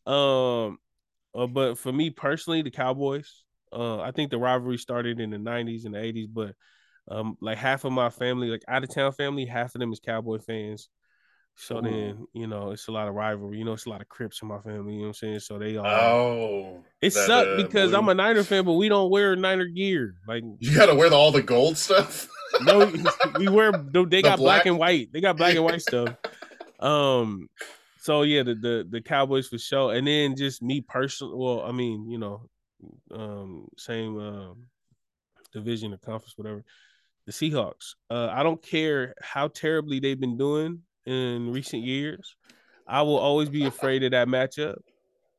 Um, 0.06 0.78
uh, 1.34 1.46
but 1.46 1.78
for 1.78 1.92
me 1.92 2.10
personally, 2.10 2.62
the 2.62 2.70
Cowboys. 2.70 3.44
Uh, 3.72 4.00
I 4.00 4.10
think 4.10 4.30
the 4.30 4.38
rivalry 4.38 4.78
started 4.78 5.20
in 5.20 5.30
the 5.30 5.36
'90s 5.36 5.84
and 5.84 5.94
the 5.94 5.98
'80s, 5.98 6.28
but 6.32 6.54
um, 7.08 7.36
like 7.40 7.58
half 7.58 7.84
of 7.84 7.92
my 7.92 8.10
family, 8.10 8.48
like 8.48 8.64
out 8.66 8.82
of 8.82 8.92
town 8.92 9.12
family, 9.12 9.46
half 9.46 9.74
of 9.74 9.80
them 9.80 9.92
is 9.92 10.00
Cowboy 10.00 10.38
fans. 10.38 10.88
So 11.56 11.78
Ooh. 11.78 11.82
then, 11.82 12.26
you 12.32 12.46
know, 12.46 12.72
it's 12.72 12.88
a 12.88 12.92
lot 12.92 13.06
of 13.08 13.14
rivalry. 13.14 13.58
You 13.58 13.64
know, 13.64 13.74
it's 13.74 13.86
a 13.86 13.90
lot 13.90 14.00
of 14.00 14.08
Crips 14.08 14.42
in 14.42 14.48
my 14.48 14.58
family. 14.58 14.94
You 14.94 14.98
know 14.98 15.02
what 15.02 15.08
I'm 15.08 15.14
saying? 15.14 15.40
So 15.40 15.58
they 15.58 15.76
all. 15.76 15.86
Oh, 15.86 16.84
it 17.00 17.12
sucked 17.12 17.48
uh, 17.48 17.56
because 17.56 17.90
blue- 17.90 17.98
I'm 17.98 18.08
a 18.08 18.14
Niner 18.14 18.42
fan, 18.42 18.64
but 18.64 18.72
we 18.72 18.88
don't 18.88 19.10
wear 19.10 19.36
Niner 19.36 19.66
gear. 19.66 20.16
Like 20.26 20.42
You 20.58 20.74
got 20.74 20.86
to 20.86 20.94
wear 20.94 21.08
the, 21.10 21.16
all 21.16 21.30
the 21.30 21.42
gold 21.42 21.76
stuff. 21.76 22.28
no, 22.62 22.92
we 23.38 23.48
wear 23.48 23.72
they 23.72 24.22
got 24.22 24.38
black 24.38 24.38
black? 24.38 24.66
and 24.66 24.78
white. 24.78 25.12
They 25.12 25.20
got 25.20 25.36
black 25.36 25.54
and 25.54 25.64
white 25.64 25.82
stuff. 25.82 26.16
Um, 26.80 27.48
so 27.98 28.22
yeah, 28.22 28.42
the 28.42 28.54
the 28.56 28.86
the 28.90 29.00
Cowboys 29.00 29.48
for 29.48 29.56
sure, 29.56 29.94
and 29.94 30.06
then 30.06 30.36
just 30.36 30.60
me 30.60 30.82
personally. 30.82 31.34
Well, 31.36 31.62
I 31.62 31.72
mean, 31.72 32.10
you 32.10 32.18
know, 32.18 32.50
um, 33.10 33.68
same 33.78 34.18
um 34.18 34.66
division 35.52 35.94
or 35.94 35.96
conference, 35.98 36.36
whatever. 36.36 36.62
The 37.24 37.32
Seahawks. 37.32 37.94
Uh, 38.10 38.28
I 38.30 38.42
don't 38.42 38.60
care 38.60 39.14
how 39.22 39.48
terribly 39.48 39.98
they've 39.98 40.20
been 40.20 40.36
doing 40.36 40.82
in 41.06 41.52
recent 41.52 41.82
years. 41.82 42.36
I 42.86 43.02
will 43.02 43.18
always 43.18 43.48
be 43.48 43.66
afraid 43.66 44.02
of 44.04 44.10
that 44.12 44.28
matchup. 44.28 44.76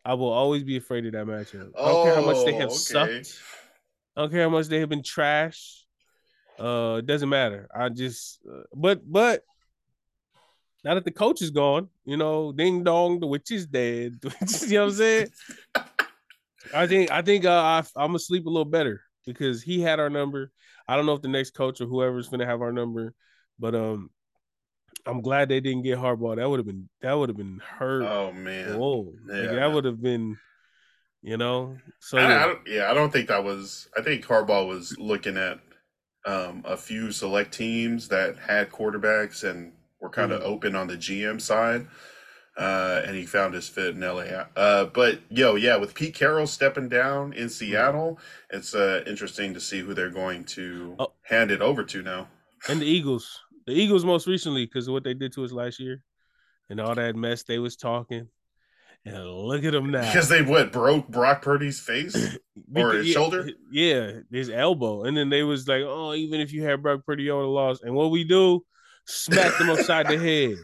I 0.04 0.14
will 0.14 0.32
always 0.32 0.64
be 0.64 0.78
afraid 0.78 1.06
of 1.06 1.14
that 1.14 1.26
matchup. 1.26 1.72
I 1.78 1.90
don't 1.90 2.04
care 2.04 2.14
how 2.16 2.22
much 2.22 2.38
they 2.46 2.54
Oh, 2.54 2.60
have 2.60 2.70
okay. 2.70 3.24
sucked. 3.24 3.42
I 4.16 4.22
don't 4.22 4.32
care 4.32 4.44
how 4.44 4.50
much 4.50 4.68
they 4.68 4.80
have 4.80 4.90
been 4.90 5.04
trash. 5.04 5.86
Uh, 6.60 6.98
it 7.00 7.06
doesn't 7.06 7.30
matter. 7.30 7.68
I 7.76 7.90
just, 7.90 8.40
uh, 8.50 8.64
but 8.74 9.02
but 9.12 9.44
now 10.84 10.94
that 10.94 11.04
the 11.04 11.12
coach 11.12 11.42
is 11.42 11.50
gone, 11.52 11.90
you 12.06 12.16
know, 12.16 12.52
ding 12.52 12.84
dong, 12.84 13.20
the 13.20 13.28
witch 13.28 13.52
is 13.52 13.66
dead. 13.66 14.20
you 14.24 14.30
know 14.30 14.86
what 14.86 14.92
I'm 14.92 14.92
saying? 14.92 15.28
I 16.74 16.88
think 16.88 17.12
I 17.12 17.22
think 17.22 17.46
uh, 17.46 17.52
I, 17.52 17.80
I'm 17.96 18.10
gonna 18.10 18.20
sleep 18.20 18.46
a 18.46 18.50
little 18.50 18.66
better 18.66 19.02
because 19.26 19.62
he 19.62 19.82
had 19.82 20.00
our 20.00 20.10
number. 20.10 20.52
I 20.88 20.96
don't 20.96 21.06
know 21.06 21.14
if 21.14 21.22
the 21.22 21.28
next 21.28 21.52
coach 21.52 21.82
or 21.82 21.88
whoever's 21.88 22.30
gonna 22.30 22.46
have 22.46 22.62
our 22.62 22.72
number, 22.72 23.14
but 23.60 23.76
um, 23.76 24.10
I'm 25.06 25.22
glad 25.22 25.50
they 25.50 25.60
didn't 25.60 25.84
get 25.84 26.00
Harbaugh. 26.00 26.36
That 26.38 26.50
would 26.50 26.60
have 26.60 26.66
been 26.66 26.90
that 27.02 27.14
would 27.14 27.30
have 27.30 27.38
been 27.38 27.60
hurt. 27.60 28.04
Oh 28.04 28.32
man. 28.32 28.78
Whoa, 28.78 29.14
like, 29.28 29.52
that 29.52 29.72
would 29.72 29.86
have 29.86 30.02
been, 30.02 30.38
you 31.22 31.38
know. 31.38 31.78
So 32.00 32.18
I, 32.18 32.24
I 32.52 32.56
yeah. 32.68 32.90
I 32.92 32.94
don't 32.94 33.12
think 33.14 33.28
that 33.28 33.44
was. 33.44 33.88
I 33.98 34.02
think 34.02 34.26
Harbaugh 34.26 34.68
was 34.68 34.98
looking 34.98 35.38
at 35.38 35.60
um, 36.26 36.64
a 36.66 36.76
few 36.76 37.12
select 37.12 37.54
teams 37.54 38.08
that 38.08 38.38
had 38.40 38.72
quarterbacks 38.72 39.44
and 39.48 39.74
were 40.02 40.10
kind 40.10 40.32
of 40.32 40.42
Mhm. 40.42 40.46
open 40.46 40.76
on 40.76 40.88
the 40.88 40.98
GM 40.98 41.40
side, 41.40 41.86
uh, 42.58 43.02
and 43.06 43.16
he 43.16 43.26
found 43.28 43.54
his 43.54 43.70
fit 43.70 43.96
in 43.96 44.02
LA. 44.02 44.24
Uh, 44.56 44.86
but 44.86 45.20
yo, 45.30 45.54
yeah, 45.56 45.76
with 45.78 45.94
Pete 45.94 46.16
Carroll 46.16 46.48
stepping 46.48 46.90
down 46.90 47.32
in 47.34 47.48
Seattle, 47.50 48.20
it's 48.50 48.74
uh, 48.74 49.04
interesting 49.06 49.54
to 49.54 49.60
see 49.60 49.80
who 49.82 49.94
they're 49.94 50.10
going 50.10 50.46
to 50.46 50.96
Oh. 50.98 51.14
hand 51.24 51.52
it 51.52 51.62
over 51.62 51.84
to 51.84 52.02
now. 52.02 52.28
and 52.68 52.82
the 52.82 52.86
Eagles. 52.88 53.42
The 53.66 53.74
Eagles 53.74 54.06
most 54.06 54.28
recently 54.28 54.66
because 54.66 54.88
of 54.88 54.94
what 54.94 55.04
they 55.04 55.14
did 55.14 55.34
to 55.34 55.44
us 55.44 55.52
last 55.52 55.80
year 55.80 56.02
and 56.70 56.80
all 56.80 56.96
that 56.96 57.16
mess 57.16 57.44
they 57.44 57.60
was 57.60 57.76
talking. 57.76 58.28
And 59.06 59.24
look 59.24 59.64
at 59.64 59.72
them 59.72 59.92
now. 59.92 60.02
Because 60.02 60.30
they 60.30 60.42
what 60.42 60.72
broke 60.72 61.08
Brock 61.08 61.44
Purdy's 61.44 61.80
face 61.80 62.38
or 62.76 62.94
his 62.94 63.08
yeah, 63.08 63.14
shoulder. 63.14 63.50
Yeah, 63.72 64.12
his 64.32 64.50
elbow. 64.50 65.04
And 65.04 65.16
then 65.16 65.30
they 65.30 65.44
was 65.44 65.68
like, 65.68 65.84
oh, 65.86 66.14
even 66.14 66.42
if 66.42 66.52
you 66.52 66.64
had 66.64 66.82
Brock 66.82 67.06
Purdy, 67.06 67.24
you 67.24 67.36
would 67.36 67.42
have 67.42 67.50
lost. 67.50 67.84
And 67.84 67.94
what 67.94 68.10
we 68.10 68.24
do, 68.24 68.66
smack 69.06 69.58
them 69.60 69.70
upside 69.70 70.08
the 70.08 70.18
head. 70.18 70.58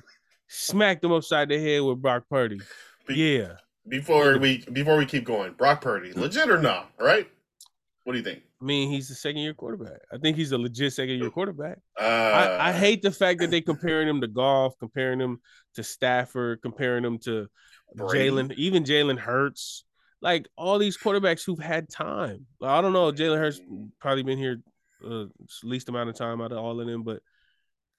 Smack 0.47 1.01
them 1.01 1.11
upside 1.11 1.49
the 1.49 1.59
head 1.59 1.81
with 1.81 2.01
Brock 2.01 2.23
Purdy. 2.29 2.59
Be- 3.07 3.15
yeah. 3.15 3.53
Before 3.87 4.37
we 4.37 4.63
before 4.71 4.97
we 4.97 5.05
keep 5.05 5.23
going, 5.23 5.53
Brock 5.53 5.81
Purdy, 5.81 6.13
legit 6.13 6.49
or 6.49 6.61
not? 6.61 6.91
Right? 6.99 7.27
What 8.03 8.13
do 8.13 8.19
you 8.19 8.23
think? 8.23 8.43
I 8.61 8.63
mean, 8.63 8.91
he's 8.91 9.09
a 9.09 9.15
second 9.15 9.41
year 9.41 9.55
quarterback. 9.55 10.01
I 10.13 10.17
think 10.17 10.37
he's 10.37 10.51
a 10.51 10.57
legit 10.57 10.93
second 10.93 11.15
year 11.17 11.31
quarterback. 11.31 11.79
Uh, 11.99 12.03
I, 12.03 12.69
I 12.69 12.71
hate 12.71 13.01
the 13.01 13.11
fact 13.11 13.39
that 13.39 13.49
they 13.49 13.61
comparing 13.61 14.07
him 14.07 14.21
to 14.21 14.27
Goff, 14.27 14.73
comparing 14.79 15.19
him 15.19 15.39
to 15.75 15.83
Stafford, 15.83 16.61
comparing 16.61 17.03
him 17.03 17.17
to 17.19 17.47
Jalen, 17.97 18.53
even 18.53 18.83
Jalen 18.83 19.17
Hurts. 19.17 19.83
Like 20.21 20.47
all 20.55 20.77
these 20.77 20.97
quarterbacks 20.97 21.43
who've 21.43 21.57
had 21.57 21.89
time. 21.89 22.45
I 22.61 22.81
don't 22.81 22.93
know. 22.93 23.11
Jalen 23.11 23.39
Hurts 23.39 23.59
probably 23.99 24.21
been 24.21 24.37
here 24.37 24.61
uh, 25.03 25.25
least 25.63 25.89
amount 25.89 26.09
of 26.09 26.15
time 26.15 26.41
out 26.41 26.51
of 26.51 26.59
all 26.59 26.79
of 26.79 26.85
them, 26.85 27.01
but 27.01 27.21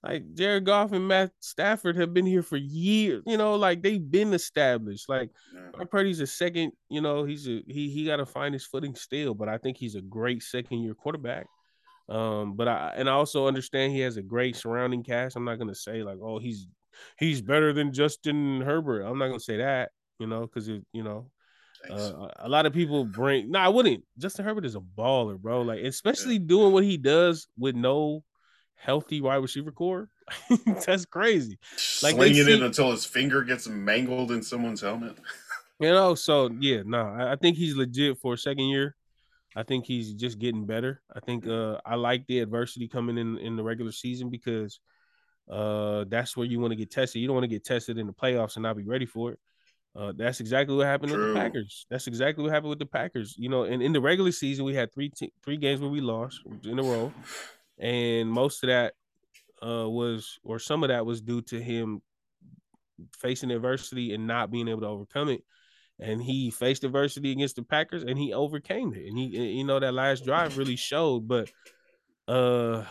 like 0.03 0.35
Jared 0.35 0.65
Goff 0.67 0.93
and 0.93 1.07
Matt 1.07 1.31
Stafford 1.41 1.97
have 1.97 2.12
been 2.12 2.27
here 2.27 2.43
for 2.43 2.57
years. 2.57 3.23
You 3.27 3.37
know, 3.37 3.55
like 3.55 3.83
they've 3.83 4.11
been 4.11 4.33
established. 4.35 5.09
Like 5.09 5.31
Yeah. 5.55 5.85
Purdy's 5.91 6.21
a 6.21 6.27
second. 6.27 6.73
You 6.88 7.01
know, 7.01 7.25
he's 7.25 7.47
a 7.49 7.62
he 7.67 7.88
he 7.88 8.05
got 8.05 8.17
to 8.17 8.27
find 8.27 8.53
his 8.53 8.67
footing 8.67 8.95
still, 8.95 9.35
but 9.35 9.49
I 9.49 9.59
think 9.59 9.77
he's 9.77 9.95
a 9.95 10.03
great 10.03 10.43
second 10.43 10.83
year 10.83 10.95
quarterback. 10.95 11.47
Um, 12.09 12.57
but 12.57 12.69
I 12.69 12.95
and 12.97 13.09
I 13.09 13.12
also 13.12 13.47
understand 13.47 13.93
he 13.93 14.01
has 14.01 14.17
a 14.17 14.23
great 14.23 14.57
surrounding 14.57 15.05
cast. 15.05 15.37
I'm 15.37 15.45
not 15.45 15.59
gonna 15.59 15.75
say 15.75 16.03
like, 16.03 16.19
oh, 16.21 16.38
he's 16.38 16.67
he's 17.19 17.41
better 17.41 17.73
than 17.73 17.93
Justin 17.93 18.61
Herbert. 18.61 19.03
I'm 19.03 19.19
not 19.19 19.29
gonna 19.29 19.41
say 19.41 19.59
that, 19.59 19.91
you 20.19 20.27
know, 20.27 20.43
because 20.43 20.69
it, 20.69 20.85
you 20.93 21.05
know, 21.05 21.31
uh, 21.91 22.29
a 22.41 22.49
lot 22.49 22.67
of 22.67 22.73
people 22.73 23.05
bring. 23.05 23.51
No, 23.53 23.61
I 23.61 23.69
wouldn't. 23.69 24.05
Justin 24.19 24.45
Herbert 24.45 24.65
is 24.65 24.77
a 24.77 24.81
baller, 24.81 25.38
bro. 25.38 25.62
Like, 25.62 25.81
especially 25.81 26.38
doing 26.38 26.73
what 26.73 26.85
he 26.85 26.97
does 26.97 27.49
with 27.57 27.75
no 27.77 28.25
healthy 28.83 29.21
wide 29.21 29.37
receiver 29.37 29.71
core. 29.73 30.09
That's 30.87 31.05
crazy. 31.07 31.59
like, 32.03 32.14
Slinging 32.16 32.40
it 32.42 32.45
see- 32.59 32.62
until 32.64 32.90
his 32.90 33.05
finger 33.05 33.42
gets 33.45 33.68
mangled 33.68 34.33
in 34.33 34.42
someone's 34.42 34.81
helmet. 34.81 35.16
You 35.81 35.88
know, 35.90 36.14
so 36.14 36.49
yeah, 36.61 36.83
no, 36.87 36.99
I, 37.01 37.33
I 37.33 37.37
think 37.37 37.57
he's 37.57 37.75
legit 37.75 38.16
for 38.18 38.35
a 38.35 38.38
second 38.38 38.66
year. 38.66 38.95
I 39.57 39.64
think 39.64 39.85
he's 39.85 40.12
just 40.14 40.38
getting 40.38 40.64
better. 40.64 41.03
I 41.12 41.18
think 41.18 41.45
uh 41.49 41.79
I 41.85 41.97
like 41.97 42.25
the 42.29 42.38
adversity 42.38 42.87
coming 42.87 43.18
in 43.18 43.37
in 43.38 43.57
the 43.57 43.64
regular 43.64 43.90
season 43.90 44.31
because 44.31 44.79
uh 45.51 46.05
that's 46.09 46.37
where 46.37 46.47
you 46.47 46.61
want 46.61 46.71
to 46.71 46.77
get 46.77 46.92
tested. 46.92 47.21
You 47.21 47.27
don't 47.27 47.35
want 47.35 47.45
to 47.45 47.49
get 47.57 47.64
tested 47.64 47.99
in 47.99 48.07
the 48.07 48.12
playoffs 48.12 48.55
and 48.55 48.62
not 48.62 48.77
be 48.77 48.85
ready 48.85 49.07
for 49.07 49.33
it. 49.33 49.40
Uh 49.97 50.12
that's 50.16 50.38
exactly 50.38 50.77
what 50.77 50.87
happened 50.87 51.11
with 51.11 51.21
the 51.21 51.35
Packers. 51.35 51.85
That's 51.90 52.07
exactly 52.07 52.45
what 52.45 52.53
happened 52.53 52.71
with 52.71 52.79
the 52.79 52.87
Packers. 52.87 53.35
You 53.37 53.49
know, 53.49 53.64
and 53.64 53.83
in 53.83 53.92
the 53.92 54.01
regular 54.01 54.31
season 54.31 54.64
we 54.64 54.75
had 54.75 54.92
three 54.95 55.09
te- 55.11 55.33
three 55.42 55.57
games 55.57 55.81
where 55.81 55.90
we 55.90 56.01
lost 56.01 56.42
in 56.64 56.79
a 56.79 56.83
row, 56.83 57.12
and 57.79 58.31
most 58.31 58.63
of 58.63 58.69
that 58.69 58.95
uh 59.63 59.89
was 59.89 60.39
or 60.43 60.59
some 60.59 60.83
of 60.83 60.89
that 60.89 61.07
was 61.07 61.21
due 61.21 61.43
to 61.43 61.61
him 61.63 62.03
facing 63.19 63.51
adversity 63.51 64.15
and 64.15 64.27
not 64.27 64.51
being 64.51 64.69
able 64.69 64.81
to 64.81 64.87
overcome 64.87 65.29
it 65.29 65.43
and 66.03 66.23
he 66.23 66.51
faced 66.51 66.85
adversity 66.85 67.31
against 67.31 67.57
the 67.57 67.63
Packers 67.63 68.03
and 68.03 68.19
he 68.19 68.33
overcame 68.33 68.93
it. 68.93 69.07
And 69.07 69.17
he, 69.17 69.27
you 69.59 69.65
know, 69.65 69.79
that 69.79 69.95
last 69.95 70.25
drive 70.25 70.59
really 70.59 70.75
showed. 70.77 71.29
But 71.29 71.51
uh, 72.27 72.85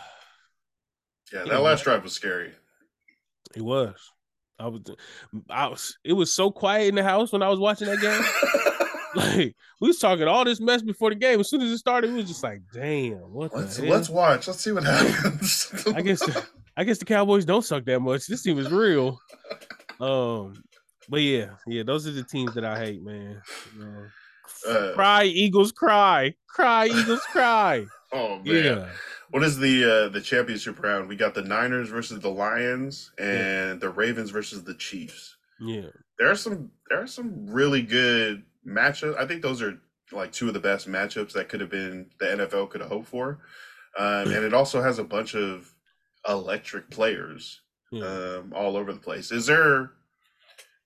Yeah, 1.33 1.43
Yeah, 1.43 1.43
that 1.45 1.61
last 1.61 1.83
drive 1.83 2.03
was 2.03 2.13
scary. 2.13 2.53
it 3.55 3.61
was. 3.61 3.95
I 4.57 4.67
was, 4.67 4.81
I 5.49 5.67
was. 5.67 5.97
It 6.03 6.13
was 6.13 6.31
so 6.31 6.51
quiet 6.51 6.87
in 6.89 6.95
the 6.95 7.03
house 7.03 7.31
when 7.33 7.41
I 7.41 7.49
was 7.49 7.59
watching 7.59 7.87
that 7.87 7.99
game. 7.99 8.21
like 9.15 9.55
we 9.79 9.87
was 9.87 9.99
talking 9.99 10.27
all 10.27 10.45
this 10.45 10.59
mess 10.59 10.81
before 10.81 11.09
the 11.09 11.15
game. 11.15 11.39
As 11.39 11.49
soon 11.49 11.61
as 11.61 11.71
it 11.71 11.77
started, 11.77 12.11
we 12.11 12.17
was 12.17 12.27
just 12.27 12.43
like, 12.43 12.61
"Damn, 12.73 13.33
what 13.33 13.53
let's 13.55 13.77
the 13.77 13.85
hell?" 13.85 13.95
let's 13.95 14.09
watch. 14.09 14.47
Let's 14.47 14.61
see 14.61 14.71
what 14.71 14.83
happens. 14.83 15.71
I 15.95 16.01
guess 16.01 16.19
the, 16.19 16.45
I 16.77 16.83
guess 16.83 16.97
the 16.97 17.05
Cowboys 17.05 17.45
don't 17.45 17.63
suck 17.65 17.85
that 17.85 17.99
much. 17.99 18.27
This 18.27 18.43
team 18.43 18.57
is 18.59 18.71
real. 18.71 19.19
Um, 19.99 20.53
but 21.09 21.21
yeah, 21.21 21.51
yeah, 21.67 21.83
those 21.83 22.07
are 22.07 22.11
the 22.11 22.23
teams 22.23 22.53
that 22.55 22.63
I 22.65 22.79
hate, 22.79 23.03
man. 23.03 23.41
Uh, 24.67 24.93
cry, 24.93 25.23
Eagles, 25.23 25.71
cry, 25.71 26.33
cry, 26.47 26.85
Eagles, 26.87 27.21
cry. 27.31 27.85
oh 28.13 28.37
man. 28.39 28.45
Yeah, 28.45 28.89
What 29.31 29.43
is 29.43 29.57
the 29.57 29.83
uh 29.83 30.09
the 30.09 30.21
championship 30.21 30.81
round? 30.81 31.07
We 31.07 31.15
got 31.15 31.33
the 31.33 31.41
Niners 31.41 31.89
versus 31.89 32.19
the 32.19 32.29
Lions 32.29 33.11
and 33.17 33.81
the 33.81 33.89
Ravens 33.89 34.29
versus 34.29 34.63
the 34.63 34.75
Chiefs. 34.75 35.35
yeah, 35.59 35.87
There 36.19 36.29
are 36.29 36.35
some 36.35 36.71
there 36.89 37.01
are 37.01 37.07
some 37.07 37.47
really 37.47 37.81
good 37.81 38.43
matchups. 38.67 39.17
I 39.17 39.25
think 39.25 39.41
those 39.41 39.61
are 39.61 39.79
like 40.11 40.31
two 40.31 40.47
of 40.47 40.53
the 40.53 40.59
best 40.59 40.87
matchups 40.87 41.33
that 41.33 41.49
could 41.49 41.61
have 41.61 41.69
been 41.69 42.09
the 42.19 42.25
NFL 42.25 42.69
could 42.69 42.81
have 42.81 42.89
hoped 42.89 43.07
for. 43.07 43.39
Um, 43.97 44.31
and 44.31 44.45
it 44.45 44.53
also 44.53 44.81
has 44.81 44.99
a 44.99 45.03
bunch 45.03 45.35
of 45.35 45.73
electric 46.27 46.89
players 46.89 47.61
yeah. 47.91 48.05
um, 48.05 48.53
all 48.55 48.77
over 48.77 48.93
the 48.93 48.99
place. 48.99 49.31
Is 49.31 49.45
there 49.45 49.91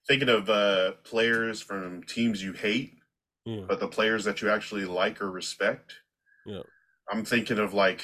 thinking 0.08 0.28
of 0.28 0.48
uh, 0.50 0.92
players 1.04 1.60
from 1.60 2.02
teams 2.04 2.42
you 2.42 2.52
hate, 2.52 2.94
yeah. 3.44 3.62
but 3.66 3.80
the 3.80 3.88
players 3.88 4.24
that 4.24 4.42
you 4.42 4.50
actually 4.50 4.84
like 4.84 5.20
or 5.20 5.30
respect? 5.30 5.94
Yeah. 6.44 6.62
I'm 7.10 7.24
thinking 7.24 7.58
of 7.58 7.74
like 7.74 8.02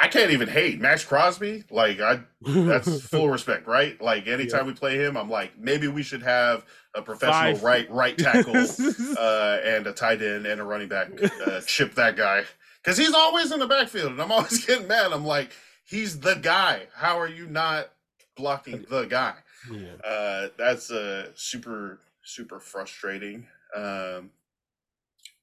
I 0.00 0.06
can't 0.08 0.30
even 0.30 0.48
hate 0.48 0.80
Maxx 0.80 1.04
Crosby. 1.04 1.64
Like 1.70 2.00
I 2.00 2.20
that's 2.42 3.02
full 3.08 3.28
respect, 3.28 3.66
right? 3.66 4.00
Like 4.00 4.28
anytime 4.28 4.66
we 4.66 4.72
play 4.72 4.96
him, 4.96 5.16
I'm 5.16 5.28
like, 5.28 5.58
maybe 5.58 5.88
we 5.88 6.02
should 6.02 6.22
have 6.22 6.64
a 6.94 7.02
professional 7.02 7.54
Five. 7.54 7.62
right 7.62 7.90
right 7.90 8.16
tackle 8.18 8.56
uh, 8.56 9.58
and 9.64 9.86
a 9.86 9.92
tight 9.92 10.22
end 10.22 10.46
and 10.46 10.60
a 10.60 10.64
running 10.64 10.88
back 10.88 11.10
uh, 11.46 11.60
chip 11.66 11.94
that 11.96 12.16
guy 12.16 12.44
because 12.82 12.96
he's 12.96 13.12
always 13.12 13.50
in 13.50 13.58
the 13.58 13.66
backfield, 13.66 14.12
and 14.12 14.22
I'm 14.22 14.30
always 14.30 14.64
getting 14.64 14.86
mad. 14.86 15.12
I'm 15.12 15.24
like, 15.24 15.50
he's 15.84 16.20
the 16.20 16.34
guy. 16.34 16.86
How 16.94 17.18
are 17.18 17.28
you 17.28 17.46
not 17.46 17.90
blocking 18.36 18.86
the 18.88 19.04
guy? 19.04 19.34
yeah. 19.70 19.94
Uh, 20.04 20.48
that's 20.56 20.90
uh, 20.92 21.30
super 21.34 21.98
super 22.22 22.60
frustrating. 22.60 23.46
Um, 23.74 24.30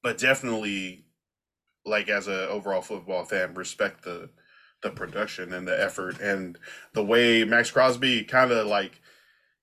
but 0.02 0.18
definitely, 0.18 1.04
like 1.84 2.08
as 2.08 2.26
a 2.26 2.48
overall 2.48 2.80
football 2.80 3.24
fan, 3.24 3.52
respect 3.54 4.02
the 4.04 4.30
the 4.82 4.90
production 4.90 5.52
and 5.52 5.66
the 5.66 5.80
effort 5.82 6.20
and 6.20 6.58
the 6.92 7.04
way 7.04 7.44
Maxx 7.44 7.70
Crosby 7.70 8.24
kind 8.24 8.50
of 8.52 8.66
like 8.66 9.00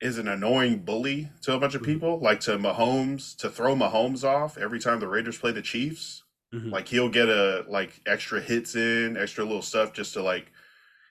is 0.01 0.17
an 0.17 0.27
annoying 0.27 0.79
bully 0.79 1.29
to 1.43 1.53
a 1.53 1.59
bunch 1.59 1.75
of 1.75 1.81
Mhm. 1.81 1.85
people, 1.85 2.19
like 2.19 2.39
to 2.41 2.57
Mahomes 2.57 3.35
to 3.37 3.49
throw 3.49 3.75
Mahomes 3.75 4.23
off 4.23 4.57
every 4.57 4.79
time 4.79 4.99
the 4.99 5.07
Raiders 5.07 5.37
play 5.37 5.51
the 5.51 5.61
Chiefs. 5.61 6.23
Mhm. 6.53 6.71
Like 6.71 6.87
he'll 6.89 7.09
get 7.09 7.29
a 7.29 7.63
like 7.69 8.01
extra 8.05 8.41
hits 8.41 8.75
in, 8.75 9.15
extra 9.17 9.43
little 9.45 9.61
stuff 9.61 9.93
just 9.93 10.13
to 10.13 10.21
like 10.21 10.51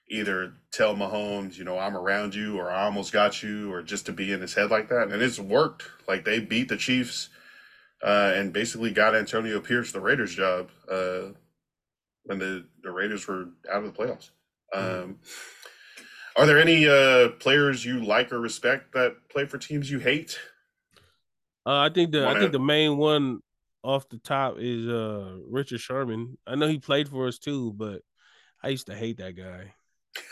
either 0.09 0.53
tell 0.71 0.95
Mahomes, 0.95 1.57
you 1.57 1.63
know, 1.63 1.79
I'm 1.79 1.95
around 1.97 2.35
you 2.35 2.57
or 2.59 2.69
I 2.69 2.83
almost 2.83 3.11
got 3.13 3.41
you, 3.41 3.71
or 3.73 3.81
just 3.81 4.05
to 4.07 4.11
be 4.11 4.31
in 4.31 4.41
his 4.41 4.53
head 4.53 4.69
like 4.69 4.89
that. 4.89 5.07
And 5.11 5.21
it's 5.21 5.39
worked. 5.39 5.85
Like 6.07 6.23
they 6.25 6.39
beat 6.39 6.67
the 6.69 6.77
Chiefs 6.77 7.29
uh, 8.03 8.33
and 8.35 8.51
basically 8.53 8.91
got 8.91 9.15
Antonio 9.15 9.59
Pierce 9.61 9.91
the 9.93 10.01
Raiders 10.01 10.35
job 10.35 10.69
uh, 10.91 11.29
when 12.25 12.39
the, 12.39 12.65
the 12.83 12.91
Raiders 12.91 13.27
were 13.27 13.47
out 13.71 13.83
of 13.83 13.93
the 13.93 14.03
playoffs. 14.03 14.29
Um, 14.73 15.19
are 16.35 16.45
there 16.45 16.59
any 16.59 16.87
uh, 16.87 17.29
players 17.39 17.85
you 17.85 18.03
like 18.03 18.31
or 18.31 18.39
respect 18.39 18.93
that 18.93 19.15
play 19.29 19.45
for 19.45 19.57
teams 19.57 19.89
you 19.91 19.99
hate? 19.99 20.39
Uh, 21.65 21.77
I 21.79 21.89
think 21.89 22.11
the 22.11 22.21
I 22.23 22.25
Wanna- 22.27 22.39
think 22.39 22.51
the 22.53 22.59
main 22.59 22.97
one 22.97 23.39
off 23.83 24.07
the 24.09 24.17
top 24.17 24.55
is 24.59 24.87
uh 24.87 25.37
Richard 25.49 25.79
Sherman. 25.81 26.37
I 26.47 26.55
know 26.55 26.67
he 26.67 26.79
played 26.79 27.07
for 27.09 27.27
us 27.27 27.37
too, 27.37 27.73
but 27.73 28.01
I 28.63 28.69
used 28.69 28.87
to 28.87 28.95
hate 28.95 29.17
that 29.17 29.33
guy. 29.35 29.73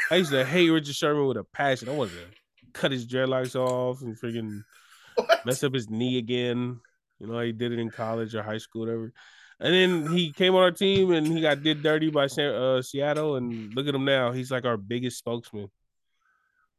I 0.10 0.16
used 0.16 0.32
to 0.32 0.44
hate 0.46 0.70
Richard 0.70 0.96
Sherman 0.96 1.28
with 1.28 1.38
a 1.38 1.44
passion. 1.44 1.90
I 1.90 1.94
wanted 1.94 2.14
to 2.14 2.26
cut 2.74 2.92
his 2.92 3.06
dreadlocks 3.08 3.56
off 3.56 4.02
and 4.02 4.18
freaking 4.20 4.64
What? 5.16 5.46
mess 5.46 5.64
up 5.64 5.74
his 5.74 5.90
knee 5.90 6.18
again. 6.18 6.80
You 7.20 7.28
know, 7.28 7.40
he 7.42 7.52
did 7.52 7.72
it 7.74 7.80
in 7.80 7.90
college 7.92 8.34
or 8.34 8.42
high 8.42 8.58
school, 8.58 8.82
whatever. 8.86 9.14
And 9.62 9.74
then 9.74 10.12
he 10.12 10.32
came 10.32 10.56
on 10.56 10.64
our 10.64 10.72
team 10.72 11.12
and 11.12 11.28
he 11.28 11.40
got 11.40 11.62
did 11.62 11.84
dirty 11.84 12.10
by 12.10 12.26
San, 12.26 12.54
uh, 12.54 12.82
Seattle. 12.82 13.36
And 13.36 13.74
look 13.76 13.88
at 13.88 13.94
him 13.94 14.06
now; 14.06 14.32
he's 14.32 14.50
like 14.50 14.66
our 14.66 14.76
biggest 14.76 15.20
spokesman. 15.20 15.70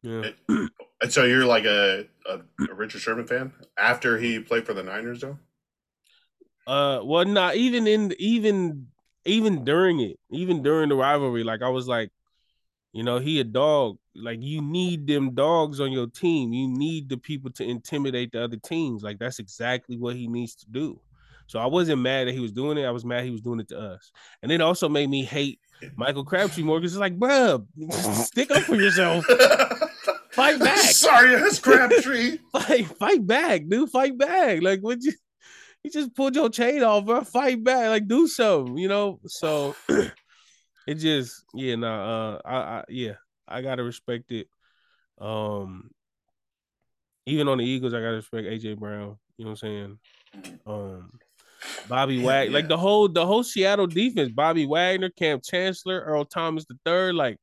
Yeah, 0.03 0.30
And 0.49 1.12
so 1.12 1.24
you're 1.24 1.47
like 1.47 1.64
a, 1.64 2.07
a, 2.28 2.39
a 2.70 2.74
Richard 2.74 3.01
Sherman 3.01 3.26
fan 3.26 3.53
after 3.78 4.18
he 4.18 4.41
played 4.41 4.66
for 4.66 4.74
the 4.74 4.83
Niners, 4.83 5.20
though? 5.20 5.39
Uh, 6.66 7.01
well, 7.05 7.24
not 7.24 7.55
even 7.55 7.87
in 7.87 8.12
even 8.18 8.89
even 9.24 9.64
during 9.64 10.01
it, 10.01 10.18
even 10.30 10.62
during 10.62 10.89
the 10.89 10.97
rivalry, 10.97 11.45
like 11.45 11.62
I 11.62 11.68
was 11.68 11.87
like, 11.87 12.11
you 12.93 13.05
know, 13.05 13.18
he 13.18 13.39
a 13.39 13.45
dog. 13.45 13.99
Like 14.14 14.43
you 14.43 14.61
need 14.61 15.07
them 15.07 15.35
dogs 15.35 15.80
on 15.80 15.93
your 15.93 16.09
team. 16.09 16.53
You 16.53 16.68
need 16.68 17.09
the 17.09 17.16
people 17.16 17.51
to 17.53 17.64
intimidate 17.64 18.33
the 18.33 18.43
other 18.43 18.59
teams. 18.59 19.03
Like 19.03 19.18
that's 19.18 19.39
exactly 19.39 19.97
what 19.97 20.16
he 20.16 20.26
needs 20.26 20.57
to 20.57 20.66
do. 20.68 21.01
So 21.53 21.59
I 21.59 21.66
wasn't 21.66 22.00
mad 22.00 22.28
that 22.28 22.32
he 22.32 22.40
was 22.40 22.50
doing 22.50 22.78
it. 22.78 22.86
I 22.86 22.90
was 22.92 23.05
mad 23.05 23.24
he 23.24 23.30
was 23.30 23.42
doing 23.42 23.61
it 23.61 23.68
to 23.68 23.78
us. 23.78 24.11
And 24.42 24.50
it 24.50 24.62
also 24.62 24.88
made 24.88 25.11
me 25.11 25.22
hate 25.22 25.61
Michael 25.96 26.24
Crabtree 26.24 26.64
more 26.64 26.80
because 26.80 26.94
it's 26.94 27.00
like, 27.00 27.18
bruh, 27.18 27.62
stick 28.24 28.50
up 28.50 28.62
for 28.62 28.74
yourself. 28.74 29.26
Fight 30.32 30.59
back. 30.59 30.78
Sorry, 30.78 31.38
that's 31.38 31.59
Crabtree. 31.59 32.38
Fight, 32.53 32.86
fight 32.96 33.26
back, 33.26 33.68
dude. 33.68 33.90
Fight 33.90 34.16
back. 34.16 34.62
Like, 34.62 34.80
what 34.80 35.03
you 35.03 35.12
you 35.84 35.90
just 35.90 36.14
pulled 36.14 36.34
your 36.34 36.48
chain 36.48 36.82
off, 36.82 37.05
bro. 37.05 37.20
Fight 37.20 37.62
back. 37.62 37.88
Like, 37.88 38.09
do 38.09 38.26
something, 38.26 38.78
you 38.78 38.88
know? 38.88 39.20
So 39.26 39.76
it 40.86 40.94
just, 40.94 41.44
yeah, 41.53 41.74
nah, 41.74 42.36
uh, 42.36 42.40
I, 42.46 42.57
I 42.57 42.84
yeah, 42.88 43.16
I 43.46 43.61
gotta 43.61 43.82
respect 43.82 44.32
it. 44.32 44.48
Um, 45.20 45.90
even 47.26 47.46
on 47.48 47.59
the 47.59 47.64
Eagles, 47.66 47.92
I 47.92 48.00
gotta 48.00 48.16
respect 48.16 48.46
AJ 48.46 48.78
Brown. 48.78 49.18
You 49.36 49.44
know 49.44 49.50
what 49.50 49.62
I'm 49.62 49.68
saying? 49.68 49.98
Um, 50.66 51.18
Bobby 51.88 52.16
Yeah, 52.16 52.26
Wagner, 52.26 52.52
like 52.54 52.68
the 52.68 52.76
whole 52.78 53.08
the 53.08 53.26
whole 53.26 53.42
Seattle 53.44 53.86
defense, 53.86 54.32
Bobby 54.32 54.66
Wagner, 54.66 55.10
Kam 55.10 55.40
Chancellor, 55.42 56.00
Earl 56.00 56.24
Thomas 56.24 56.64
the 56.66 56.78
third, 56.84 57.14
like 57.14 57.38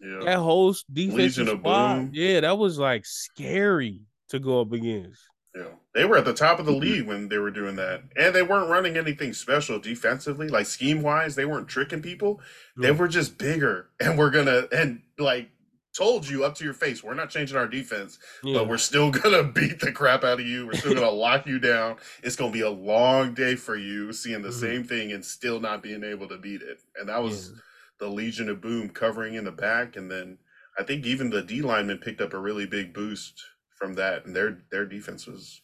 Yeah. 0.00 0.20
that 0.24 0.38
whole 0.38 0.74
defensive 0.92 1.18
Legion 1.18 1.48
of 1.48 1.58
squad, 1.60 1.94
Boom. 1.96 2.10
yeah, 2.12 2.40
that 2.40 2.58
was 2.58 2.78
like 2.78 3.04
scary 3.06 4.00
to 4.30 4.38
go 4.38 4.60
up 4.60 4.72
against. 4.72 5.20
Yeah. 5.54 5.64
They 5.94 6.06
were 6.06 6.16
at 6.16 6.24
the 6.24 6.32
top 6.32 6.58
of 6.58 6.64
Mm-hmm. 6.66 6.74
the 6.74 6.80
league 6.80 7.06
when 7.06 7.28
they 7.28 7.36
were 7.36 7.50
doing 7.50 7.76
that. 7.76 8.02
And 8.16 8.34
they 8.34 8.42
weren't 8.42 8.70
running 8.70 8.96
anything 8.96 9.34
special 9.34 9.78
defensively, 9.78 10.48
like 10.48 10.64
scheme 10.64 11.02
wise. 11.02 11.34
They 11.34 11.44
weren't 11.44 11.68
tricking 11.68 12.00
people. 12.00 12.40
They 12.76 12.90
were 12.92 13.08
just 13.08 13.36
bigger. 13.36 13.90
And 14.00 14.16
we're 14.18 14.30
gonna 14.30 14.66
and 14.72 15.02
like 15.18 15.50
told 15.96 16.28
you 16.28 16.44
up 16.44 16.54
to 16.56 16.64
your 16.64 16.74
face, 16.74 17.02
we're 17.02 17.14
not 17.14 17.30
changing 17.30 17.56
our 17.56 17.68
defense, 17.68 18.18
Yeah. 18.42 18.54
but 18.58 18.68
we're 18.68 18.78
still 18.78 19.10
gonna 19.22 19.44
beat 19.44 19.80
the 19.80 19.92
crap 19.92 20.24
out 20.24 20.40
of 20.40 20.46
you. 20.46 20.66
We're 20.66 20.74
still 20.74 20.94
gonna 20.94 21.10
lock 21.10 21.46
you 21.46 21.58
down. 21.58 21.96
It's 22.22 22.36
gonna 22.36 22.52
be 22.52 22.62
a 22.62 22.70
long 22.70 23.34
day 23.34 23.56
for 23.56 23.76
you 23.76 24.12
seeing 24.12 24.42
the 24.42 24.48
Mhm. 24.48 24.60
same 24.60 24.84
thing 24.84 25.12
and 25.12 25.24
still 25.24 25.60
not 25.60 25.82
being 25.82 26.02
able 26.04 26.28
to 26.28 26.38
beat 26.38 26.62
it. 26.62 26.80
And 26.96 27.08
that 27.08 27.22
was 27.22 27.50
Yeah. 27.50 27.56
the 28.00 28.08
Legion 28.08 28.48
of 28.48 28.60
Boom 28.60 28.88
covering 28.90 29.34
in 29.34 29.44
the 29.44 29.52
back, 29.52 29.96
and 29.96 30.10
then 30.10 30.38
I 30.78 30.82
think 30.82 31.04
even 31.04 31.28
the 31.30 31.42
D 31.42 31.60
linemen 31.60 31.98
picked 31.98 32.20
up 32.22 32.32
a 32.32 32.38
really 32.38 32.66
big 32.66 32.94
boost 32.94 33.42
from 33.78 33.94
that, 33.94 34.24
and 34.24 34.34
their 34.34 34.62
their 34.70 34.86
defense 34.86 35.26
was 35.26 35.60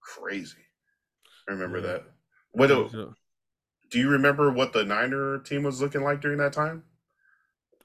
crazy. 0.00 0.64
I 1.48 1.52
remember 1.52 1.78
Yeah. 1.78 1.86
that. 1.86 2.04
What 2.52 2.66
do, 2.68 3.14
do 3.90 3.98
you 3.98 4.08
remember 4.10 4.50
what 4.52 4.72
the 4.72 4.84
Niner 4.84 5.38
team 5.40 5.64
was 5.64 5.80
looking 5.80 6.02
like 6.02 6.20
during 6.20 6.38
that 6.38 6.52
time? 6.52 6.84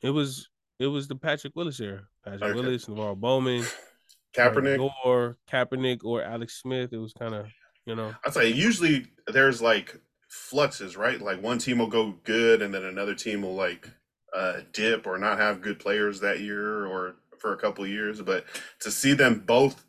it 0.04 0.12
was 0.12 0.48
it 0.80 0.88
was 0.88 1.08
the 1.08 1.16
Patrick 1.16 1.56
Willis 1.56 1.80
era. 1.80 2.04
Patrick 2.24 2.44
Okay. 2.44 2.54
Willis, 2.60 2.86
NaVorro 2.86 3.16
Bowman, 3.18 3.66
Kaepernick. 4.36 4.78
Gore, 5.04 5.38
Kaepernick, 5.52 6.04
or 6.04 6.22
Alex 6.24 6.62
Smith. 6.62 6.94
It 6.94 6.98
was 6.98 7.14
kind 7.14 7.34
of 7.34 7.48
you 7.86 7.96
know 7.96 8.14
I'd 8.26 8.34
say 8.34 8.50
usually 8.50 9.08
there's 9.28 9.62
like 9.62 10.00
fluxes, 10.30 10.98
right? 10.98 11.20
Like 11.22 11.42
one 11.42 11.58
team 11.58 11.80
will 11.80 11.88
go 11.88 12.16
good, 12.24 12.62
and 12.62 12.74
then 12.74 12.84
another 12.84 13.16
team 13.16 13.42
will 13.42 13.56
like 13.56 13.90
uh, 14.36 14.62
dip 14.74 15.08
or 15.08 15.18
not 15.18 15.40
have 15.40 15.62
good 15.62 15.80
players 15.80 16.20
that 16.20 16.42
year 16.42 16.86
or 16.86 17.16
for 17.40 17.54
a 17.54 17.58
couple 17.58 17.86
years. 17.88 18.22
But 18.22 18.46
to 18.82 18.92
see 18.92 19.14
them 19.14 19.44
both 19.46 19.86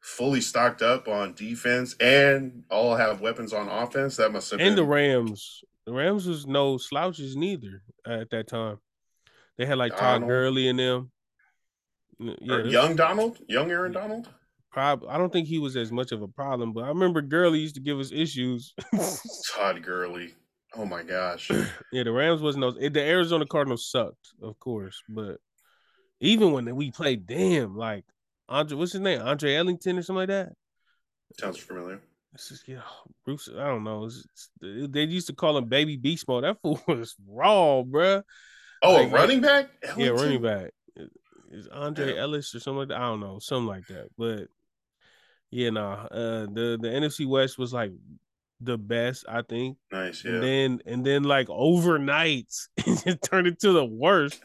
fully 0.00 0.40
stocked 0.40 0.82
up 0.82 1.06
on 1.08 1.34
defense 1.34 1.94
and 2.00 2.64
all 2.70 2.96
have 2.96 3.20
weapons 3.20 3.52
on 3.52 3.68
offense, 3.68 4.16
that 4.16 4.32
must 4.32 4.50
have 4.50 4.60
and 4.60 4.76
the 4.76 4.84
Rams. 4.84 5.62
The 5.86 5.92
Rams 5.94 6.26
was 6.26 6.46
no 6.46 6.76
slouches 6.76 7.34
neither 7.34 7.82
at 8.06 8.28
that 8.30 8.46
time. 8.46 8.78
They 9.58 9.66
had 9.66 9.78
like 9.78 9.92
Todd 9.92 10.00
Donald. 10.20 10.28
Gurley 10.30 10.68
and 10.68 10.78
them. 10.78 11.10
Yeah, 12.18 12.54
er, 12.54 12.66
young 12.66 12.96
Donald, 12.96 13.38
young 13.48 13.70
Aaron 13.70 13.92
Donald. 13.92 14.28
prob- 14.72 15.04
I 15.08 15.18
don't 15.18 15.32
think 15.32 15.46
he 15.46 15.58
was 15.58 15.76
as 15.76 15.92
much 15.92 16.10
of 16.12 16.22
a 16.22 16.28
problem, 16.28 16.72
but 16.72 16.84
I 16.84 16.88
remember 16.88 17.20
Gurley 17.22 17.60
used 17.60 17.76
to 17.76 17.80
give 17.80 17.98
us 17.98 18.10
issues. 18.12 18.74
Todd 19.54 19.82
Gurley. 19.82 20.34
Oh 20.74 20.84
my 20.84 21.02
gosh. 21.02 21.50
yeah, 21.92 22.02
the 22.02 22.12
Rams 22.12 22.40
wasn't 22.42 22.62
those. 22.62 22.74
The 22.76 23.00
Arizona 23.00 23.46
Cardinals 23.46 23.88
sucked, 23.90 24.28
of 24.42 24.58
course, 24.58 25.00
but 25.08 25.36
even 26.20 26.52
when 26.52 26.74
we 26.74 26.90
played 26.90 27.26
them, 27.26 27.76
like 27.76 28.04
Andre, 28.48 28.76
what's 28.76 28.92
his 28.92 29.00
name, 29.00 29.20
Andre 29.22 29.54
Ellington 29.54 29.98
or 29.98 30.02
something 30.02 30.20
like 30.20 30.28
that. 30.28 30.52
Sounds 31.38 31.58
familiar. 31.58 32.00
It's 32.34 32.48
just, 32.48 32.68
you 32.68 32.76
know, 32.76 32.82
Bruce. 33.24 33.48
I 33.56 33.66
don't 33.66 33.84
know. 33.84 34.04
It's, 34.04 34.26
it's- 34.62 34.88
they 34.90 35.04
used 35.04 35.28
to 35.28 35.34
call 35.34 35.56
him 35.56 35.66
Baby 35.66 35.96
Beast 35.96 36.26
Mode. 36.28 36.44
That 36.44 36.60
fool 36.62 36.80
was 36.88 37.14
raw, 37.26 37.82
bruh. 37.82 38.22
Oh, 38.82 38.94
Like, 38.94 39.08
a 39.10 39.14
running 39.14 39.40
back? 39.40 39.68
Yeah, 39.96 40.08
running 40.10 40.42
back. 40.42 40.70
Is 41.50 41.66
Andre 41.68 42.14
Yeah. 42.14 42.22
Ellis 42.22 42.54
or 42.54 42.60
something 42.60 42.78
like 42.80 42.88
that? 42.88 42.98
I 42.98 43.08
don't 43.08 43.20
know, 43.20 43.38
something 43.38 43.66
like 43.66 43.86
that. 43.86 44.08
But 44.18 44.48
yeah, 45.50 45.70
nah. 45.70 46.04
Uh, 46.04 46.46
the 46.46 46.78
the 46.80 46.88
NFC 46.88 47.26
West 47.26 47.58
was 47.58 47.72
like 47.72 47.92
the 48.60 48.76
best, 48.76 49.24
I 49.28 49.42
think. 49.42 49.78
Nice, 49.90 50.24
yeah. 50.24 50.32
And 50.32 50.42
then 50.42 50.80
and 50.84 51.06
then 51.06 51.22
like 51.22 51.48
overnight, 51.48 52.52
it 52.76 53.22
turned 53.22 53.46
into 53.46 53.72
the 53.72 53.84
worst. 53.84 54.40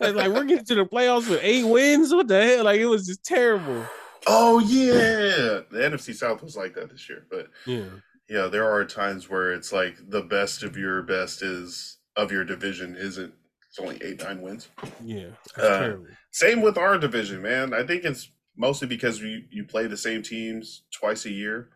Like, 0.00 0.14
like 0.14 0.28
we're 0.32 0.44
getting 0.44 0.64
to 0.64 0.74
the 0.76 0.86
playoffs 0.86 1.28
with 1.28 1.40
eight 1.42 1.64
wins. 1.64 2.12
What 2.14 2.26
the 2.28 2.42
hell? 2.42 2.64
Like 2.64 2.80
it 2.80 2.86
was 2.86 3.06
just 3.06 3.22
terrible. 3.22 3.84
Oh 4.26 4.58
yeah, 4.60 5.60
the 5.70 5.78
NFC 5.78 6.14
South 6.14 6.42
was 6.42 6.56
like 6.56 6.74
that 6.74 6.88
this 6.90 7.08
year, 7.08 7.26
but 7.30 7.48
Yeah, 7.66 7.84
yeah, 8.28 8.46
there 8.46 8.70
are 8.70 8.84
times 8.86 9.28
where 9.28 9.52
it's 9.52 9.72
like 9.74 9.96
the 10.08 10.22
best 10.22 10.62
of 10.62 10.76
your 10.76 11.02
best 11.02 11.42
is 11.42 11.98
of 12.16 12.32
your 12.32 12.44
division 12.44 12.96
isn't. 12.96 13.34
It's 13.70 13.78
only 13.78 13.98
eight 14.02 14.20
nine 14.22 14.40
wins. 14.42 14.68
yeah, 15.02 15.28
Uh. 15.56 15.94
Same 16.32 16.60
with 16.60 16.76
our 16.76 16.98
division, 16.98 17.40
man. 17.42 17.72
I 17.72 17.84
think 17.86 18.04
it's 18.04 18.30
mostly 18.56 18.88
because 18.88 19.20
we 19.22 19.46
you 19.50 19.64
play 19.64 19.86
the 19.86 19.96
same 19.96 20.22
teams 20.22 20.82
twice 20.92 21.24
a 21.24 21.30
year. 21.30 21.68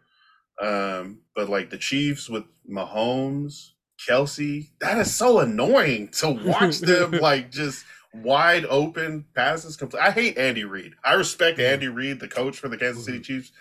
Um, 0.61 1.21
but 1.35 1.49
like 1.49 1.71
the 1.71 1.79
Chiefs 1.79 2.29
with 2.29 2.45
Mahomes, 2.69 3.71
Kelce, 4.09 4.69
that 4.81 4.99
is 4.99 5.15
so 5.15 5.41
annoying 5.41 6.09
to 6.19 6.31
watch 6.31 6.79
them 6.81 7.13
like 7.13 7.51
just 7.51 7.85
wide 8.13 8.65
open 8.67 9.25
passes. 9.35 9.77
Complete. 9.77 10.01
I 10.03 10.11
hate 10.11 10.37
Andy 10.39 10.65
Reid. 10.65 10.95
I 11.05 11.15
respect 11.15 11.59
Mhm. 11.59 11.73
Andy 11.73 11.89
Reid, 11.89 12.21
the 12.21 12.29
coach 12.29 12.59
for 12.59 12.69
the 12.69 12.77
Kansas 12.77 13.05
City 13.05 13.19
Mhm. 13.19 13.25
Chiefs, 13.25 13.53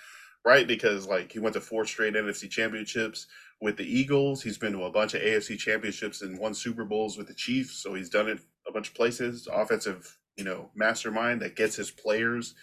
right? 0.45 0.67
Because 0.67 1.07
like 1.07 1.31
he 1.31 1.39
went 1.39 1.53
to 1.53 1.61
four 1.61 1.85
straight 1.85 2.13
NFC 2.15 2.47
championships 2.49 3.27
with 3.63 3.77
the 3.77 3.85
Eagles. 3.85 4.43
He's 4.43 4.57
been 4.57 4.73
to 4.73 4.83
a 4.83 4.91
bunch 4.91 5.13
of 5.13 5.21
AFC 5.21 5.57
championships 5.57 6.21
and 6.21 6.37
won 6.37 6.53
Super 6.53 6.83
Bowls 6.83 7.17
with 7.17 7.27
the 7.27 7.33
Chiefs. 7.33 7.81
So 7.81 7.93
he's 7.93 8.09
done 8.09 8.27
it 8.27 8.39
a 8.67 8.73
bunch 8.73 8.89
of 8.89 8.93
places. 8.93 9.47
Offensive, 9.51 10.17
you 10.35 10.43
know, 10.43 10.69
mastermind 10.75 11.41
that 11.41 11.55
gets 11.55 11.77
his 11.77 11.89
players 11.89 12.55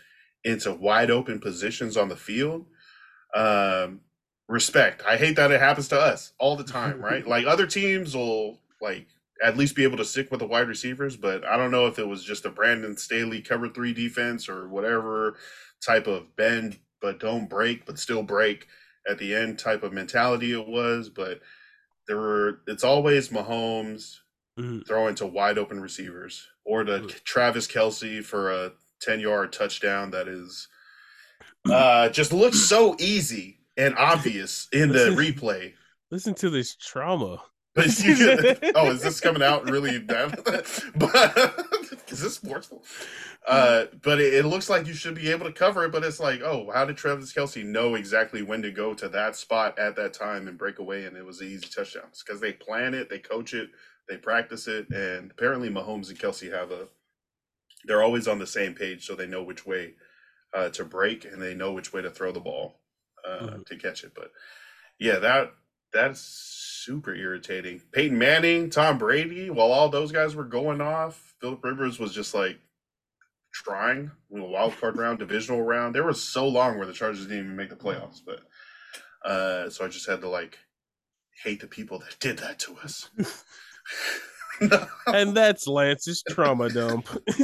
into 0.44 0.74
wide 0.74 1.11
open 1.11 1.40
positions 1.40 1.96
on 1.96 2.11
the 2.11 2.16
field. 2.16 2.66
Um, 3.34 4.03
respect. 4.46 5.03
I 5.09 5.16
hate 5.16 5.36
that 5.36 5.51
it 5.51 5.61
happens 5.61 5.88
to 5.88 5.98
us 5.98 6.34
all 6.38 6.55
the 6.55 6.64
time, 6.64 7.01
right? 7.05 7.26
like 7.26 7.46
other 7.46 7.66
teams 7.66 8.14
will 8.14 8.61
like 8.82 9.07
at 9.42 9.57
least 9.57 9.74
be 9.74 9.84
able 9.84 9.96
to 9.96 10.05
stick 10.05 10.30
with 10.30 10.40
the 10.40 10.46
wide 10.46 10.68
receivers, 10.68 11.16
but 11.16 11.46
I 11.46 11.57
don't 11.57 11.70
know 11.70 11.86
if 11.86 11.98
it 11.98 12.07
was 12.07 12.22
just 12.22 12.44
a 12.44 12.51
Brandon 12.51 12.94
Staley 12.94 13.40
cover 13.40 13.70
three 13.70 13.94
defense 13.94 14.51
or 14.51 14.68
whatever 14.68 15.36
type 15.82 16.07
of 16.07 16.36
bend 16.36 16.78
but 17.01 17.18
don't 17.18 17.48
break 17.48 17.86
but 17.86 17.98
still 17.98 18.22
break 18.22 18.66
at 19.09 19.18
the 19.18 19.34
end 19.34 19.59
type 19.59 19.82
of 19.82 19.92
mentality 19.92 20.53
it 20.53 20.66
was. 20.66 21.09
But 21.09 21.40
there 22.09 22.16
were 22.18 22.61
it's 22.66 22.84
always 22.84 23.28
Mahomes 23.28 24.18
Mhm. 24.59 24.86
throwing 24.86 25.14
to 25.16 25.26
wide 25.26 25.59
open 25.59 25.80
receivers 25.80 26.46
or 26.64 26.84
to 26.84 27.01
Mm. 27.01 27.24
Travis 27.24 27.66
Kelce 27.66 28.22
for 28.24 28.51
a 28.53 28.72
10 29.01 29.20
yard 29.20 29.53
touchdown 29.53 30.11
that 30.11 30.28
is 30.28 30.68
uh 31.70 32.09
just 32.09 32.32
looks 32.32 32.59
so 32.61 32.96
easy 32.98 33.61
and 33.76 33.94
obvious 33.96 34.68
in 34.72 34.90
the 34.90 35.11
replay. 35.11 35.72
Listen 36.11 36.34
to 36.34 36.51
this 36.51 36.74
trauma. 36.76 37.42
Oh, 37.76 38.90
is 38.90 39.01
this 39.03 39.20
coming 39.20 39.42
out 39.42 39.70
really 39.70 39.98
bad? 40.12 40.38
but 40.96 41.66
is 42.09 42.20
this 42.20 42.38
sportsful? 42.38 42.82
Uh, 43.47 43.86
but 44.03 44.20
it, 44.20 44.34
it 44.34 44.45
looks 44.47 44.68
like 44.68 44.86
you 44.86 44.95
should 44.95 45.14
be 45.14 45.30
able 45.30 45.47
to 45.47 45.53
cover 45.53 45.84
it. 45.84 45.93
But 45.93 46.05
it's 46.05 46.20
like, 46.20 46.41
oh, 46.43 46.70
how 46.72 46.84
did 46.84 46.97
Travis 46.97 47.32
Kelce 47.32 47.64
know 47.64 47.95
exactly 47.95 48.43
when 48.43 48.62
to 48.62 48.70
go 48.70 48.95
to 48.95 49.09
that 49.09 49.36
spot 49.36 49.78
at 49.78 49.97
that 49.97 50.12
time 50.14 50.49
and 50.49 50.59
break 50.59 50.78
away? 50.78 51.05
And 51.05 51.16
it 51.16 51.24
was 51.24 51.41
an 51.41 51.49
easy 51.49 51.68
touchdown 51.68 52.05
because 52.24 52.41
they 52.41 52.53
plan 52.53 52.95
it, 52.95 53.09
they 53.11 53.18
coach 53.18 53.55
it, 53.55 53.70
they 54.09 54.16
practice 54.16 54.68
it, 54.68 54.91
and 54.91 55.30
apparently 55.30 55.68
Mahomes 55.70 56.09
and 56.11 56.18
Kelce 56.18 56.53
have 56.53 56.70
a. 56.70 56.88
They're 57.84 58.03
always 58.03 58.28
on 58.28 58.38
the 58.38 58.47
same 58.47 58.74
page, 58.74 59.07
so 59.07 59.14
they 59.14 59.26
know 59.26 59.43
which 59.43 59.66
way 59.66 59.95
uh, 60.55 60.70
to 60.70 60.84
break 60.84 61.24
and 61.24 61.41
they 61.41 61.55
know 61.55 61.72
which 61.72 61.93
way 61.93 62.03
to 62.03 62.11
throw 62.11 62.32
the 62.32 62.41
ball 62.41 62.80
uh, 63.26 63.38
Mhm. 63.41 63.66
to 63.66 63.76
catch 63.76 64.05
it. 64.05 64.12
But 64.14 64.32
yeah, 64.99 65.18
that 65.20 65.53
that's 65.93 66.20
super 66.85 67.14
irritating. 67.14 67.81
Peyton 67.93 68.18
Manning, 68.18 68.70
Tom 68.70 68.99
Brady, 68.99 69.51
while 69.51 69.72
all 69.72 69.89
those 69.89 70.12
guys 70.12 70.35
were 70.35 70.45
going 70.45 70.81
off, 70.81 71.35
Philip 71.41 71.64
Rivers 71.64 71.99
was 71.99 72.14
just 72.14 72.35
like 72.35 72.59
trying. 73.53 74.11
You 74.31 74.39
know, 74.39 74.47
wild 74.47 74.78
card 74.81 74.97
round, 74.97 75.18
divisional 75.18 75.62
round. 75.62 75.95
There 75.95 76.05
was 76.05 76.22
so 76.22 76.47
long 76.49 76.78
where 76.78 76.87
the 76.87 76.93
Chargers 76.93 77.26
didn't 77.26 77.45
even 77.45 77.57
make 77.57 77.70
the 77.70 77.76
playoffs, 77.76 78.20
but 78.24 78.41
uh, 79.28 79.70
so 79.70 79.85
I 79.85 79.89
just 79.89 80.09
had 80.09 80.20
to 80.22 80.28
like 80.28 80.59
hate 81.43 81.61
the 81.61 81.66
people 81.66 81.99
that 82.01 82.18
did 82.20 82.39
that 82.39 82.59
to 82.61 82.76
us. 82.83 83.11
And 85.07 85.35
that's 85.35 85.66
Lance's 85.66 86.22
trauma 86.28 86.68
dump. 86.68 87.09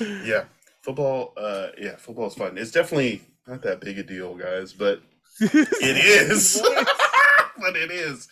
yeah, 0.00 0.44
football. 0.82 1.32
Uh, 1.36 1.68
yeah, 1.78 1.96
football 1.96 2.26
is 2.26 2.34
fun. 2.34 2.58
It's 2.58 2.72
definitely 2.72 3.22
not 3.46 3.62
that 3.62 3.80
big 3.80 3.98
a 3.98 4.02
deal, 4.02 4.34
guys, 4.34 4.72
but 4.72 5.02
It 5.40 5.96
is, 6.30 6.60
but 7.58 7.76
it 7.76 7.90
is. 7.90 8.28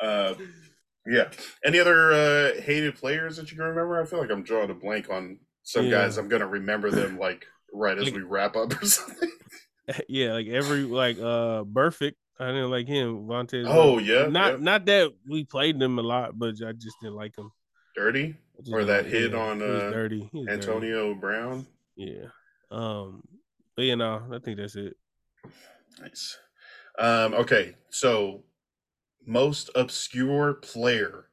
Uh, 0.00 0.34
yeah. 1.06 1.30
Any 1.64 1.78
other 1.80 2.12
uh, 2.12 2.60
hated 2.60 2.96
players 2.96 3.36
that 3.36 3.50
you 3.50 3.56
can 3.56 3.66
remember? 3.66 4.00
I 4.00 4.04
feel 4.04 4.18
like 4.20 4.30
I'm 4.30 4.42
drawing 4.42 4.70
a 4.70 4.74
blank 4.74 5.08
on 5.10 5.38
some 5.62 5.84
Yeah. 5.86 5.90
guys. 6.02 6.18
I'm 6.18 6.28
gonna 6.28 6.46
remember 6.46 6.90
them 6.90 7.18
like 7.18 7.46
right 7.72 7.96
as 7.96 8.04
Like- 8.04 8.14
we 8.14 8.22
wrap 8.22 8.56
up 8.56 8.80
or 8.80 8.86
something. 8.86 9.30
yeah, 10.08 10.32
like 10.32 10.46
every 10.48 10.82
like 10.82 11.18
uh 11.18 11.64
Burfict. 11.64 12.14
I 12.40 12.46
didn't 12.46 12.70
like 12.70 12.88
him. 12.88 13.26
Vontae. 13.28 13.64
Oh 13.68 13.98
yeah, 13.98 14.26
not 14.26 14.52
yeah. 14.54 14.58
not 14.64 14.84
that 14.86 15.12
we 15.28 15.44
played 15.44 15.78
them 15.78 15.98
a 15.98 16.02
lot, 16.02 16.36
but 16.38 16.54
I 16.66 16.72
just 16.72 16.96
didn't 17.00 17.14
like 17.16 17.36
him. 17.36 17.50
dirty 17.94 18.34
Or 18.72 18.84
that 18.84 19.04
like- 19.04 19.12
hit 19.12 19.32
yeah, 19.32 19.38
on, 19.38 19.62
uh, 19.62 19.90
dirty. 19.90 20.28
Was 20.32 20.46
dirty. 20.46 20.52
Antonio 20.52 21.14
Brown. 21.14 21.66
Yeah. 21.96 22.26
Um. 22.70 23.22
But 23.76 23.82
you 23.84 23.96
know, 23.96 24.22
I 24.32 24.38
think 24.38 24.58
that's 24.58 24.76
it. 24.76 24.96
Nice. 26.00 26.38
Um, 26.98 27.34
okay, 27.34 27.76
so 27.90 28.44
most 29.26 29.70
obscure 29.74 30.54
player 30.54 31.28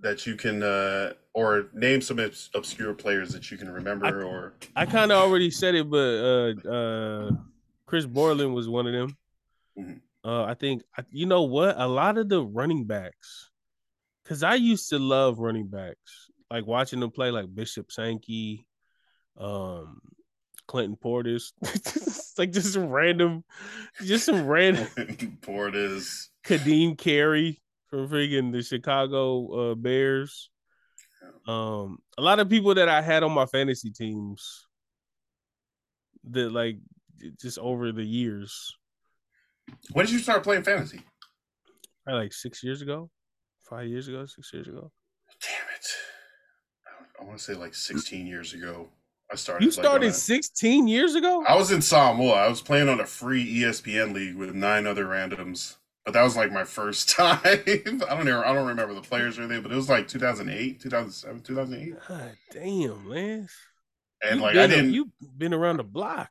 that 0.00 0.26
you 0.26 0.34
can 0.34 0.62
uh 0.62 1.12
or 1.34 1.68
name 1.74 2.00
some 2.00 2.18
obs- 2.18 2.48
obscure 2.54 2.94
players 2.94 3.32
that 3.32 3.50
you 3.50 3.58
can 3.58 3.70
remember 3.70 4.06
I- 4.06 4.24
or 4.24 4.54
I 4.74 4.86
kind 4.86 5.12
of 5.12 5.18
already 5.18 5.50
said 5.50 5.74
it, 5.74 5.90
but 5.90 5.98
uh, 5.98 6.68
uh, 6.68 7.30
Chris 7.86 8.06
Borland 8.06 8.54
was 8.54 8.68
one 8.68 8.86
of 8.86 8.92
them. 8.92 9.16
Mhm. 9.78 10.00
Uh, 10.24 10.44
I 10.44 10.54
think 10.54 10.82
you 11.10 11.26
know 11.26 11.42
what? 11.42 11.74
A 11.78 11.86
lot 11.86 12.18
of 12.18 12.28
the 12.28 12.42
running 12.44 12.84
backs, 12.84 13.50
because 14.22 14.42
I 14.42 14.54
used 14.54 14.88
to 14.90 14.98
love 14.98 15.38
running 15.38 15.68
backs, 15.68 16.30
like 16.50 16.66
watching 16.66 17.00
them 17.00 17.10
play, 17.10 17.30
like 17.30 17.54
Bishop 17.54 17.90
Sankey, 17.90 18.66
um, 19.36 20.00
Clinton 20.70 20.96
Portis, 20.96 21.50
like 22.38 22.52
just 22.52 22.72
some 22.72 22.90
random, 22.90 23.42
just 24.04 24.24
some 24.24 24.46
random 24.46 24.86
Portis. 25.42 26.28
Ka'Deem 26.44 26.96
Carey 26.96 27.60
from 27.88 28.08
freaking 28.08 28.52
the 28.52 28.62
Chicago 28.62 29.72
uh, 29.72 29.74
Bears. 29.74 30.48
Um, 31.48 31.98
a 32.16 32.22
lot 32.22 32.38
of 32.38 32.48
people 32.48 32.72
that 32.76 32.88
I 32.88 33.02
had 33.02 33.24
on 33.24 33.32
my 33.32 33.46
fantasy 33.46 33.90
teams 33.90 34.68
that 36.30 36.52
like 36.52 36.78
just 37.40 37.58
over 37.58 37.90
the 37.90 38.04
years, 38.04 38.72
When 39.90 40.06
did 40.06 40.12
you 40.12 40.20
start 40.20 40.44
playing 40.44 40.62
fantasy? 40.62 41.00
probably 42.04 42.22
like 42.26 42.32
six 42.32 42.62
years 42.62 42.80
ago, 42.80 43.10
five 43.68 43.88
years 43.88 44.06
ago, 44.06 44.24
six 44.24 44.52
years 44.52 44.68
ago. 44.68 44.92
Damn 45.42 45.74
it. 45.74 45.86
I 47.20 47.24
want 47.24 47.38
to 47.38 47.44
say 47.44 47.54
like 47.54 47.74
16 47.74 48.24
years 48.24 48.54
ago. 48.54 48.88
I 49.32 49.36
started. 49.36 49.64
You 49.64 49.70
started 49.70 50.08
a- 50.08 50.12
16 50.12 50.88
years 50.88 51.14
ago? 51.14 51.44
I 51.46 51.54
was 51.56 51.70
in 51.70 51.80
Samoa. 51.82 52.32
I 52.32 52.48
was 52.48 52.60
playing 52.60 52.88
on 52.88 53.00
a 53.00 53.06
free 53.06 53.46
ESPN 53.60 54.12
league 54.14 54.34
with 54.36 54.54
nine 54.54 54.86
other 54.86 55.04
randoms. 55.06 55.76
But 56.04 56.14
that 56.14 56.22
was 56.22 56.34
like 56.36 56.50
my 56.50 56.64
first 56.64 57.10
time. 57.16 57.38
I 57.44 57.82
don't 58.08 58.24
know. 58.24 58.42
I 58.44 58.52
don't 58.54 58.66
remember 58.66 58.94
the 58.94 59.02
players 59.02 59.38
or 59.38 59.42
anything, 59.42 59.62
but 59.62 59.70
it 59.70 59.76
was 59.76 59.88
like 59.88 60.08
2008, 60.08 60.80
2007, 60.80 61.42
2008. 61.42 61.94
God 62.08 62.32
damn, 62.50 63.08
man. 63.08 63.48
And 64.22 64.36
You 64.40 64.42
like 64.42 64.56
I 64.56 64.66
didn't 64.66 64.92
you 64.94 65.10
been 65.38 65.54
around 65.54 65.76
the 65.76 65.84
block. 65.84 66.30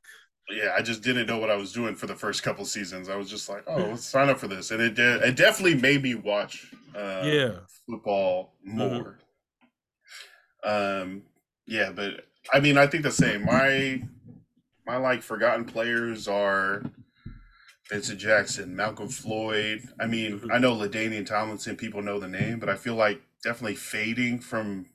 yeah, 0.50 0.74
I 0.78 0.82
just 0.82 1.02
didn't 1.04 1.28
know 1.28 1.38
what 1.38 1.50
I 1.52 1.56
was 1.56 1.72
doing 1.72 1.95
for 1.95 2.08
the 2.08 2.16
first 2.16 2.43
couple 2.43 2.66
seasons. 2.66 3.08
I 3.10 3.16
was 3.16 3.30
just 3.30 3.47
like, 3.47 3.64
oh, 3.68 3.78
let's 3.78 4.06
sign 4.06 4.30
up 4.30 4.39
for 4.39 4.47
this, 4.47 4.72
and 4.72 4.82
it 4.82 4.95
did. 4.95 5.22
It 5.24 5.36
definitely 5.36 5.76
made 5.80 6.04
me 6.04 6.16
watch, 6.16 6.72
uh, 6.95 7.22
Yeah. 7.24 7.52
football 7.88 8.56
Mhm. 8.68 8.74
more. 8.74 9.20
Um, 10.64 11.24
yeah, 11.66 11.91
but 11.91 12.26
I 12.53 12.59
mean, 12.59 12.77
I 12.77 12.87
think 12.87 13.03
the 13.03 13.11
same. 13.11 13.45
My 13.45 14.01
my 14.85 14.97
like 14.97 15.21
forgotten 15.21 15.65
players 15.65 16.27
are 16.27 16.83
Vincent 17.89 18.19
Jackson, 18.19 18.75
Malcom 18.75 19.11
Floyd. 19.13 19.87
I 19.99 20.05
mean, 20.07 20.39
Mhm. 20.39 20.53
I 20.53 20.57
know 20.57 20.75
LaDainian 20.75 21.25
Tomlinson. 21.25 21.75
People 21.75 22.01
know 22.01 22.19
the 22.19 22.27
name, 22.27 22.59
but 22.59 22.69
I 22.69 22.75
feel 22.75 22.95
like 22.95 23.21
definitely 23.43 23.75
fading 23.75 24.39
from 24.39 24.87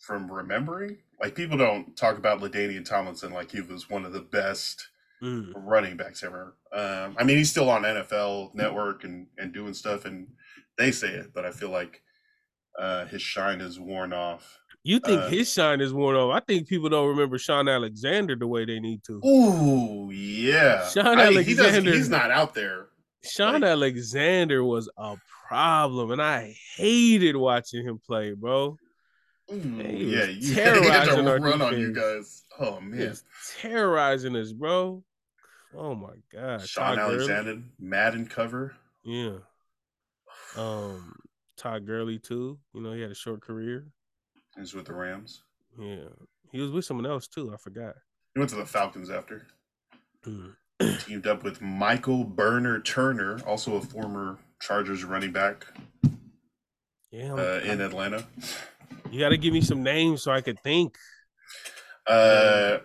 from 0.00 0.30
remembering. 0.30 0.98
Like 1.20 1.34
people 1.34 1.56
don't 1.56 1.96
talk 1.96 2.18
about 2.18 2.40
LaDainian 2.40 2.84
Tomlinson 2.84 3.32
like 3.32 3.52
he 3.52 3.60
was 3.60 3.88
one 3.88 4.04
of 4.04 4.12
the 4.12 4.20
best 4.20 4.88
Mm. 5.22 5.52
running 5.54 5.96
backs 5.96 6.24
ever. 6.24 6.56
Um, 6.72 7.14
I 7.16 7.22
mean, 7.22 7.36
he's 7.36 7.48
still 7.50 7.70
on 7.70 7.84
NFL 7.84 8.50
Network 8.54 9.04
and 9.04 9.28
and 9.38 9.52
doing 9.52 9.72
stuff, 9.74 10.04
and 10.04 10.26
they 10.76 10.90
say 10.90 11.10
it, 11.10 11.32
but 11.32 11.44
I 11.44 11.52
feel 11.52 11.70
like 11.70 12.02
uh, 12.78 13.04
his 13.06 13.22
shine 13.22 13.60
is 13.60 13.78
worn 13.78 14.12
off. 14.12 14.58
You 14.84 14.98
think 14.98 15.20
Uh, 15.20 15.28
his 15.28 15.52
shine 15.52 15.80
is 15.80 15.92
worn 15.94 16.16
off? 16.16 16.34
I 16.34 16.40
think 16.40 16.66
people 16.68 16.88
don't 16.88 17.08
remember 17.08 17.38
Shaun 17.38 17.68
Alexander 17.68 18.34
the 18.34 18.46
way 18.48 18.64
they 18.64 18.80
need 18.80 19.04
to. 19.04 19.20
Ooh, 19.24 20.10
yeah. 20.10 20.88
Shaun 20.88 21.06
I 21.20 21.30
mean, 21.30 21.44
he 21.44 21.56
Alexander- 21.56 21.92
he's 21.92 22.08
not 22.08 22.30
out 22.32 22.52
there. 22.54 22.88
Shaun 23.24 23.60
Like- 23.60 23.70
Alexander 23.70 24.64
was 24.64 24.88
a 24.96 25.16
problem, 25.46 26.10
and 26.10 26.20
I 26.20 26.56
hated 26.76 27.36
watching 27.36 27.86
him 27.86 28.00
play, 28.04 28.32
bro. 28.32 28.76
Ooh, 29.52 29.56
yeah, 29.56 30.24
you 30.24 30.54
terrorizing 30.54 31.28
our 31.28 31.38
run 31.38 31.62
on 31.62 31.78
you 31.78 31.92
defense. 31.92 32.44
guys. 32.58 32.68
Oh 32.68 32.80
man, 32.80 33.14
terrorizing 33.60 34.34
us, 34.36 34.52
bro. 34.52 35.04
Oh 35.76 35.94
my 35.94 36.14
god, 36.32 36.66
Shaun 36.66 36.96
Todd 36.96 36.98
Gurley. 37.10 37.14
Alexander, 37.32 37.62
Madden 37.78 38.26
cover. 38.26 38.74
Yeah. 39.04 39.38
Um, 40.56 41.14
Todd 41.56 41.86
Gurley 41.86 42.18
too. 42.18 42.58
You 42.74 42.80
know, 42.82 42.92
he 42.92 43.00
had 43.00 43.10
a 43.10 43.14
short 43.16 43.40
career. 43.42 43.86
He's 44.58 44.74
with 44.74 44.86
the 44.86 44.94
Rams. 44.94 45.42
Yeah, 45.78 46.04
he 46.50 46.60
was 46.60 46.70
with 46.70 46.84
someone 46.84 47.06
else 47.06 47.26
too. 47.26 47.52
I 47.52 47.56
forgot. 47.56 47.94
He 48.34 48.38
went 48.40 48.50
to 48.50 48.56
the 48.56 48.66
Falcons 48.66 49.10
after. 49.10 49.46
Mm. 50.26 50.54
Teamed 51.06 51.26
up 51.26 51.42
with 51.44 51.60
Michael 51.60 52.24
Burner 52.24 52.80
Turner, 52.80 53.38
also 53.46 53.76
a 53.76 53.80
former 53.80 54.38
Chargers 54.60 55.04
running 55.04 55.32
back 55.32 55.66
Yeah, 57.10 57.34
uh, 57.34 57.60
in 57.64 57.80
Atlanta. 57.80 58.24
you 59.10 59.20
got 59.20 59.30
to 59.30 59.36
give 59.38 59.52
me 59.52 59.60
some 59.60 59.82
names 59.82 60.22
so 60.22 60.32
I 60.32 60.40
could 60.40 60.58
think. 60.60 60.96
Uh, 62.06 62.78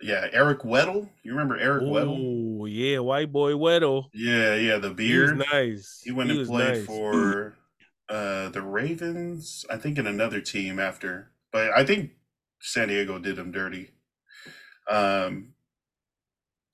yeah, 0.00 0.26
Eric 0.32 0.60
Weddle. 0.60 1.08
You 1.22 1.32
remember 1.32 1.56
Eric 1.56 1.84
Weddle? 1.84 2.60
Oh 2.60 2.64
yeah, 2.66 2.98
white 2.98 3.30
boy 3.32 3.52
Weddle. 3.52 4.06
Yeah, 4.12 4.54
yeah, 4.56 4.78
the 4.78 4.88
He 4.88 4.94
beard. 4.94 5.38
nice. 5.52 6.00
He 6.04 6.10
went 6.12 6.30
and 6.30 6.46
played 6.46 6.74
nice. 6.78 6.86
for 6.86 7.56
uh 8.08 8.48
the 8.50 8.62
Ravens, 8.62 9.64
I 9.70 9.76
think 9.76 9.98
in 9.98 10.06
another 10.06 10.40
team 10.40 10.78
after. 10.78 11.30
But 11.52 11.70
I 11.76 11.84
think 11.84 12.10
San 12.60 12.88
Diego 12.88 13.18
did 13.18 13.38
him 13.38 13.50
dirty. 13.52 13.90
Um 14.90 15.54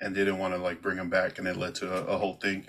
and 0.00 0.14
didn't 0.14 0.38
want 0.38 0.54
to 0.54 0.58
like 0.60 0.80
bring 0.82 0.96
him 0.96 1.10
back 1.10 1.38
and 1.38 1.46
it 1.46 1.56
led 1.56 1.74
to 1.76 1.92
a, 1.92 2.14
a 2.14 2.18
whole 2.18 2.34
thing. 2.34 2.66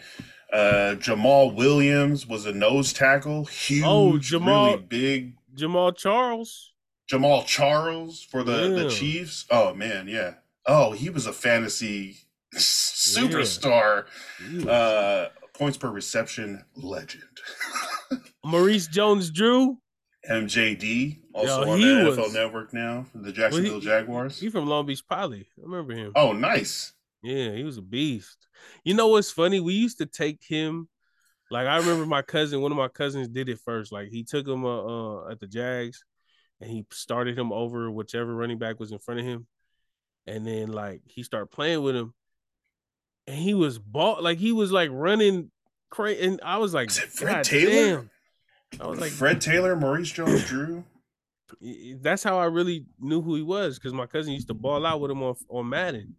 Uh 0.51 0.95
Jamal 0.95 1.51
Williams 1.51 2.27
was 2.27 2.45
a 2.45 2.51
nose 2.51 2.93
tackle, 2.93 3.45
huge, 3.45 3.83
Oh, 3.85 4.17
Jamal- 4.17 4.71
really 4.73 4.81
big 4.83 5.33
Jamaal 5.55 5.95
Charles. 5.97 6.73
Jamaal 7.11 7.45
Charles 7.45 8.21
for 8.21 8.43
the, 8.43 8.69
the 8.69 8.89
Chiefs. 8.89 9.45
Oh 9.49 9.73
man, 9.73 10.07
yeah. 10.07 10.35
Oh, 10.65 10.91
he 10.91 11.09
was 11.09 11.25
a 11.25 11.33
fantasy 11.33 12.17
superstar. 12.55 14.05
Was- 14.53 14.65
Uh 14.67 15.29
points 15.53 15.77
per 15.77 15.89
reception 15.89 16.63
legend. 16.75 17.23
Maurice 18.45 18.87
Jones-Drew. 18.87 19.77
MJD, 20.29 21.17
also 21.33 21.65
Yo, 21.65 21.71
on 21.71 21.79
he 21.79 21.85
the 21.85 22.11
NFL 22.11 22.33
Network 22.33 22.73
now, 22.73 23.07
the 23.15 23.31
Jacksonville 23.31 23.79
Jaguars. 23.79 24.39
He 24.39 24.49
from 24.49 24.67
Long 24.67 24.85
Beach 24.85 25.01
Poly. 25.09 25.47
I 25.57 25.61
remember 25.63 25.93
him. 25.93 26.11
oh, 26.15 26.31
nice. 26.31 26.93
Yeah, 27.23 27.51
he 27.51 27.63
was 27.63 27.77
a 27.77 27.81
beast. 27.81 28.47
You 28.83 28.93
know 28.93 29.07
what's 29.07 29.31
funny? 29.31 29.59
We 29.59 29.73
used 29.73 29.99
to 29.99 30.05
take 30.05 30.43
him. 30.43 30.87
Like 31.49 31.67
I 31.67 31.77
remember 31.77 32.05
my 32.05 32.21
cousin, 32.21 32.61
one 32.61 32.71
of 32.71 32.77
my 32.77 32.87
cousins 32.87 33.27
did 33.27 33.49
it 33.49 33.59
first. 33.59 33.91
Like 33.91 34.09
he 34.09 34.23
took 34.23 34.47
him 34.47 34.65
uh, 34.65 34.85
uh 35.25 35.31
at 35.31 35.39
the 35.39 35.47
Jags, 35.47 36.03
and 36.61 36.69
he 36.69 36.85
started 36.91 37.37
him 37.37 37.51
over 37.51 37.91
whichever 37.91 38.33
running 38.33 38.57
back 38.57 38.79
was 38.79 38.91
in 38.91 38.99
front 38.99 39.19
of 39.19 39.25
him, 39.25 39.47
and 40.25 40.47
then 40.47 40.71
like 40.71 41.01
he 41.05 41.23
started 41.23 41.47
playing 41.47 41.83
with 41.83 41.95
him, 41.95 42.13
and 43.27 43.35
he 43.35 43.53
was 43.53 43.77
ball 43.77 44.21
like 44.21 44.37
he 44.37 44.51
was 44.53 44.71
like 44.71 44.89
running 44.93 45.51
crazy, 45.89 46.25
and 46.25 46.39
I 46.43 46.57
was 46.57 46.73
like, 46.73 46.89
Is 46.89 46.99
it 46.99 47.09
Fred 47.09 47.33
"God 47.33 47.43
Taylor?" 47.43 47.97
damn." 47.97 48.09
I 48.79 48.87
was 48.87 48.99
like, 48.99 49.11
Fred 49.11 49.41
Taylor, 49.41 49.75
Maurice 49.75 50.11
Jones 50.11 50.45
Drew. 50.45 50.83
that's 52.01 52.23
how 52.23 52.37
I 52.37 52.45
really 52.45 52.85
knew 52.99 53.21
who 53.21 53.35
he 53.35 53.41
was 53.41 53.77
because 53.77 53.93
my 53.93 54.05
cousin 54.05 54.33
used 54.33 54.47
to 54.47 54.53
ball 54.53 54.85
out 54.85 55.01
with 55.01 55.11
him 55.11 55.21
on 55.23 55.35
on 55.49 55.69
Madden. 55.69 56.15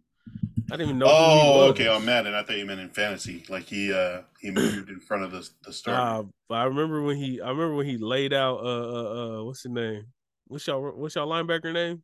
I 0.71 0.77
didn't 0.77 0.89
even 0.89 0.99
know. 0.99 1.07
Oh, 1.09 1.67
okay, 1.69 1.87
on 1.87 2.05
Madden. 2.05 2.33
I 2.33 2.43
thought 2.43 2.57
you 2.57 2.65
meant 2.65 2.79
in 2.79 2.89
fantasy. 2.89 3.43
Like 3.49 3.63
he 3.63 3.91
uh 3.91 4.21
he 4.39 4.51
moved 4.51 4.89
in 4.89 4.99
front 4.99 5.23
of 5.23 5.31
the 5.31 5.47
the 5.63 5.73
start. 5.73 5.99
Uh, 5.99 6.23
but 6.47 6.55
I 6.55 6.63
remember 6.65 7.01
when 7.01 7.17
he, 7.17 7.41
I 7.41 7.49
remember 7.49 7.75
when 7.75 7.85
he 7.85 7.97
laid 7.97 8.33
out, 8.33 8.59
uh, 8.59 8.63
uh, 8.63 9.39
uh 9.39 9.43
what's 9.43 9.63
his 9.63 9.71
name? 9.71 10.05
What's 10.47 10.67
y'all, 10.67 10.81
what's 10.91 11.15
y'all 11.15 11.27
linebacker 11.27 11.73
name? 11.73 12.03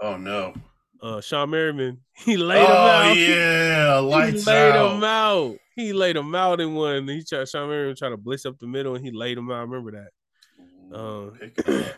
oh 0.00 0.16
no. 0.16 0.54
Uh, 1.02 1.16
Shawne 1.20 1.50
Merriman. 1.50 1.98
He 2.14 2.36
laid 2.36 2.62
oh 2.62 2.66
him 2.66 2.70
out. 2.70 3.10
Oh 3.10 3.12
yeah, 3.14 4.00
he 4.30 4.32
laid 4.38 4.72
out. 4.76 4.96
him 4.96 5.04
out. 5.04 5.56
He 5.74 5.92
laid 5.92 6.16
him 6.16 6.34
out 6.34 6.60
in 6.60 6.74
one. 6.74 7.08
He 7.08 7.24
tried, 7.24 7.44
Shawne 7.46 7.68
Merriman 7.68 7.96
tried 7.96 8.10
to 8.10 8.16
blitz 8.16 8.46
up 8.46 8.58
the 8.58 8.66
middle, 8.66 8.94
and 8.94 9.04
he 9.04 9.10
laid 9.10 9.36
him 9.38 9.50
out. 9.50 9.56
I 9.56 9.60
remember 9.62 9.90
that. 9.92 10.96
Ooh, 10.98 11.34
pick 11.40 11.58
it 11.58 11.68
up. 11.68 11.94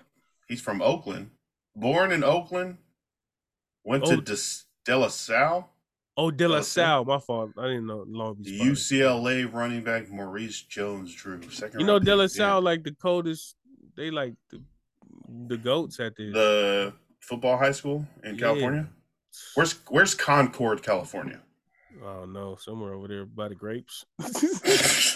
He's 0.49 0.61
from 0.61 0.81
Oakland. 0.81 1.31
Born 1.77 2.13
in 2.13 2.23
Oakland. 2.25 2.79
Went 3.83 4.05
Oh. 4.05 4.17
to 4.17 4.21
Des- 4.23 4.65
De 4.87 4.97
La 4.97 5.09
Salle. 5.09 5.69
Oh, 6.17 6.31
De 6.31 6.47
La 6.49 6.59
Oh, 6.59 6.63
Salle. 6.63 7.05
My 7.05 7.19
fault. 7.19 7.51
I 7.59 7.63
didn't 7.65 7.87
know 7.87 8.05
Long 8.07 8.37
Beach. 8.41 8.63
UCLA 8.63 9.53
running 9.53 9.83
back 9.83 10.09
Maurice 10.11 10.63
Jones-Drew. 10.63 11.51
Second. 11.51 11.81
You 11.81 11.87
know, 11.87 11.99
De 11.99 12.15
La 12.15 12.25
pick, 12.25 12.37
yeah. 12.37 12.37
Salle 12.47 12.63
like 12.63 12.85
the 12.85 12.93
coldest. 12.95 13.57
They 13.97 14.11
like 14.11 14.35
the 14.51 14.63
the 15.49 15.57
goats 15.57 15.99
at 16.01 16.15
this. 16.17 16.33
the 16.33 16.93
football 17.29 17.57
high 17.59 17.73
school 17.73 18.07
in 18.23 18.35
Yeah. 18.35 18.41
California. 18.41 18.89
Where's 19.55 19.73
Where's 19.89 20.15
Concord, 20.15 20.83
California? 20.83 21.41
Oh 22.05 22.25
no, 22.27 22.57
somewhere 22.57 22.95
over 22.95 23.09
there 23.09 23.25
by 23.25 23.49
the 23.49 23.55
grapes. 23.55 24.05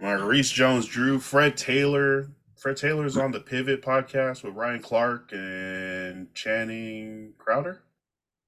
Maurice 0.00 0.50
Jones 0.50 0.86
Drew, 0.86 1.18
Fred 1.18 1.56
Taylor. 1.56 2.28
Fred 2.56 2.76
Taylor's 2.76 3.16
on 3.16 3.30
the 3.30 3.40
Pivot 3.40 3.82
podcast 3.82 4.42
with 4.42 4.54
Ryan 4.54 4.82
Clark 4.82 5.30
and 5.32 6.32
Channing 6.34 7.32
Crowder. 7.38 7.82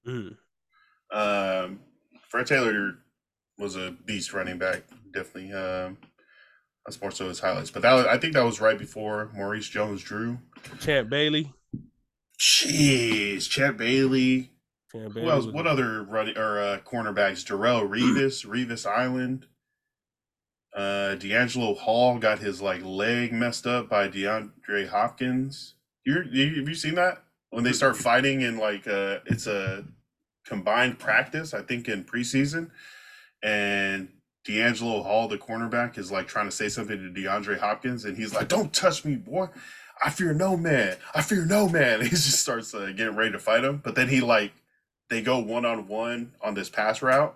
Mm. 0.07 0.37
Um, 1.13 1.81
Fred 2.29 2.47
Taylor 2.47 2.95
was 3.59 3.77
a 3.77 3.93
beast 4.07 4.33
running 4.33 4.59
back, 4.59 4.83
definitely. 5.13 5.53
Um, 5.53 5.99
that's 6.85 7.01
more 7.01 7.11
so 7.13 7.29
his 7.29 7.39
highlights, 7.39 7.71
but 7.71 7.83
that 7.83 7.93
was, 7.93 8.07
I 8.07 8.19
think 8.19 8.35
that 8.35 8.45
was 8.45 8.61
right 8.61 8.79
before 8.79 9.31
Maurice 9.35 9.69
Jones 9.69 10.03
Drew. 10.03 10.39
Champ 10.81 11.09
Bailey. 11.09 11.53
Jeez, 12.41 13.51
Chet 13.51 13.77
Bailey. 13.77 14.51
Bailey. 14.93 15.23
Who 15.23 15.31
else? 15.31 15.47
What 15.47 15.67
other 15.67 16.03
running 16.03 16.39
or 16.39 16.59
uh, 16.59 16.79
cornerbacks? 16.79 17.45
Darrelle 17.45 17.87
Revis, 17.87 18.47
Revis 18.47 18.91
Island. 18.91 19.47
Uh, 20.75 21.17
DeAngelo 21.19 21.77
Hall 21.77 22.19
got 22.19 22.39
his 22.39 22.63
like 22.63 22.83
leg 22.83 23.33
messed 23.33 23.67
up 23.67 23.91
by 23.91 24.09
DeAndre 24.09 24.89
Hopkins. 24.89 25.75
You 26.07 26.25
you 26.31 26.57
have 26.57 26.69
you 26.69 26.75
seen 26.75 26.95
that 26.95 27.23
when 27.51 27.63
they 27.63 27.73
start 27.73 27.97
fighting 27.97 28.41
in 28.41 28.57
like 28.57 28.87
uh 28.87 29.19
it's 29.27 29.47
a 29.47 29.85
combined 30.47 30.99
practice 30.99 31.53
I 31.53 31.63
think 31.63 31.89
in 31.89 32.05
preseason, 32.05 32.71
and 33.43 34.09
DeAngelo 34.49 35.03
Hall 35.03 35.29
the 35.29 35.39
cornerback 35.39 35.99
is 35.99 36.11
like 36.11 36.29
trying 36.29 36.47
to 36.47 36.53
say 36.53 36.69
something 36.69 36.97
to 36.97 37.21
DeAndre 37.21 37.59
Hopkins 37.59 38.05
and 38.05 38.17
he's 38.17 38.33
like, 38.33 38.49
"Don't 38.49 38.73
touch 38.73 39.05
me, 39.05 39.17
boy." 39.17 39.49
I 40.03 40.11
fear 40.11 40.33
no 40.33 40.57
man. 40.57 40.97
I 41.15 41.23
fear 41.23 41.45
no 41.45 41.69
man. 41.69 42.01
He 42.05 42.09
just 42.11 42.41
starts 42.41 42.75
uh, 42.75 42.93
getting 42.97 43.17
ready 43.17 43.33
to 43.33 43.39
fight 43.39 43.65
him, 43.65 43.81
but 43.85 43.95
then 43.95 44.09
he 44.09 44.21
like 44.21 44.53
they 45.09 45.21
go 45.23 45.39
one 45.39 45.65
on 45.65 45.89
one 45.89 46.33
on 46.41 46.55
this 46.55 46.69
pass 46.71 47.03
route. 47.03 47.35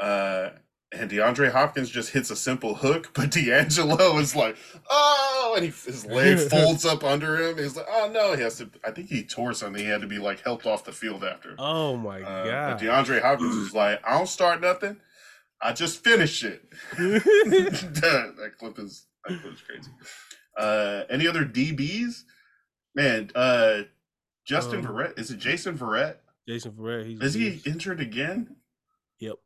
Uh, 0.00 0.50
and 0.90 1.10
DeAndre 1.10 1.52
Hopkins 1.52 1.90
just 1.90 2.10
hits 2.12 2.30
a 2.30 2.36
simple 2.36 2.74
hook, 2.76 3.10
but 3.14 3.30
DeAngelo 3.30 4.18
is 4.20 4.34
like, 4.34 4.56
oh, 4.88 5.52
and 5.56 5.64
he, 5.66 5.70
his 5.70 6.06
leg 6.06 6.38
folds 6.50 6.86
up 6.86 7.04
under 7.04 7.36
him. 7.36 7.58
He's 7.58 7.76
like, 7.76 7.86
oh 7.90 8.10
no, 8.10 8.34
he 8.34 8.42
has 8.42 8.56
to. 8.58 8.70
I 8.86 8.90
think 8.92 9.08
he 9.10 9.22
tore 9.24 9.52
something. 9.52 9.82
He 9.82 9.88
had 9.90 10.00
to 10.00 10.06
be 10.06 10.18
like 10.18 10.40
helped 10.40 10.64
off 10.64 10.84
the 10.84 10.92
field 10.92 11.24
after. 11.24 11.54
Oh 11.58 11.96
my 11.98 12.22
Uh, 12.22 12.44
god. 12.44 12.78
but 12.78 12.84
DeAndre 12.86 13.20
Hopkins 13.20 13.54
is 13.56 13.74
like, 13.74 14.00
I 14.06 14.16
don't 14.16 14.28
start 14.28 14.60
nothing. 14.62 14.96
I 15.60 15.72
just 15.72 16.02
finish 16.04 16.42
it. 16.44 16.62
that, 16.96 18.34
that 18.38 18.52
clip 18.58 18.78
is 18.78 19.06
that 19.26 19.40
clip 19.42 19.54
is 19.54 19.60
crazy. 19.60 19.90
Uh, 20.58 21.04
any 21.08 21.26
other 21.26 21.44
DBs? 21.44 22.24
Man, 22.94 23.30
uh, 23.34 23.82
Justin 24.44 24.84
Um, 24.84 24.86
Verrett. 24.92 25.18
Is 25.18 25.30
it 25.30 25.38
Jason 25.38 25.78
Verrett? 25.78 26.16
Jason 26.48 26.72
Verrett. 26.72 27.06
He's 27.06 27.20
Is 27.20 27.34
he 27.34 27.60
injured 27.64 28.00
again? 28.00 28.56
Yep. 29.20 29.36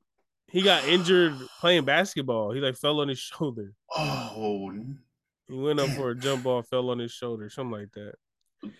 He 0.48 0.62
got 0.62 0.84
injured 0.84 1.34
playing 1.60 1.84
basketball. 1.84 2.52
He 2.52 2.60
like 2.60 2.76
fell 2.76 3.00
on 3.00 3.08
his 3.08 3.18
shoulder. 3.18 3.74
Oh, 3.94 4.72
He 5.48 5.54
went 5.54 5.80
up 5.80 5.90
for 5.90 6.10
a 6.10 6.14
jump 6.16 6.44
ball, 6.44 6.62
fell 6.62 6.90
on 6.90 6.98
his 6.98 7.12
shoulder, 7.12 7.50
something 7.50 7.78
like 7.78 7.92
that. 7.92 8.14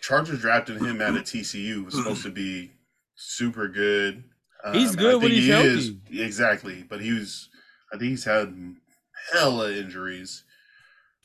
Chargers 0.01 0.39
drafted 0.39 0.77
him 0.81 1.01
out 1.01 1.15
of 1.17 1.23
TCU. 1.23 1.85
Was 1.85 1.95
supposed 1.95 2.23
to 2.23 2.31
be 2.31 2.71
super 3.15 3.67
good. 3.67 4.23
He's 4.71 4.95
good 4.95 5.21
when 5.21 5.31
he's 5.31 5.43
he 5.45 5.51
is. 5.51 5.91
Exactly, 6.09 6.83
but 6.87 7.01
he 7.01 7.11
was. 7.11 7.49
I 7.91 7.97
think 7.97 8.11
he's 8.11 8.23
had 8.23 8.55
hella 9.33 9.71
injuries. 9.73 10.45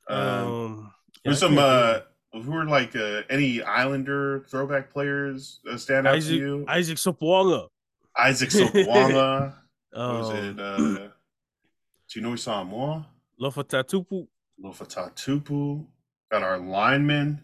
Um, 0.08 0.18
Um, 0.18 0.94
There's 1.24 1.38
some 1.38 1.58
uh 1.58 2.00
who 2.32 2.54
are 2.54 2.64
like 2.66 2.94
uh, 2.94 3.22
any 3.30 3.62
Islander 3.62 4.44
throwback 4.48 4.92
players 4.92 5.60
uh, 5.70 5.76
stand 5.76 6.06
out 6.06 6.12
to 6.12 6.16
Isaac 6.18 6.38
you? 6.38 6.64
Isaac 6.68 6.98
Sopoaga. 6.98 7.68
Isaac 8.16 8.48
Sopoaga. 8.50 9.54
was 9.94 10.30
Um, 10.30 10.36
it 10.36 10.60
uh 10.60 11.08
Chinoi 12.08 12.38
Samoa? 12.38 13.06
Lofa 13.40 13.64
Tatupu. 13.64 14.26
Lofa 14.62 14.86
Tatupu. 14.86 15.86
Got 16.30 16.42
our 16.42 16.58
lineman. 16.58 17.42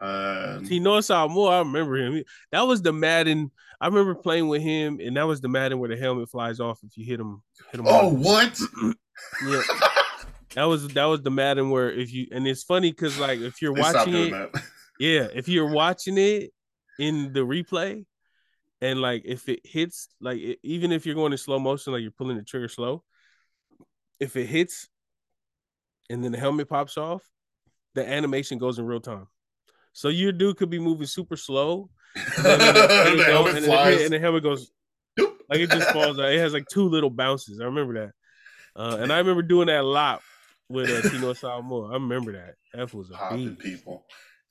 Um, 0.00 0.64
knows 0.82 1.06
Samoa. 1.06 1.56
I 1.56 1.58
remember 1.60 1.96
him. 1.96 2.22
That 2.52 2.62
was 2.62 2.82
the 2.82 2.92
Madden. 2.92 3.50
I 3.80 3.86
remember 3.86 4.14
playing 4.14 4.48
with 4.48 4.62
him, 4.62 4.98
and 5.00 5.16
that 5.16 5.26
was 5.26 5.40
the 5.40 5.48
Madden 5.48 5.78
where 5.78 5.88
the 5.88 5.96
helmet 5.96 6.28
flies 6.28 6.60
off 6.60 6.80
if 6.84 6.96
you 6.96 7.04
hit 7.04 7.20
him. 7.20 7.42
Hit 7.70 7.80
him. 7.80 7.86
oh, 7.88 8.10
hard. 8.10 8.12
what? 8.14 8.60
yeah. 9.46 9.62
That 10.54 10.64
was 10.64 10.88
that 10.88 11.04
was 11.04 11.22
the 11.22 11.30
Madden 11.30 11.70
where 11.70 11.90
if 11.90 12.12
you 12.12 12.26
and 12.32 12.46
it's 12.46 12.62
funny 12.62 12.90
because 12.90 13.18
like 13.18 13.40
if 13.40 13.60
you're 13.60 13.72
watching 13.74 14.14
it, 14.14 14.30
that. 14.30 14.62
yeah, 14.98 15.26
if 15.34 15.48
you're 15.48 15.70
watching 15.70 16.16
it 16.18 16.52
in 16.98 17.32
the 17.32 17.40
replay, 17.40 18.04
and 18.80 19.00
like 19.00 19.22
if 19.24 19.48
it 19.48 19.60
hits, 19.64 20.08
like 20.20 20.38
it, 20.38 20.58
even 20.62 20.90
if 20.90 21.04
you're 21.04 21.14
going 21.14 21.32
in 21.32 21.38
slow 21.38 21.58
motion, 21.58 21.92
like 21.92 22.02
you're 22.02 22.10
pulling 22.10 22.36
the 22.36 22.42
trigger 22.42 22.68
slow, 22.68 23.04
if 24.20 24.36
it 24.36 24.46
hits, 24.46 24.88
and 26.08 26.24
then 26.24 26.32
the 26.32 26.38
helmet 26.38 26.68
pops 26.68 26.96
off, 26.96 27.22
the 27.94 28.08
animation 28.08 28.58
goes 28.58 28.78
in 28.78 28.86
real 28.86 29.00
time. 29.00 29.26
So 29.92 30.08
your 30.08 30.32
dude 30.32 30.56
could 30.56 30.70
be 30.70 30.78
moving 30.78 31.06
super 31.06 31.36
slow, 31.36 31.90
and 32.38 32.44
then, 32.44 32.60
and 32.60 32.76
then- 32.76 33.16
the 33.18 33.24
helmet 33.24 33.54
and 33.56 33.64
then- 33.64 33.70
flies. 33.70 34.00
and 34.02 34.12
the 34.12 34.18
helmet 34.18 34.42
goes 34.42 34.70
like 35.50 35.60
it 35.60 35.70
just 35.70 35.90
falls 35.90 36.18
out. 36.18 36.32
It 36.32 36.38
has 36.40 36.52
like 36.52 36.66
two 36.70 36.88
little 36.88 37.10
bounces. 37.10 37.60
I 37.60 37.64
remember 37.64 37.94
that. 37.94 38.12
Uh, 38.80 38.98
and 39.00 39.12
I 39.12 39.18
remember 39.18 39.42
doing 39.42 39.66
that 39.66 39.80
a 39.80 39.82
lot 39.82 40.22
with 40.68 40.90
uh, 40.90 41.08
Tino 41.08 41.32
Samoa. 41.32 41.90
I 41.90 41.94
remember 41.94 42.32
that. 42.32 42.54
F 42.78 42.94
was 42.94 43.10
a 43.10 43.14
popping 43.14 43.50
beast. 43.54 43.60
people. 43.60 44.04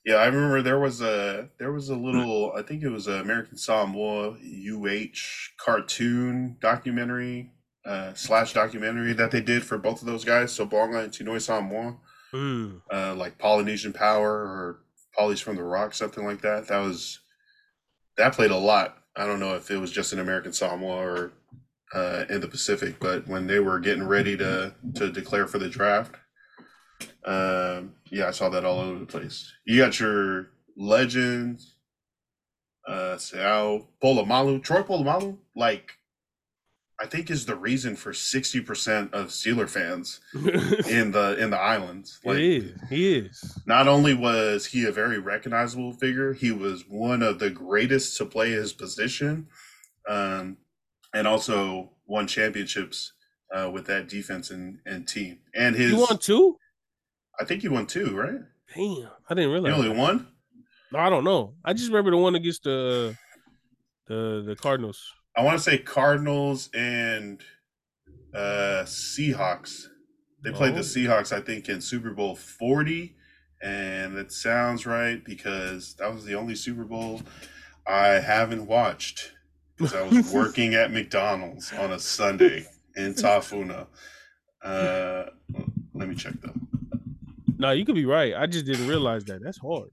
Yeah, 0.04 0.16
I 0.16 0.26
remember 0.26 0.62
there 0.62 0.78
was 0.78 1.00
a 1.02 1.48
there 1.58 1.72
was 1.72 1.88
a 1.90 1.94
little 1.96 2.52
I 2.56 2.62
think 2.62 2.82
it 2.82 2.88
was 2.88 3.06
an 3.08 3.20
American 3.20 3.56
Samoa 3.58 4.30
UH 4.38 5.18
cartoon 5.58 6.56
documentary 6.60 7.52
uh, 7.84 8.12
slash 8.14 8.52
documentary 8.54 9.12
that 9.14 9.30
they 9.30 9.40
did 9.40 9.62
for 9.64 9.78
both 9.78 10.00
of 10.00 10.06
those 10.06 10.24
guys, 10.24 10.52
so 10.52 10.64
Bonga 10.66 10.98
and 11.00 11.12
Tino 11.12 11.38
Samoa, 11.38 11.96
Mm. 12.34 12.82
uh, 12.92 13.14
like 13.14 13.38
Polynesian 13.38 13.92
Power 13.94 14.30
or 14.30 14.80
Polly's 15.16 15.40
from 15.40 15.56
the 15.56 15.62
Rock, 15.64 15.94
something 15.94 16.24
like 16.24 16.42
that. 16.42 16.68
That 16.68 16.80
was 16.80 17.20
that 18.16 18.34
played 18.34 18.50
a 18.50 18.56
lot. 18.56 18.96
I 19.16 19.26
don't 19.26 19.40
know 19.40 19.54
if 19.56 19.70
it 19.70 19.78
was 19.78 19.90
just 19.90 20.12
an 20.12 20.18
American 20.20 20.52
Samoa 20.52 20.96
or 20.96 21.32
uh, 21.94 22.24
in 22.28 22.40
the 22.40 22.48
Pacific, 22.48 22.96
but 23.00 23.26
when 23.26 23.46
they 23.46 23.60
were 23.60 23.80
getting 23.80 24.06
ready 24.06 24.36
to 24.36 24.74
to 24.94 25.10
declare 25.10 25.46
for 25.46 25.58
the 25.58 25.68
draft, 25.68 26.14
um, 27.24 27.94
yeah, 28.10 28.28
I 28.28 28.30
saw 28.30 28.48
that 28.50 28.64
all 28.64 28.80
over 28.80 28.98
the 28.98 29.06
place. 29.06 29.52
You 29.64 29.78
got 29.78 29.98
your 30.00 30.50
legends, 30.76 31.76
uh, 32.86 33.16
Sao 33.16 33.88
Polamalu, 34.02 34.62
Troy 34.62 34.82
Polamalu, 34.82 35.38
like 35.54 35.92
I 37.00 37.06
think 37.06 37.30
is 37.30 37.46
the 37.46 37.54
reason 37.54 37.96
for 37.96 38.12
sixty 38.12 38.60
percent 38.60 39.14
of 39.14 39.28
Steeler 39.28 39.68
fans 39.68 40.20
in 40.34 41.12
the 41.12 41.36
in 41.38 41.50
the 41.50 41.58
islands. 41.58 42.18
Like, 42.24 42.38
he 42.38 42.56
is. 42.56 42.80
He 42.88 43.14
is. 43.14 43.58
not 43.66 43.88
only 43.88 44.14
was 44.14 44.66
he 44.66 44.84
a 44.84 44.92
very 44.92 45.18
recognizable 45.18 45.92
figure, 45.92 46.32
he 46.32 46.50
was 46.50 46.84
one 46.88 47.22
of 47.22 47.38
the 47.38 47.50
greatest 47.50 48.16
to 48.18 48.26
play 48.26 48.50
his 48.50 48.72
position, 48.72 49.46
um, 50.08 50.56
and 51.18 51.26
also 51.26 51.90
won 52.06 52.26
championships 52.26 53.12
uh, 53.54 53.70
with 53.72 53.86
that 53.86 54.08
defense 54.08 54.50
and, 54.50 54.78
and 54.86 55.06
team. 55.08 55.38
And 55.54 55.74
his, 55.74 55.90
You 55.92 55.98
won 55.98 56.18
two? 56.18 56.56
I 57.40 57.44
think 57.44 57.62
he 57.62 57.68
won 57.68 57.86
two, 57.86 58.16
right? 58.16 58.40
Damn, 58.74 59.08
I 59.28 59.34
didn't 59.34 59.50
He 59.50 59.52
realize. 59.52 59.72
only 59.74 59.88
that. 59.88 59.96
one. 59.96 60.26
No, 60.92 60.98
I 60.98 61.10
don't 61.10 61.24
know. 61.24 61.54
I 61.64 61.72
just 61.72 61.88
remember 61.88 62.10
the 62.12 62.16
one 62.16 62.34
against 62.34 62.62
the 62.64 63.16
the 64.06 64.42
the 64.46 64.56
Cardinals. 64.56 65.02
I 65.36 65.42
want 65.42 65.56
to 65.58 65.62
say 65.62 65.78
Cardinals 65.78 66.70
and 66.74 67.40
uh, 68.34 68.82
Seahawks. 68.84 69.84
They 70.42 70.50
played 70.52 70.74
the 70.74 70.78
Oh. 70.80 70.82
Seahawks, 70.82 71.32
I 71.32 71.40
think, 71.40 71.68
in 71.68 71.80
Super 71.80 72.10
Bowl 72.10 72.34
40. 72.36 73.14
And 73.62 74.16
that 74.16 74.30
sounds 74.32 74.86
right 74.86 75.22
because 75.24 75.94
that 75.98 76.12
was 76.14 76.24
the 76.24 76.34
only 76.34 76.54
Super 76.54 76.84
Bowl 76.84 77.22
I 77.86 78.06
haven't 78.20 78.66
watched 78.66 79.32
because 79.78 79.94
I 79.94 80.02
was 80.02 80.32
working 80.32 80.74
at 80.74 80.92
McDonald's 80.92 81.72
on 81.72 81.92
a 81.92 81.98
Sunday 81.98 82.66
in 82.96 83.14
Tafuna. 83.14 83.86
Uh, 84.62 85.24
let 85.94 86.08
me 86.08 86.14
check 86.14 86.34
though. 86.42 86.52
No, 87.58 87.70
you 87.70 87.84
could 87.84 87.94
be 87.94 88.04
right. 88.04 88.34
I 88.36 88.46
just 88.46 88.66
didn't 88.66 88.86
realize 88.88 89.24
that. 89.24 89.42
That's 89.42 89.58
hard. 89.58 89.90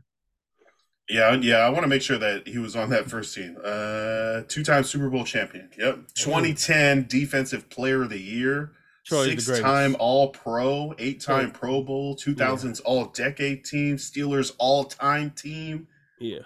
Yeah, 1.10 1.34
yeah, 1.34 1.58
I 1.58 1.70
want 1.70 1.84
to 1.84 1.88
make 1.88 2.02
sure 2.02 2.18
that 2.18 2.48
he 2.48 2.58
was 2.58 2.76
on 2.76 2.90
that 2.90 3.10
first 3.10 3.36
team. 3.36 3.58
Uh, 3.64 4.42
two-time 4.48 4.84
Super 4.84 5.10
Bowl 5.10 5.24
champion. 5.24 5.70
Yep. 5.78 6.08
2010 6.16 7.06
Defensive 7.08 7.70
Player 7.70 8.04
of 8.04 8.10
the 8.10 8.20
Year. 8.20 8.72
Six-time 9.04 9.96
All-Pro, 10.00 10.96
eight-time 10.98 11.52
Pro 11.52 11.84
Bowl, 11.84 12.16
2000s 12.16 12.82
All-Decade 12.86 13.64
Team, 13.64 13.98
Steelers 13.98 14.54
All-Time 14.58 15.30
Team. 15.30 15.88
Yeah. 16.20 16.40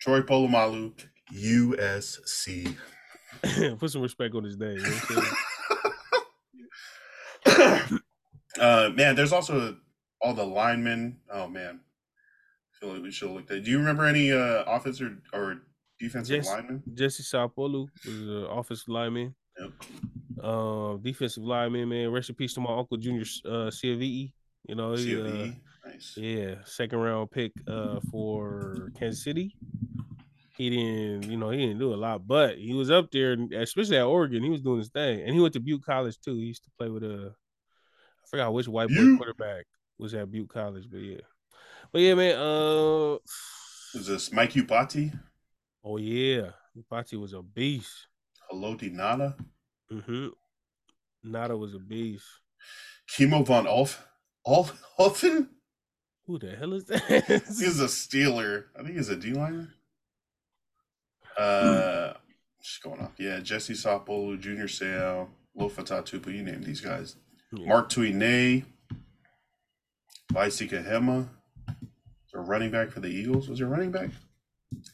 Troy 0.00 0.22
Polamalu, 0.22 0.92
USC. 1.32 2.74
Put 3.78 3.90
some 3.90 4.02
respect 4.02 4.34
on 4.34 4.44
his 4.44 4.58
name. 4.58 4.76
You 4.76 4.82
know 4.82 4.90
what 4.90 5.10
I'm 7.46 7.88
saying? 7.88 8.00
uh, 8.60 8.90
man, 8.94 9.14
there's 9.16 9.32
also 9.32 9.76
all 10.20 10.34
the 10.34 10.44
linemen. 10.44 11.18
Oh 11.32 11.48
man, 11.48 11.80
I 11.80 12.78
feel 12.78 12.92
like 12.94 13.02
we 13.02 13.10
should 13.10 13.30
look 13.30 13.50
at. 13.50 13.64
Do 13.64 13.70
you 13.70 13.78
remember 13.78 14.04
any 14.04 14.32
uh, 14.32 14.64
offensive 14.66 15.12
or 15.32 15.62
defensive 15.98 16.36
Yes. 16.36 16.48
linemen? 16.48 16.82
Jesse 16.94 17.22
Sapolu 17.22 17.86
was 18.06 18.20
an 18.20 18.46
offensive 18.50 18.88
lineman. 18.88 19.34
Yep. 19.58 20.44
Um, 20.44 21.00
defensive 21.02 21.42
lineman, 21.44 21.88
man. 21.88 22.10
Rest 22.10 22.30
in 22.30 22.34
peace 22.34 22.54
to 22.54 22.60
my 22.60 22.76
uncle 22.76 22.96
Junior 22.96 23.24
uh 23.44 23.70
Siavii. 23.70 24.32
You 24.68 24.74
know, 24.74 24.92
he, 24.94 25.20
uh, 25.20 25.52
Nice. 25.86 26.14
yeah, 26.16 26.56
second 26.64 26.98
round 26.98 27.30
pick 27.30 27.52
uh 27.66 28.00
for 28.10 28.90
Kansas 28.98 29.24
City. 29.24 29.56
He 30.60 30.68
didn't, 30.68 31.30
you 31.30 31.38
know, 31.38 31.48
he 31.48 31.56
didn't 31.56 31.78
do 31.78 31.94
a 31.94 31.96
lot, 31.96 32.26
but 32.26 32.58
he 32.58 32.74
was 32.74 32.90
up 32.90 33.10
there, 33.10 33.34
especially 33.56 33.96
at 33.96 34.02
Oregon. 34.04 34.42
He 34.42 34.50
was 34.50 34.60
doing 34.60 34.76
his 34.76 34.90
thing, 34.90 35.22
and 35.22 35.32
he 35.34 35.40
went 35.40 35.54
to 35.54 35.60
Butte 35.60 35.82
College 35.82 36.20
too. 36.20 36.34
He 36.34 36.40
used 36.52 36.64
to 36.64 36.70
play 36.78 36.90
with 36.90 37.02
a, 37.02 37.32
I 37.32 38.26
forgot 38.30 38.52
which 38.52 38.68
white 38.68 38.90
boy 38.90 39.16
quarterback 39.16 39.64
was 39.96 40.12
at 40.12 40.30
Butte 40.30 40.50
College, 40.50 40.84
but 40.90 40.98
yeah, 40.98 41.20
but 41.90 42.02
yeah, 42.02 42.14
man. 42.14 42.36
Uh, 42.36 43.14
Is 43.94 44.06
this 44.06 44.30
Mike 44.34 44.52
Iupati? 44.52 45.18
oh 45.82 45.96
yeah, 45.96 46.50
Iupati 46.76 47.18
was 47.18 47.32
a 47.32 47.40
beast. 47.40 48.08
Haloti 48.52 48.94
Ngata. 48.94 49.34
Mm-hmm. 49.90 50.26
Ngata 51.26 51.58
was 51.58 51.72
a 51.74 51.78
beast. 51.78 52.26
Kimo 53.08 53.44
von 53.44 53.66
Olf. 53.66 54.06
Olf 54.44 54.78
Olfen? 54.98 55.48
Who 56.26 56.38
the 56.38 56.54
hell 56.54 56.74
is 56.74 56.84
that? 56.84 57.02
He's 57.48 57.80
a 57.80 57.84
Steeler. 57.86 58.64
I 58.78 58.82
think 58.82 58.96
he's 58.98 59.08
a 59.08 59.16
D 59.16 59.32
liner. 59.32 59.72
Uh, 61.40 62.14
just 62.62 62.82
going 62.82 63.00
off. 63.00 63.12
Yeah, 63.18 63.40
Jesse 63.40 63.74
Sapolu, 63.74 64.38
Junior 64.38 64.66
Seau, 64.66 65.28
Lofa 65.58 65.84
Tatupu. 65.84 66.34
You 66.34 66.42
name 66.42 66.62
these 66.62 66.80
guys. 66.80 67.16
Yeah. 67.52 67.66
Mark 67.66 67.90
Tuinei, 67.90 68.64
Vai 70.32 70.48
Sikahema. 70.48 71.28
A 72.32 72.40
running 72.40 72.70
back 72.70 72.90
for 72.90 73.00
the 73.00 73.08
Eagles. 73.08 73.48
Was 73.48 73.58
your 73.58 73.68
running 73.68 73.90
back? 73.90 74.10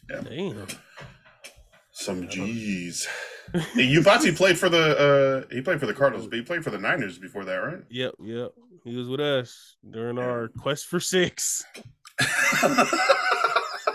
Damn. 0.09 0.67
Some 1.93 2.29
G's. 2.29 3.07
Hey, 3.53 3.95
Iupati 3.95 4.35
played 4.35 4.59
for 4.59 4.69
the 4.69 5.45
uh 5.51 5.55
he 5.55 5.61
played 5.61 5.79
for 5.79 5.87
the 5.87 5.95
Cardinals, 5.95 6.27
but 6.27 6.37
he 6.37 6.43
played 6.43 6.65
for 6.65 6.71
the 6.71 6.79
Niners 6.79 7.19
before 7.19 7.45
that, 7.45 7.57
right? 7.57 7.83
Yep, 7.91 8.15
yep. 8.23 8.53
He 8.85 8.97
was 8.97 9.09
with 9.09 9.21
us 9.21 9.77
during 9.89 10.19
our 10.19 10.49
quest 10.49 10.87
for 10.87 10.99
six. 10.99 11.65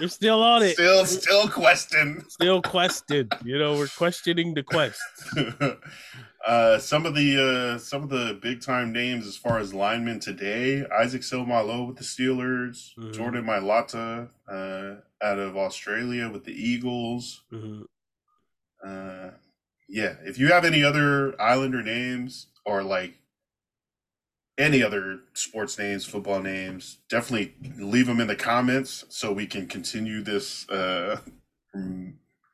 We're 0.02 0.08
still 0.08 0.41
on 0.41 0.64
it. 0.64 0.74
still 0.74 1.06
still 1.06 1.47
question. 1.47 2.26
Still 2.28 2.62
quested. 2.62 3.32
You 3.45 3.60
know, 3.60 3.76
we're 3.76 3.88
questioning 3.88 4.56
the 4.56 4.64
quest. 4.64 4.99
uh, 6.47 6.80
some 6.80 7.06
of 7.06 7.14
the 7.14 7.76
uh, 7.76 7.78
some 7.78 8.02
of 8.04 8.10
the 8.10 8.39
big 8.41 8.62
time 8.62 8.91
names 8.91 9.28
as 9.28 9.38
far 9.38 9.60
as 9.60 9.74
linemen 9.74 10.20
today: 10.20 10.84
Isaac 10.99 11.22
Seumalo 11.22 11.88
with 11.88 11.97
the 11.97 12.04
Steelers, 12.04 12.95
Mhm. 12.97 13.14
Jordan 13.14 13.45
Mailata 13.45 14.30
uh, 14.49 14.95
out 15.24 15.38
of 15.39 15.56
Australia 15.56 16.30
with 16.30 16.45
the 16.45 16.54
Eagles. 16.54 17.41
Mhm. 17.54 17.86
Uh, 18.84 19.30
yeah, 19.88 20.16
if 20.26 20.39
you 20.39 20.47
have 20.47 20.66
any 20.66 20.84
other 20.84 21.39
Islander 21.39 21.84
names 21.84 22.47
or 22.66 22.82
like 22.82 23.14
any 24.62 24.84
other 24.84 25.20
sports 25.34 25.78
names, 25.78 26.05
football 26.05 26.41
names, 26.41 26.99
definitely 27.09 27.55
leave 27.78 28.07
them 28.07 28.20
in 28.20 28.28
the 28.28 28.36
comments 28.36 29.05
so 29.09 29.32
we 29.32 29.47
can 29.47 29.68
continue 29.68 30.22
this. 30.22 30.70
Uh, 30.70 31.20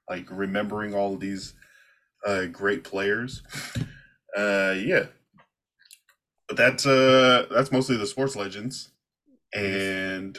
like 0.10 0.26
remembering 0.30 0.94
all 0.94 1.14
of 1.14 1.20
these 1.20 1.54
uh, 2.26 2.46
great 2.46 2.84
players. 2.84 3.44
Uh, 4.36 4.76
yeah, 4.78 5.08
but 6.48 6.58
that's 6.58 6.86
uh, 6.86 7.48
that's 7.52 7.72
mostly 7.72 7.98
the 7.98 8.08
sports 8.08 8.36
legends, 8.36 8.90
and 9.54 10.38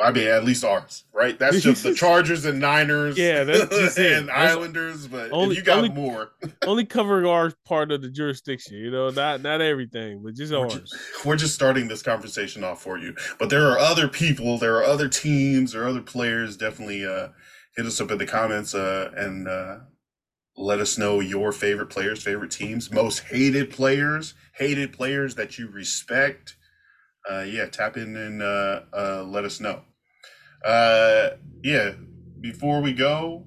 I 0.00 0.10
mean 0.10 0.26
at 0.26 0.44
least 0.44 0.64
ours, 0.64 1.04
right? 1.12 1.38
That's 1.38 1.60
just 1.60 1.82
the 1.82 1.94
Chargers 1.94 2.44
and 2.44 2.58
Niners, 2.58 3.16
Yeah, 3.18 3.44
that's 3.44 3.68
just 3.78 3.98
it. 3.98 4.18
and 4.18 4.28
That's- 4.28 4.52
Islanders. 4.56 5.06
But 5.06 5.30
only- 5.32 5.56
you 5.56 5.62
got 5.62 5.78
only- 5.78 5.90
more, 5.90 6.32
Only 6.66 6.84
covering 6.86 7.26
our 7.26 7.52
part 7.66 7.92
of 7.92 8.00
the 8.02 8.08
jurisdiction, 8.08 8.76
you 8.76 8.90
know, 8.90 9.10
not 9.10 9.42
not 9.42 9.60
everything, 9.60 10.22
but 10.24 10.34
just 10.34 10.52
We're 10.52 10.60
ours. 10.60 10.74
just, 10.74 11.24
we're 11.26 11.36
just 11.36 11.54
starting 11.54 11.88
this 11.88 12.02
conversation 12.02 12.64
off 12.64 12.82
for 12.82 12.98
you. 12.98 13.14
But 13.38 13.50
there 13.50 13.68
are 13.70 13.78
other 13.78 14.08
people, 14.08 14.58
there 14.58 14.76
are 14.76 14.84
other 14.84 15.08
teams, 15.08 15.72
there 15.72 15.82
are 15.84 15.88
other 15.88 16.00
players. 16.02 16.56
Definitely 16.56 17.04
uh, 17.06 17.28
hit 17.76 17.86
us 17.86 18.00
up 18.00 18.10
in 18.10 18.18
the 18.18 18.26
comments 18.26 18.74
uh, 18.74 19.10
and 19.16 19.46
uh, 19.46 19.78
let 20.56 20.80
us 20.80 20.96
know 20.98 21.20
your 21.20 21.52
favorite 21.52 21.90
players, 21.90 22.22
favorite 22.22 22.50
teams, 22.50 22.90
most 22.90 23.20
hated 23.20 23.70
players, 23.70 24.34
hated 24.56 24.92
players 24.92 25.34
that 25.36 25.58
you 25.58 25.68
respect. 25.68 26.56
Uh, 27.30 27.42
yeah, 27.42 27.66
tap 27.66 27.96
in 27.96 28.16
and 28.16 28.42
uh, 28.42 28.80
uh, 28.92 29.24
let 29.26 29.44
us 29.44 29.60
know. 29.60 29.82
Uh, 30.64 31.30
yeah, 31.62 31.92
before 32.40 32.80
we 32.80 32.92
go, 32.92 33.44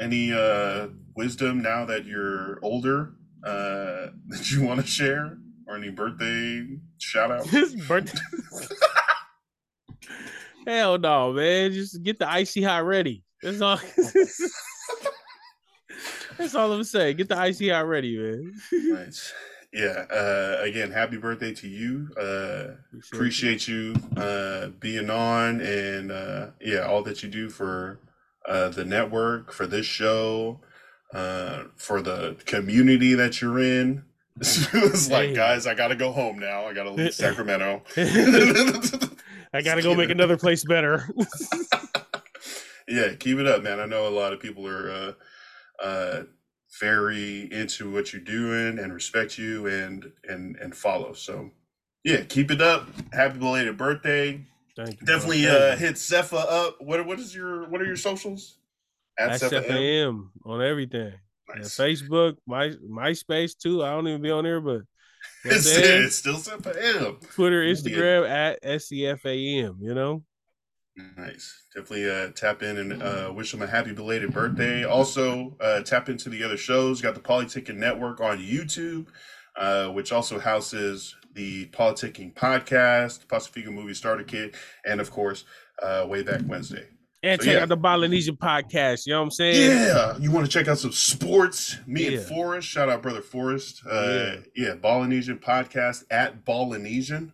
any 0.00 0.32
uh, 0.32 0.88
wisdom 1.16 1.62
now 1.62 1.84
that 1.84 2.04
you're 2.04 2.58
older 2.62 3.14
uh, 3.44 4.08
that 4.28 4.50
you 4.50 4.62
want 4.62 4.80
to 4.80 4.86
share 4.86 5.38
or 5.66 5.76
any 5.76 5.90
birthday 5.90 6.66
shout 6.98 7.30
out? 7.30 7.46
His 7.46 7.74
birthday. 7.74 8.18
Hell 10.66 10.98
no, 10.98 11.32
man. 11.32 11.72
Just 11.72 12.02
get 12.02 12.18
the 12.18 12.28
icy 12.28 12.62
hot 12.62 12.84
ready. 12.84 13.22
That's 13.42 13.60
all. 13.60 13.78
That's 16.38 16.54
all 16.54 16.72
I'm 16.72 16.84
saying. 16.84 17.18
Get 17.18 17.28
the 17.28 17.36
icy 17.38 17.68
hot 17.68 17.86
ready, 17.86 18.16
man. 18.16 18.54
nice. 18.72 19.32
Yeah. 19.74 20.04
Uh, 20.08 20.58
again, 20.62 20.92
happy 20.92 21.16
birthday 21.16 21.52
to 21.54 21.68
you. 21.68 22.08
Uh, 22.16 22.76
appreciate 23.12 23.66
you 23.66 23.96
uh, 24.16 24.68
being 24.78 25.10
on 25.10 25.60
and 25.60 26.12
uh, 26.12 26.46
yeah, 26.60 26.86
all 26.86 27.02
that 27.02 27.24
you 27.24 27.28
do 27.28 27.50
for 27.50 27.98
uh, 28.48 28.68
the 28.68 28.84
network, 28.84 29.50
for 29.52 29.66
this 29.66 29.84
show, 29.84 30.60
uh, 31.12 31.64
for 31.76 32.00
the 32.00 32.36
community 32.46 33.14
that 33.14 33.40
you're 33.42 33.58
in. 33.58 34.04
it's 34.40 35.10
like, 35.10 35.30
Hey. 35.30 35.34
guys, 35.34 35.66
I 35.66 35.74
gotta 35.74 35.96
go 35.96 36.12
home 36.12 36.38
now. 36.38 36.66
I 36.66 36.72
gotta 36.72 36.90
leave 36.92 37.12
Sacramento. 37.24 37.82
I 37.96 39.60
gotta 39.62 39.82
go 39.82 39.94
make 39.96 40.10
another 40.10 40.36
place 40.36 40.64
better. 40.64 41.08
yeah, 42.88 43.14
keep 43.14 43.38
it 43.38 43.46
up, 43.46 43.62
man. 43.62 43.80
I 43.80 43.86
know 43.86 44.06
a 44.06 44.10
lot 44.10 44.32
of 44.32 44.40
people 44.40 44.66
are 44.68 44.90
uh, 44.90 45.12
uh, 45.84 46.22
very 46.80 47.48
into 47.52 47.90
what 47.90 48.12
you're 48.12 48.22
doing 48.22 48.78
and 48.78 48.92
respect 48.92 49.38
you 49.38 49.66
and 49.66 50.10
and 50.28 50.56
and 50.56 50.74
follow. 50.74 51.12
So 51.12 51.50
yeah, 52.04 52.22
keep 52.22 52.50
it 52.50 52.60
up. 52.60 52.88
Happy 53.12 53.38
belated 53.38 53.76
birthday. 53.76 54.44
Thank 54.76 55.00
you. 55.00 55.06
Definitely 55.06 55.46
uh, 55.46 55.76
hit 55.76 55.94
Cepha 55.94 56.44
up. 56.48 56.80
What 56.80 57.04
what 57.06 57.18
is 57.18 57.34
your 57.34 57.68
what 57.68 57.80
are 57.80 57.86
your 57.86 57.96
socials? 57.96 58.58
At 59.18 59.40
Cepha 59.40 60.04
M? 60.06 60.30
On 60.44 60.60
everything. 60.60 61.12
Yeah, 61.48 61.54
Nice. 61.56 61.76
Facebook, 61.76 62.36
my 62.46 62.70
MySpace 62.88 63.56
too. 63.56 63.84
I 63.84 63.90
don't 63.90 64.08
even 64.08 64.22
be 64.22 64.30
on 64.30 64.44
there, 64.44 64.60
but 64.60 64.70
you 64.70 64.74
know 64.80 64.84
what 65.44 65.52
I'm 65.52 65.56
It's, 65.56 65.66
it's 65.76 66.16
still 66.16 66.36
Cepha 66.36 67.02
M. 67.02 67.18
Twitter, 67.34 67.62
Yeah. 67.62 67.74
Instagram 67.74 68.28
at 68.28 68.62
SCFAM, 68.62 69.76
you 69.80 69.94
know? 69.94 70.24
Nice. 71.16 71.64
Definitely 71.74 72.08
uh, 72.10 72.28
tap 72.30 72.62
in 72.62 72.78
and 72.78 73.02
uh, 73.02 73.32
wish 73.34 73.50
them 73.50 73.62
a 73.62 73.66
happy 73.66 73.92
belated 73.92 74.32
birthday. 74.32 74.84
Also, 74.84 75.56
uh, 75.60 75.80
tap 75.80 76.08
into 76.08 76.28
the 76.28 76.42
other 76.44 76.56
shows. 76.56 77.00
Got 77.00 77.14
the 77.14 77.20
Politicking 77.20 77.76
Network 77.76 78.20
on 78.20 78.38
YouTube, 78.38 79.06
uh, 79.56 79.88
which 79.88 80.12
also 80.12 80.38
houses 80.38 81.16
the 81.34 81.66
Politicking 81.66 82.32
Podcast, 82.34 83.20
the 83.20 83.26
Pacifica 83.26 83.70
Movie 83.72 83.94
Starter 83.94 84.22
Kit, 84.22 84.54
and 84.86 85.00
of 85.00 85.10
course, 85.10 85.44
uh, 85.82 86.06
Way 86.08 86.22
Back 86.22 86.42
Whensday. 86.42 86.86
And 87.24 87.40
So, 87.40 87.46
check 87.46 87.54
yeah. 87.56 87.62
out 87.62 87.68
the 87.70 87.76
Polynesian 87.76 88.36
podcast, 88.36 89.06
you 89.06 89.14
know 89.14 89.20
what 89.20 89.24
I'm 89.24 89.30
saying? 89.32 89.70
Yeah, 89.70 90.16
you 90.18 90.30
want 90.30 90.46
to 90.46 90.52
check 90.52 90.68
out 90.68 90.78
some 90.78 90.92
sports? 90.92 91.78
Me 91.86 92.04
Yeah. 92.04 92.18
and 92.18 92.26
Forrest, 92.28 92.68
shout 92.68 92.88
out 92.88 93.02
brother 93.02 93.22
Forrest. 93.22 93.82
Uh, 93.90 94.36
yeah, 94.54 94.74
Polynesian 94.80 95.38
podcast 95.38 96.04
at 96.10 96.44
Polynesian. 96.44 97.32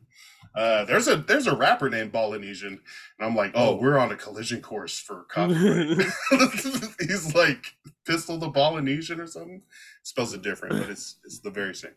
Uh, 0.54 0.84
there's 0.84 1.06
a 1.06 1.16
there's 1.16 1.46
a 1.46 1.54
rapper 1.56 1.88
named 1.88 2.12
Polynesian, 2.12 2.80
and 3.18 3.28
I'm 3.28 3.36
like, 3.36 3.52
oh, 3.54 3.70
Oh. 3.70 3.76
we're 3.80 3.98
on 3.98 4.10
a 4.10 4.16
collision 4.16 4.60
course 4.60 4.98
for 4.98 5.24
copyright. 5.30 5.96
He's 7.00 7.34
like 7.34 7.74
Pistol 8.04 8.36
the 8.38 8.50
Polynesian 8.50 9.20
or 9.20 9.26
something. 9.28 9.62
Spells 10.02 10.32
it 10.34 10.42
different, 10.42 10.80
but 10.80 10.90
it's 10.90 11.16
it's 11.24 11.38
the 11.40 11.50
very 11.50 11.74
same. 11.74 11.92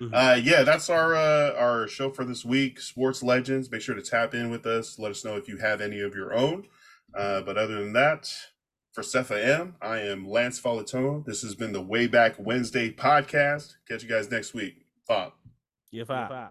Mhm. 0.00 0.10
Uh, 0.14 0.36
yeah, 0.36 0.62
that's 0.62 0.88
our 0.88 1.16
uh, 1.16 1.54
our 1.54 1.88
show 1.88 2.10
for 2.10 2.24
this 2.24 2.44
week. 2.44 2.80
Sports 2.80 3.22
legends. 3.22 3.70
Make 3.70 3.80
sure 3.82 3.94
to 3.96 4.02
tap 4.02 4.34
in 4.34 4.50
with 4.50 4.66
us. 4.66 4.98
Let 4.98 5.10
us 5.10 5.24
know 5.24 5.36
if 5.36 5.48
you 5.48 5.56
have 5.58 5.80
any 5.80 6.00
of 6.00 6.14
your 6.14 6.32
own. 6.32 6.68
Uh, 7.14 7.40
but 7.40 7.56
other 7.58 7.82
than 7.82 7.92
that, 7.94 8.30
for 8.92 9.02
Cepha 9.02 9.42
M, 9.42 9.74
I 9.82 10.00
am 10.00 10.28
Lance 10.28 10.60
Falatone. 10.60 11.24
This 11.24 11.42
has 11.42 11.54
been 11.54 11.72
the 11.72 11.82
Way 11.82 12.06
Back 12.06 12.36
Whensday 12.36 12.92
podcast. 12.92 13.74
Catch 13.88 14.02
you 14.04 14.08
guys 14.08 14.30
next 14.30 14.54
week. 14.54 14.84
Bob. 15.08 15.32
Yeah, 15.90 16.04
five. 16.04 16.50